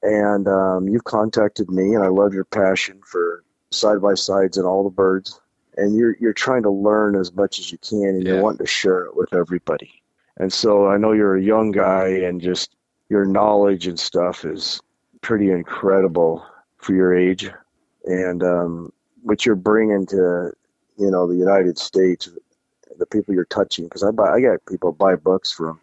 [0.02, 4.66] And um, you've contacted me, and I love your passion for side by sides and
[4.66, 5.40] all the birds.
[5.76, 8.34] And you're you're trying to learn as much as you can, and yeah.
[8.36, 10.02] you want to share it with everybody.
[10.38, 12.76] And so I know you're a young guy, and just
[13.08, 14.80] your knowledge and stuff is
[15.20, 16.44] pretty incredible
[16.78, 17.50] for your age.
[18.06, 20.52] And um, what you're bringing to
[20.96, 22.28] you know the United States,
[22.98, 25.78] the people you're touching, because I buy I got people buy books from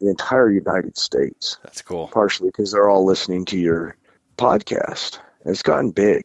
[0.00, 1.58] the entire United States.
[1.62, 2.08] That's cool.
[2.08, 3.96] Partially because they're all listening to your
[4.36, 5.18] podcast.
[5.44, 6.24] It's gotten big.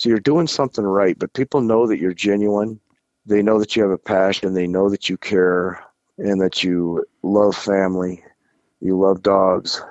[0.00, 2.80] So you're doing something right, but people know that you're genuine.
[3.26, 4.54] They know that you have a passion.
[4.54, 5.84] They know that you care
[6.16, 8.24] and that you love family.
[8.80, 9.82] You love dogs.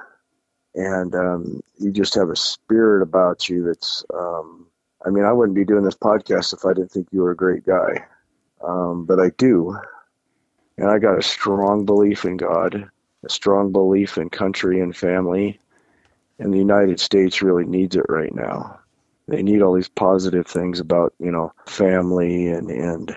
[0.73, 4.65] And um, you just have a spirit about you that's, um,
[5.05, 7.35] I mean, I wouldn't be doing this podcast if I didn't think you were a
[7.35, 8.03] great guy.
[8.63, 9.77] Um, but I do.
[10.79, 12.89] And I got a strong belief in God
[13.23, 15.59] a strong belief in country and family.
[16.39, 18.78] And the United States really needs it right now.
[19.29, 23.15] They need all these positive things about, you know, family and, and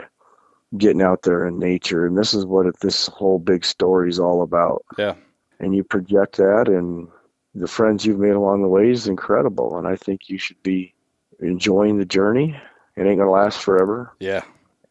[0.77, 2.07] getting out there in nature.
[2.07, 4.85] And this is what this whole big story is all about.
[4.99, 5.15] Yeah.
[5.59, 7.09] And you project that, and
[7.55, 9.79] the friends you've made along the way is incredible.
[9.79, 10.95] And I think you should be
[11.41, 12.57] enjoying the journey.
[12.97, 14.13] It ain't going to last forever.
[14.19, 14.43] Yeah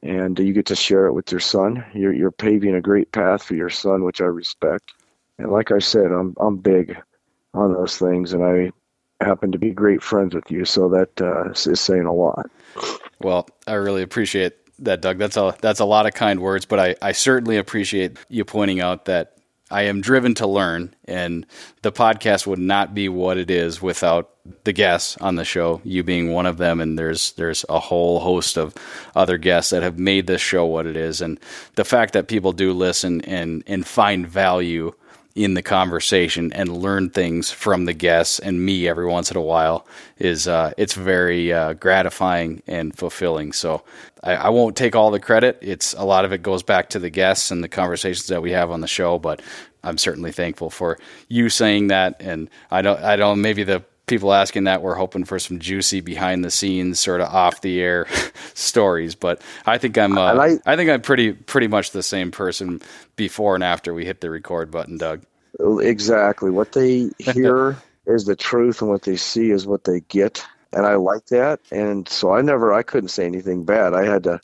[0.04, 1.86] and you get to share it with your son.
[1.94, 4.94] You're you're paving a great path for your son, which I respect.
[5.38, 6.98] And like I said, I'm I'm big
[7.54, 8.72] on those things, and I
[9.24, 12.50] happen to be great friends with you, so that uh, is saying a lot.
[13.20, 15.18] Well, I really appreciate that, Doug.
[15.18, 18.82] That's a that's a lot of kind words, but I, I certainly appreciate you pointing
[18.82, 19.38] out that
[19.72, 21.46] I am driven to learn, and
[21.82, 24.30] the podcast would not be what it is without
[24.64, 25.82] the guests on the show.
[25.84, 28.76] You being one of them, and there's there's a whole host of
[29.16, 31.40] other guests that have made this show what it is, and
[31.76, 34.94] the fact that people do listen and and find value
[35.36, 39.42] in the conversation and learn things from the guests and me every once in a
[39.42, 39.86] while
[40.18, 43.54] is uh, it's very uh, gratifying and fulfilling.
[43.54, 43.84] So
[44.24, 45.58] I, I, won't take all the credit.
[45.62, 48.52] It's a lot of it goes back to the guests and the conversations that we
[48.52, 49.20] have on the show.
[49.20, 49.42] But
[49.84, 51.00] I'm certainly thankful for
[51.30, 52.18] you saying that.
[52.20, 56.02] And I don't I don't maybe the people asking that we're hoping for some juicy
[56.02, 58.06] behind the scenes sort of off the air
[58.54, 62.30] stories but i think i'm uh, I, I, think i'm pretty pretty much the same
[62.30, 62.82] person
[63.16, 65.24] before and after we hit the record button doug
[65.80, 70.46] exactly what they hear is the truth and what they see is what they get
[70.74, 74.24] and i like that and so i never i couldn't say anything bad i had
[74.24, 74.42] to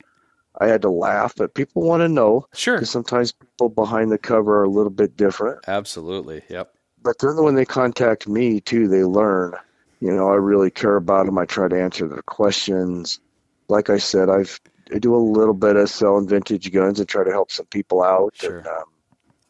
[0.60, 2.48] I had to laugh, but people want to know.
[2.56, 2.78] Sure.
[2.78, 5.60] Because sometimes people behind the cover are a little bit different.
[5.68, 6.42] Absolutely.
[6.50, 6.74] Yep.
[7.08, 9.54] But then when they contact me too, they learn.
[10.02, 11.38] You know, I really care about them.
[11.38, 13.22] I try to answer their questions.
[13.70, 14.60] Like I said, I've
[14.94, 18.04] I do a little bit of selling vintage guns and try to help some people
[18.04, 18.36] out.
[18.36, 18.58] Sure.
[18.58, 18.84] And, um,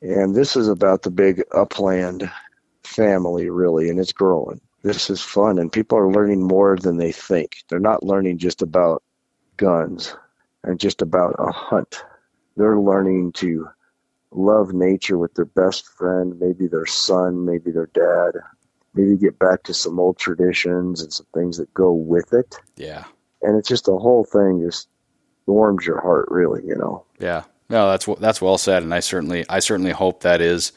[0.01, 2.31] and this is about the big upland
[2.83, 4.61] family, really, and it's growing.
[4.83, 7.63] This is fun, and people are learning more than they think.
[7.69, 9.01] They're not learning just about
[9.57, 10.15] guns
[10.63, 12.03] and just about a hunt.
[12.55, 13.67] They're learning to
[14.31, 18.39] love nature with their best friend, maybe their son, maybe their dad,
[18.93, 22.55] maybe get back to some old traditions and some things that go with it.
[22.75, 23.05] Yeah.
[23.41, 24.89] And it's just the whole thing just
[25.45, 27.05] warms your heart, really, you know.
[27.19, 27.43] Yeah.
[27.69, 30.71] No, that's that's well said, and I certainly I certainly hope that is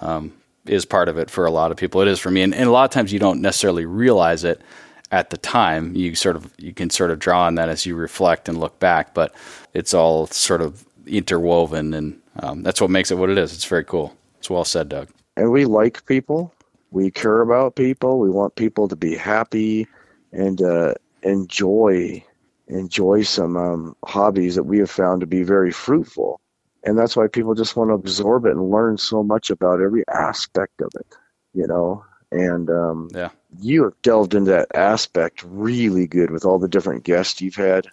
[0.00, 0.32] um,
[0.66, 2.00] is part of it for a lot of people.
[2.00, 4.62] It is for me, and, and a lot of times you don't necessarily realize it
[5.10, 5.96] at the time.
[5.96, 8.78] You sort of you can sort of draw on that as you reflect and look
[8.78, 9.34] back, but
[9.74, 13.52] it's all sort of interwoven, and um, that's what makes it what it is.
[13.52, 14.16] It's very cool.
[14.38, 15.08] It's well said, Doug.
[15.36, 16.52] And we like people.
[16.90, 18.18] We care about people.
[18.18, 19.86] We want people to be happy
[20.32, 22.24] and uh, enjoy
[22.68, 26.40] enjoy some um, hobbies that we have found to be very fruitful.
[26.84, 30.04] And that's why people just want to absorb it and learn so much about every
[30.08, 31.16] aspect of it,
[31.54, 32.04] you know.
[32.30, 37.04] And um, yeah, you have delved into that aspect really good with all the different
[37.04, 37.88] guests you've had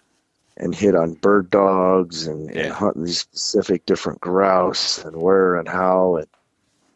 [0.58, 2.62] and hit on bird dogs and, Yeah.
[2.64, 6.16] and hunting these specific different grouse and where and how.
[6.16, 6.26] And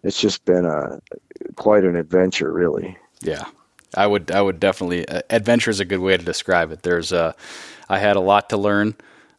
[0.02, 1.00] it's just been a
[1.56, 2.96] quite an adventure, really.
[3.22, 3.44] Yeah,
[3.94, 4.30] I would.
[4.30, 5.06] I would definitely.
[5.06, 6.82] Uh, adventure is a good way to describe it.
[6.82, 7.34] There's a.
[7.88, 8.94] I had a lot to learn,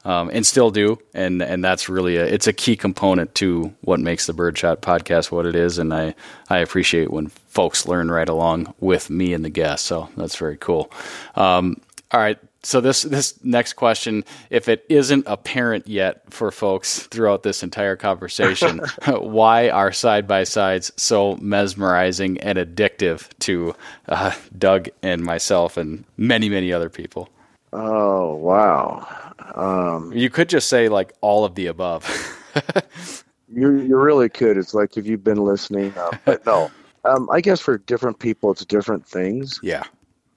[0.05, 2.25] um, and still do, and and that's really a.
[2.25, 6.13] It's a key component to what makes the Birdshot podcast what it is, and I
[6.49, 9.87] I appreciate when folks learn right along with me and the guests.
[9.87, 10.91] So that's very cool.
[11.35, 11.81] Um,
[12.11, 12.37] all right.
[12.63, 17.95] So this this next question, if it isn't apparent yet for folks throughout this entire
[17.95, 23.73] conversation, why are side by sides so mesmerizing and addictive to
[24.09, 27.29] uh, Doug and myself and many many other people?
[27.73, 29.07] Oh wow!
[29.55, 32.05] Um, You could just say like all of the above.
[33.49, 34.57] you you really could.
[34.57, 36.69] It's like if you've been listening, um, but no.
[37.03, 39.59] Um, I guess for different people, it's different things.
[39.63, 39.85] yeah,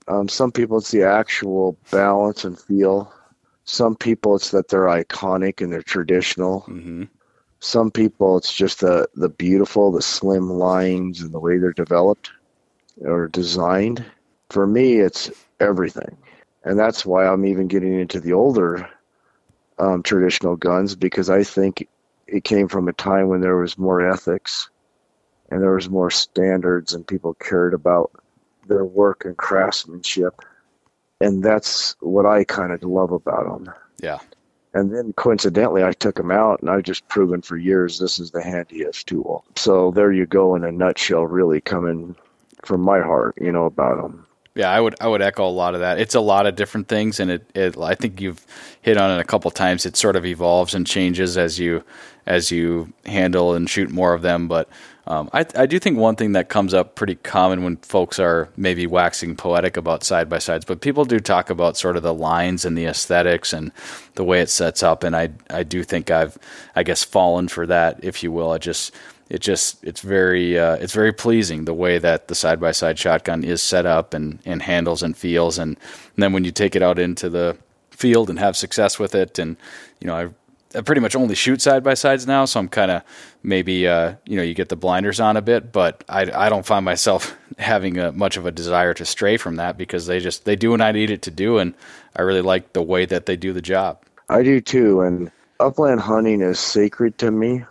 [0.08, 3.12] Um, some people, it's the actual balance and feel.
[3.64, 6.60] Some people, it's that they're iconic and they're traditional.
[6.60, 7.04] hmm
[7.60, 12.30] Some people, it's just the the beautiful, the slim lines and the way they're developed
[13.00, 14.04] or designed.
[14.50, 16.16] For me, it's everything,
[16.64, 18.88] and that's why I'm even getting into the older
[19.78, 21.88] um, traditional guns because I think
[22.26, 24.68] it came from a time when there was more ethics
[25.50, 28.10] and there was more standards and people cared about
[28.66, 30.40] their work and craftsmanship,
[31.20, 33.74] and that's what I kind of love about them.
[34.02, 34.18] yeah,
[34.74, 38.30] And then coincidentally, I took them out, and I've just proven for years this is
[38.30, 39.44] the handiest tool.
[39.56, 42.16] So there you go in a nutshell, really coming
[42.64, 44.26] from my heart, you know, about them.
[44.56, 45.98] Yeah, I would I would echo a lot of that.
[45.98, 48.46] It's a lot of different things, and it, it I think you've
[48.82, 49.84] hit on it a couple times.
[49.84, 51.82] It sort of evolves and changes as you
[52.24, 54.46] as you handle and shoot more of them.
[54.46, 54.68] But
[55.06, 58.48] um, I I do think one thing that comes up pretty common when folks are
[58.56, 62.14] maybe waxing poetic about side by sides, but people do talk about sort of the
[62.14, 63.70] lines and the aesthetics and
[64.14, 65.04] the way it sets up.
[65.04, 66.38] And I I do think I've
[66.74, 68.50] I guess fallen for that, if you will.
[68.50, 68.94] I just
[69.28, 72.98] it just it's very uh, it's very pleasing the way that the side by side
[72.98, 75.76] shotgun is set up and, and handles and feels and,
[76.14, 77.56] and then when you take it out into the
[77.90, 79.56] field and have success with it and
[80.00, 80.28] you know I,
[80.74, 83.02] I pretty much only shoot side by sides now so I'm kind of
[83.42, 86.66] maybe uh, you know you get the blinders on a bit but I, I don't
[86.66, 90.44] find myself having a, much of a desire to stray from that because they just
[90.44, 91.74] they do what I need it to do and
[92.16, 95.30] I really like the way that they do the job I do too, and
[95.60, 97.64] upland hunting is sacred to me,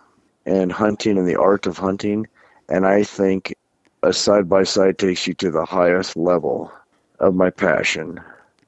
[0.46, 2.26] and hunting and the art of hunting.
[2.68, 3.54] And I think
[4.02, 6.72] a side by side takes you to the highest level
[7.18, 8.20] of my passion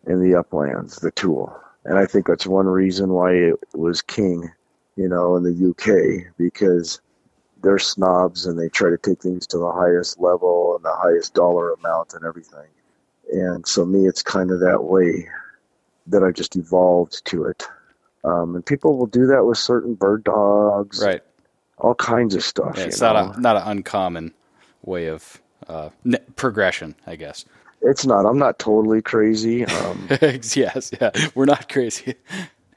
[0.06, 1.56] in the uplands, the tool.
[1.86, 4.50] And I think that's one reason why it was king,
[4.96, 7.00] you know, in the UK, because
[7.62, 11.34] they're snobs and they try to take things to the highest level and the highest
[11.34, 12.68] dollar amount and everything.
[13.32, 15.28] And so me, it's kind of that way
[16.08, 17.64] that I just evolved to it.
[18.24, 21.22] Um, and people will do that with certain bird dogs, right
[21.78, 22.74] all kinds of stuff.
[22.76, 23.12] yeah, you it's know?
[23.12, 24.34] not a not an uncommon
[24.82, 25.90] way of uh,
[26.36, 27.44] progression I guess
[27.86, 28.26] It's not.
[28.26, 29.64] I'm not totally crazy.
[29.64, 32.14] Um, yes, yeah, we're not crazy.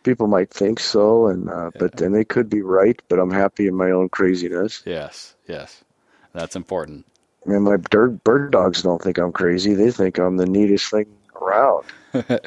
[0.04, 3.02] people might think so, and uh, but then they could be right.
[3.10, 4.84] But I'm happy in my own craziness.
[4.86, 5.84] Yes, yes,
[6.34, 7.06] that's important.
[7.46, 9.74] And my bird bird dogs don't think I'm crazy.
[9.74, 11.86] They think I'm the neatest thing around.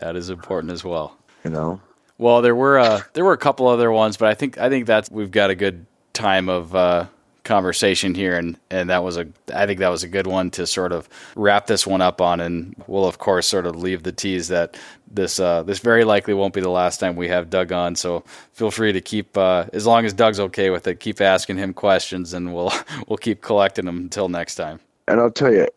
[0.00, 1.16] That is important as well.
[1.44, 1.80] You know.
[2.18, 4.86] Well, there were uh, there were a couple other ones, but I think I think
[4.86, 7.06] that we've got a good time of uh,
[7.44, 10.66] conversation here, and and that was a I think that was a good one to
[10.66, 14.12] sort of wrap this one up on, and we'll of course sort of leave the
[14.12, 14.76] tease that
[15.10, 17.94] this uh, this very likely won't be the last time we have Doug on.
[17.94, 21.58] So feel free to keep uh, as long as Doug's okay with it, keep asking
[21.58, 22.72] him questions, and we'll
[23.08, 24.80] we'll keep collecting them until next time.
[25.06, 25.68] And I'll tell you,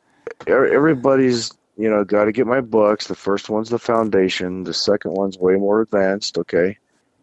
[0.48, 3.08] everybody's you know got to get my books.
[3.08, 4.64] The first one's the foundation.
[4.64, 6.38] The second one's way more advanced.
[6.38, 6.78] Okay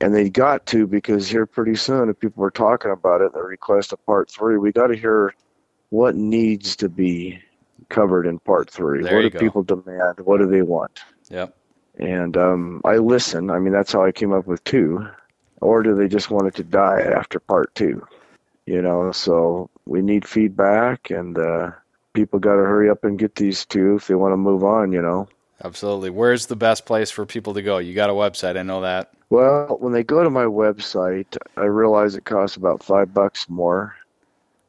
[0.04, 3.40] and they got to because here pretty soon, if people are talking about it, they
[3.40, 4.58] request a part three.
[4.58, 5.34] We got to hear
[5.88, 7.40] what needs to be
[7.88, 9.02] covered in part three.
[9.02, 9.38] There what do go.
[9.38, 10.20] people demand?
[10.20, 11.00] What do they want?
[11.30, 11.56] Yep.
[11.98, 13.48] And um, I listen.
[13.48, 15.08] I mean, that's how I came up with two.
[15.62, 18.06] Or do they just want it to die after part two?
[18.66, 21.70] You know, so we need feedback, and uh,
[22.12, 24.92] people got to hurry up and get these two if they want to move on.
[24.92, 25.28] You know.
[25.64, 26.10] Absolutely.
[26.10, 27.78] Where's the best place for people to go?
[27.78, 29.12] You got a website, I know that.
[29.30, 33.96] Well, when they go to my website, I realize it costs about five bucks more,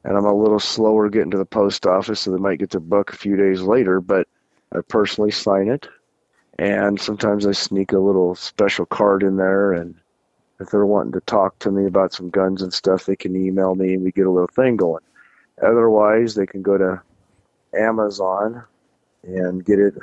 [0.05, 2.79] and I'm a little slower getting to the post office, so they might get their
[2.79, 3.99] book a few days later.
[3.99, 4.29] But
[4.73, 5.89] I personally sign it,
[6.57, 9.73] and sometimes I sneak a little special card in there.
[9.73, 9.95] And
[10.61, 13.75] if they're wanting to talk to me about some guns and stuff, they can email
[13.75, 15.03] me, and we get a little thing going.
[15.61, 17.01] Otherwise, they can go to
[17.77, 18.63] Amazon
[19.23, 19.95] and get it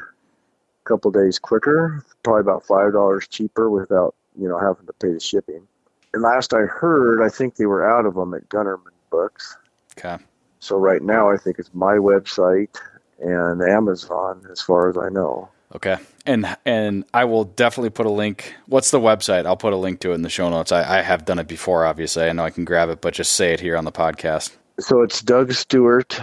[0.85, 5.21] couple days quicker, probably about five dollars cheaper without you know having to pay the
[5.21, 5.67] shipping.
[6.15, 9.57] And last I heard, I think they were out of them at Gunnerman Books.
[9.99, 10.23] Okay.
[10.61, 12.79] So right now, I think it's my website
[13.21, 15.49] and Amazon, as far as I know.
[15.75, 15.97] Okay.
[16.27, 18.55] And and I will definitely put a link.
[18.67, 19.47] What's the website?
[19.47, 20.71] I'll put a link to it in the show notes.
[20.71, 22.25] I, I have done it before, obviously.
[22.25, 24.55] I know I can grab it, but just say it here on the podcast.
[24.79, 26.21] So it's Doug Stewart,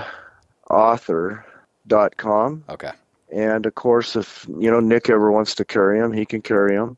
[0.70, 2.64] author.com.
[2.70, 2.92] Okay.
[3.34, 6.76] And of course, if you know Nick ever wants to carry him, he can carry
[6.76, 6.98] him.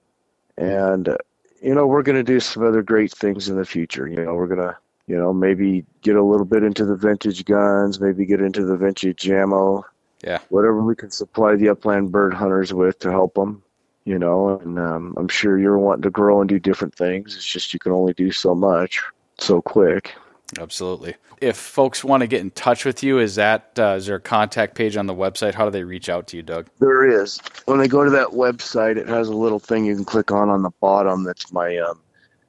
[0.57, 1.17] And uh,
[1.61, 4.07] you know, we're going to do some other great things in the future.
[4.07, 4.75] You know, we're going to,
[5.07, 8.77] you know, maybe get a little bit into the vintage guns, maybe get into the
[8.77, 9.85] vintage ammo.
[10.23, 10.39] Yeah.
[10.49, 13.63] Whatever we can supply the upland bird hunters with to help them.
[14.05, 17.35] You know, and um, I'm sure you're wanting to grow and do different things.
[17.35, 18.99] It's just you can only do so much
[19.37, 20.15] so quick.
[20.59, 21.15] Absolutely.
[21.39, 24.21] If folks want to get in touch with you, is that uh, is there a
[24.21, 25.53] contact page on the website?
[25.53, 26.67] How do they reach out to you, Doug?
[26.79, 27.39] There is.
[27.65, 30.49] When they go to that website, it has a little thing you can click on
[30.49, 31.23] on the bottom.
[31.23, 31.99] That's my um,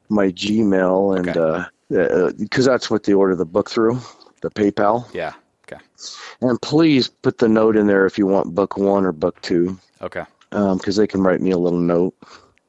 [0.09, 1.27] my Gmail, and
[2.39, 4.01] because uh, uh, that's what they order the book through,
[4.41, 5.13] the PayPal.
[5.15, 5.33] Yeah.
[5.67, 5.83] Okay.
[6.41, 9.79] And please put the note in there if you want book one or book two.
[10.01, 10.25] Okay.
[10.51, 12.15] Because um, they can write me a little note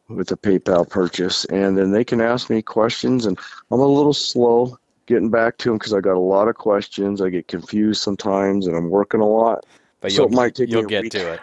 [0.08, 3.26] with the PayPal purchase, and then they can ask me questions.
[3.26, 3.38] And
[3.72, 7.22] I'm a little slow getting back to them because I got a lot of questions.
[7.22, 9.66] I get confused sometimes, and I'm working a lot.
[10.02, 11.12] But so you'll, it might take you'll get week.
[11.14, 11.40] to it.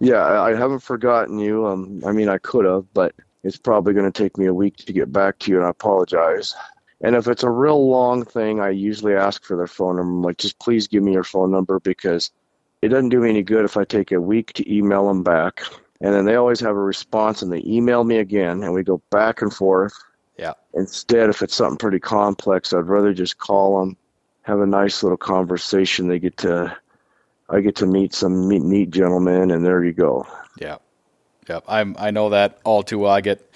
[0.00, 1.66] Yeah, I I haven't forgotten you.
[1.66, 3.14] Um, I mean, I could have, but
[3.44, 5.70] it's probably going to take me a week to get back to you, and I
[5.70, 6.54] apologize.
[7.00, 10.12] And if it's a real long thing, I usually ask for their phone number.
[10.12, 12.30] I'm like, just please give me your phone number because
[12.80, 15.62] it doesn't do me any good if I take a week to email them back.
[16.00, 19.02] And then they always have a response and they email me again, and we go
[19.10, 19.94] back and forth.
[20.36, 20.54] Yeah.
[20.74, 23.96] Instead, if it's something pretty complex, I'd rather just call them,
[24.42, 26.08] have a nice little conversation.
[26.08, 26.76] They get to,
[27.48, 30.26] I get to meet some neat, neat gentlemen, and there you go.
[30.58, 30.78] Yeah.
[31.48, 31.64] Yep.
[31.68, 33.12] I'm, I know that all too well.
[33.12, 33.48] I get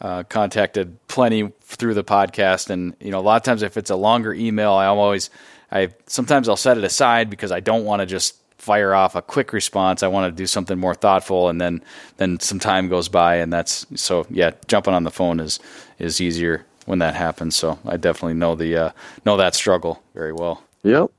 [0.00, 2.70] uh, contacted plenty through the podcast.
[2.70, 5.30] And, you know, a lot of times if it's a longer email, I always,
[5.70, 9.22] I sometimes I'll set it aside because I don't want to just fire off a
[9.22, 10.02] quick response.
[10.02, 11.48] I want to do something more thoughtful.
[11.50, 11.82] And then,
[12.16, 15.60] then some time goes by and that's, so yeah, jumping on the phone is,
[15.98, 17.56] is easier when that happens.
[17.56, 18.90] So I definitely know the, uh,
[19.26, 20.62] know that struggle very well.
[20.82, 21.10] Yep.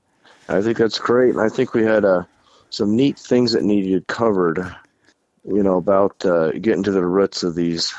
[0.50, 1.36] I think that's great.
[1.38, 2.24] I think we had uh,
[2.70, 4.60] some neat things that needed covered,
[5.44, 7.94] you know, about uh, getting to the roots of these,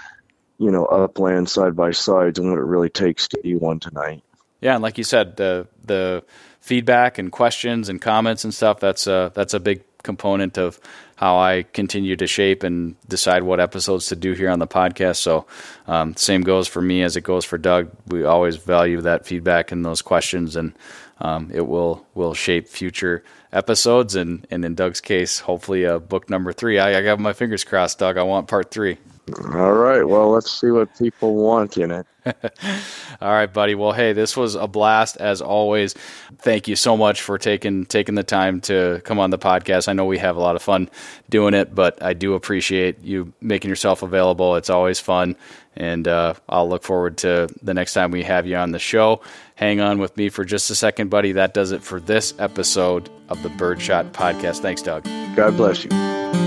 [0.59, 4.23] you know, upland side by sides and what it really takes to be one tonight.
[4.61, 6.25] Yeah, and like you said, the the
[6.67, 10.81] feedback and questions and comments and stuff that's a that's a big component of
[11.15, 15.17] how I continue to shape and decide what episodes to do here on the podcast.
[15.17, 15.47] So,
[15.87, 17.91] um, same goes for me as it goes for Doug.
[18.09, 20.73] We always value that feedback and those questions, and
[21.21, 23.23] um, it will will shape future
[23.53, 24.15] episodes.
[24.17, 26.79] And, and in Doug's case, hopefully, uh, book number three.
[26.79, 28.19] I, I got my fingers crossed, Doug.
[28.19, 28.99] I want part three.
[29.35, 30.07] All right.
[30.07, 32.07] Well, let's see what people want in it.
[33.21, 33.75] All right, buddy.
[33.75, 35.95] Well, hey, this was a blast as always.
[36.39, 39.89] Thank you so much for taking taking the time to come on the podcast.
[39.89, 40.89] I know we have a lot of fun
[41.29, 44.55] doing it, but I do appreciate you making yourself available.
[44.55, 45.35] It's always fun,
[45.75, 49.23] and uh, I'll look forward to the next time we have you on the show.
[49.57, 51.33] Hang on with me for just a second, buddy.
[51.33, 54.61] That does it for this episode of the Birdshot Podcast.
[54.61, 55.05] Thanks, Doug.
[55.35, 56.46] God bless you.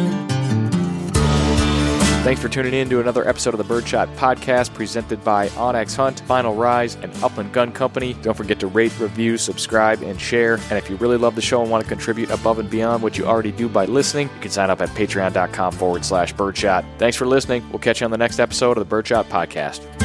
[2.22, 6.20] Thanks for tuning in to another episode of the Birdshot Podcast presented by onX Hunt,
[6.22, 8.14] Final Rise, and Upland Gun Company.
[8.22, 10.56] Don't forget to rate, review, subscribe, and share.
[10.70, 13.18] And if you really love the show and want to contribute above and beyond what
[13.18, 16.84] you already do by listening, you can sign up at patreon.com forward slash birdshot.
[16.98, 17.68] Thanks for listening.
[17.72, 19.99] We'll catch you on the next episode of the Birdshot Podcast.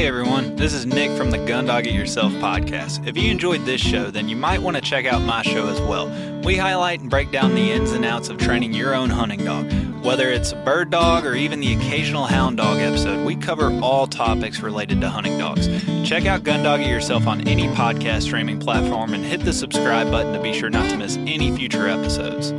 [0.00, 3.06] Hey everyone, this is Nick from the Gun Dog It Yourself podcast.
[3.06, 5.78] If you enjoyed this show, then you might want to check out my show as
[5.82, 6.08] well.
[6.42, 9.70] We highlight and break down the ins and outs of training your own hunting dog.
[10.02, 14.06] Whether it's a bird dog or even the occasional hound dog episode, we cover all
[14.06, 15.68] topics related to hunting dogs.
[16.08, 20.10] Check out Gun Dog It Yourself on any podcast streaming platform and hit the subscribe
[20.10, 22.54] button to be sure not to miss any future episodes.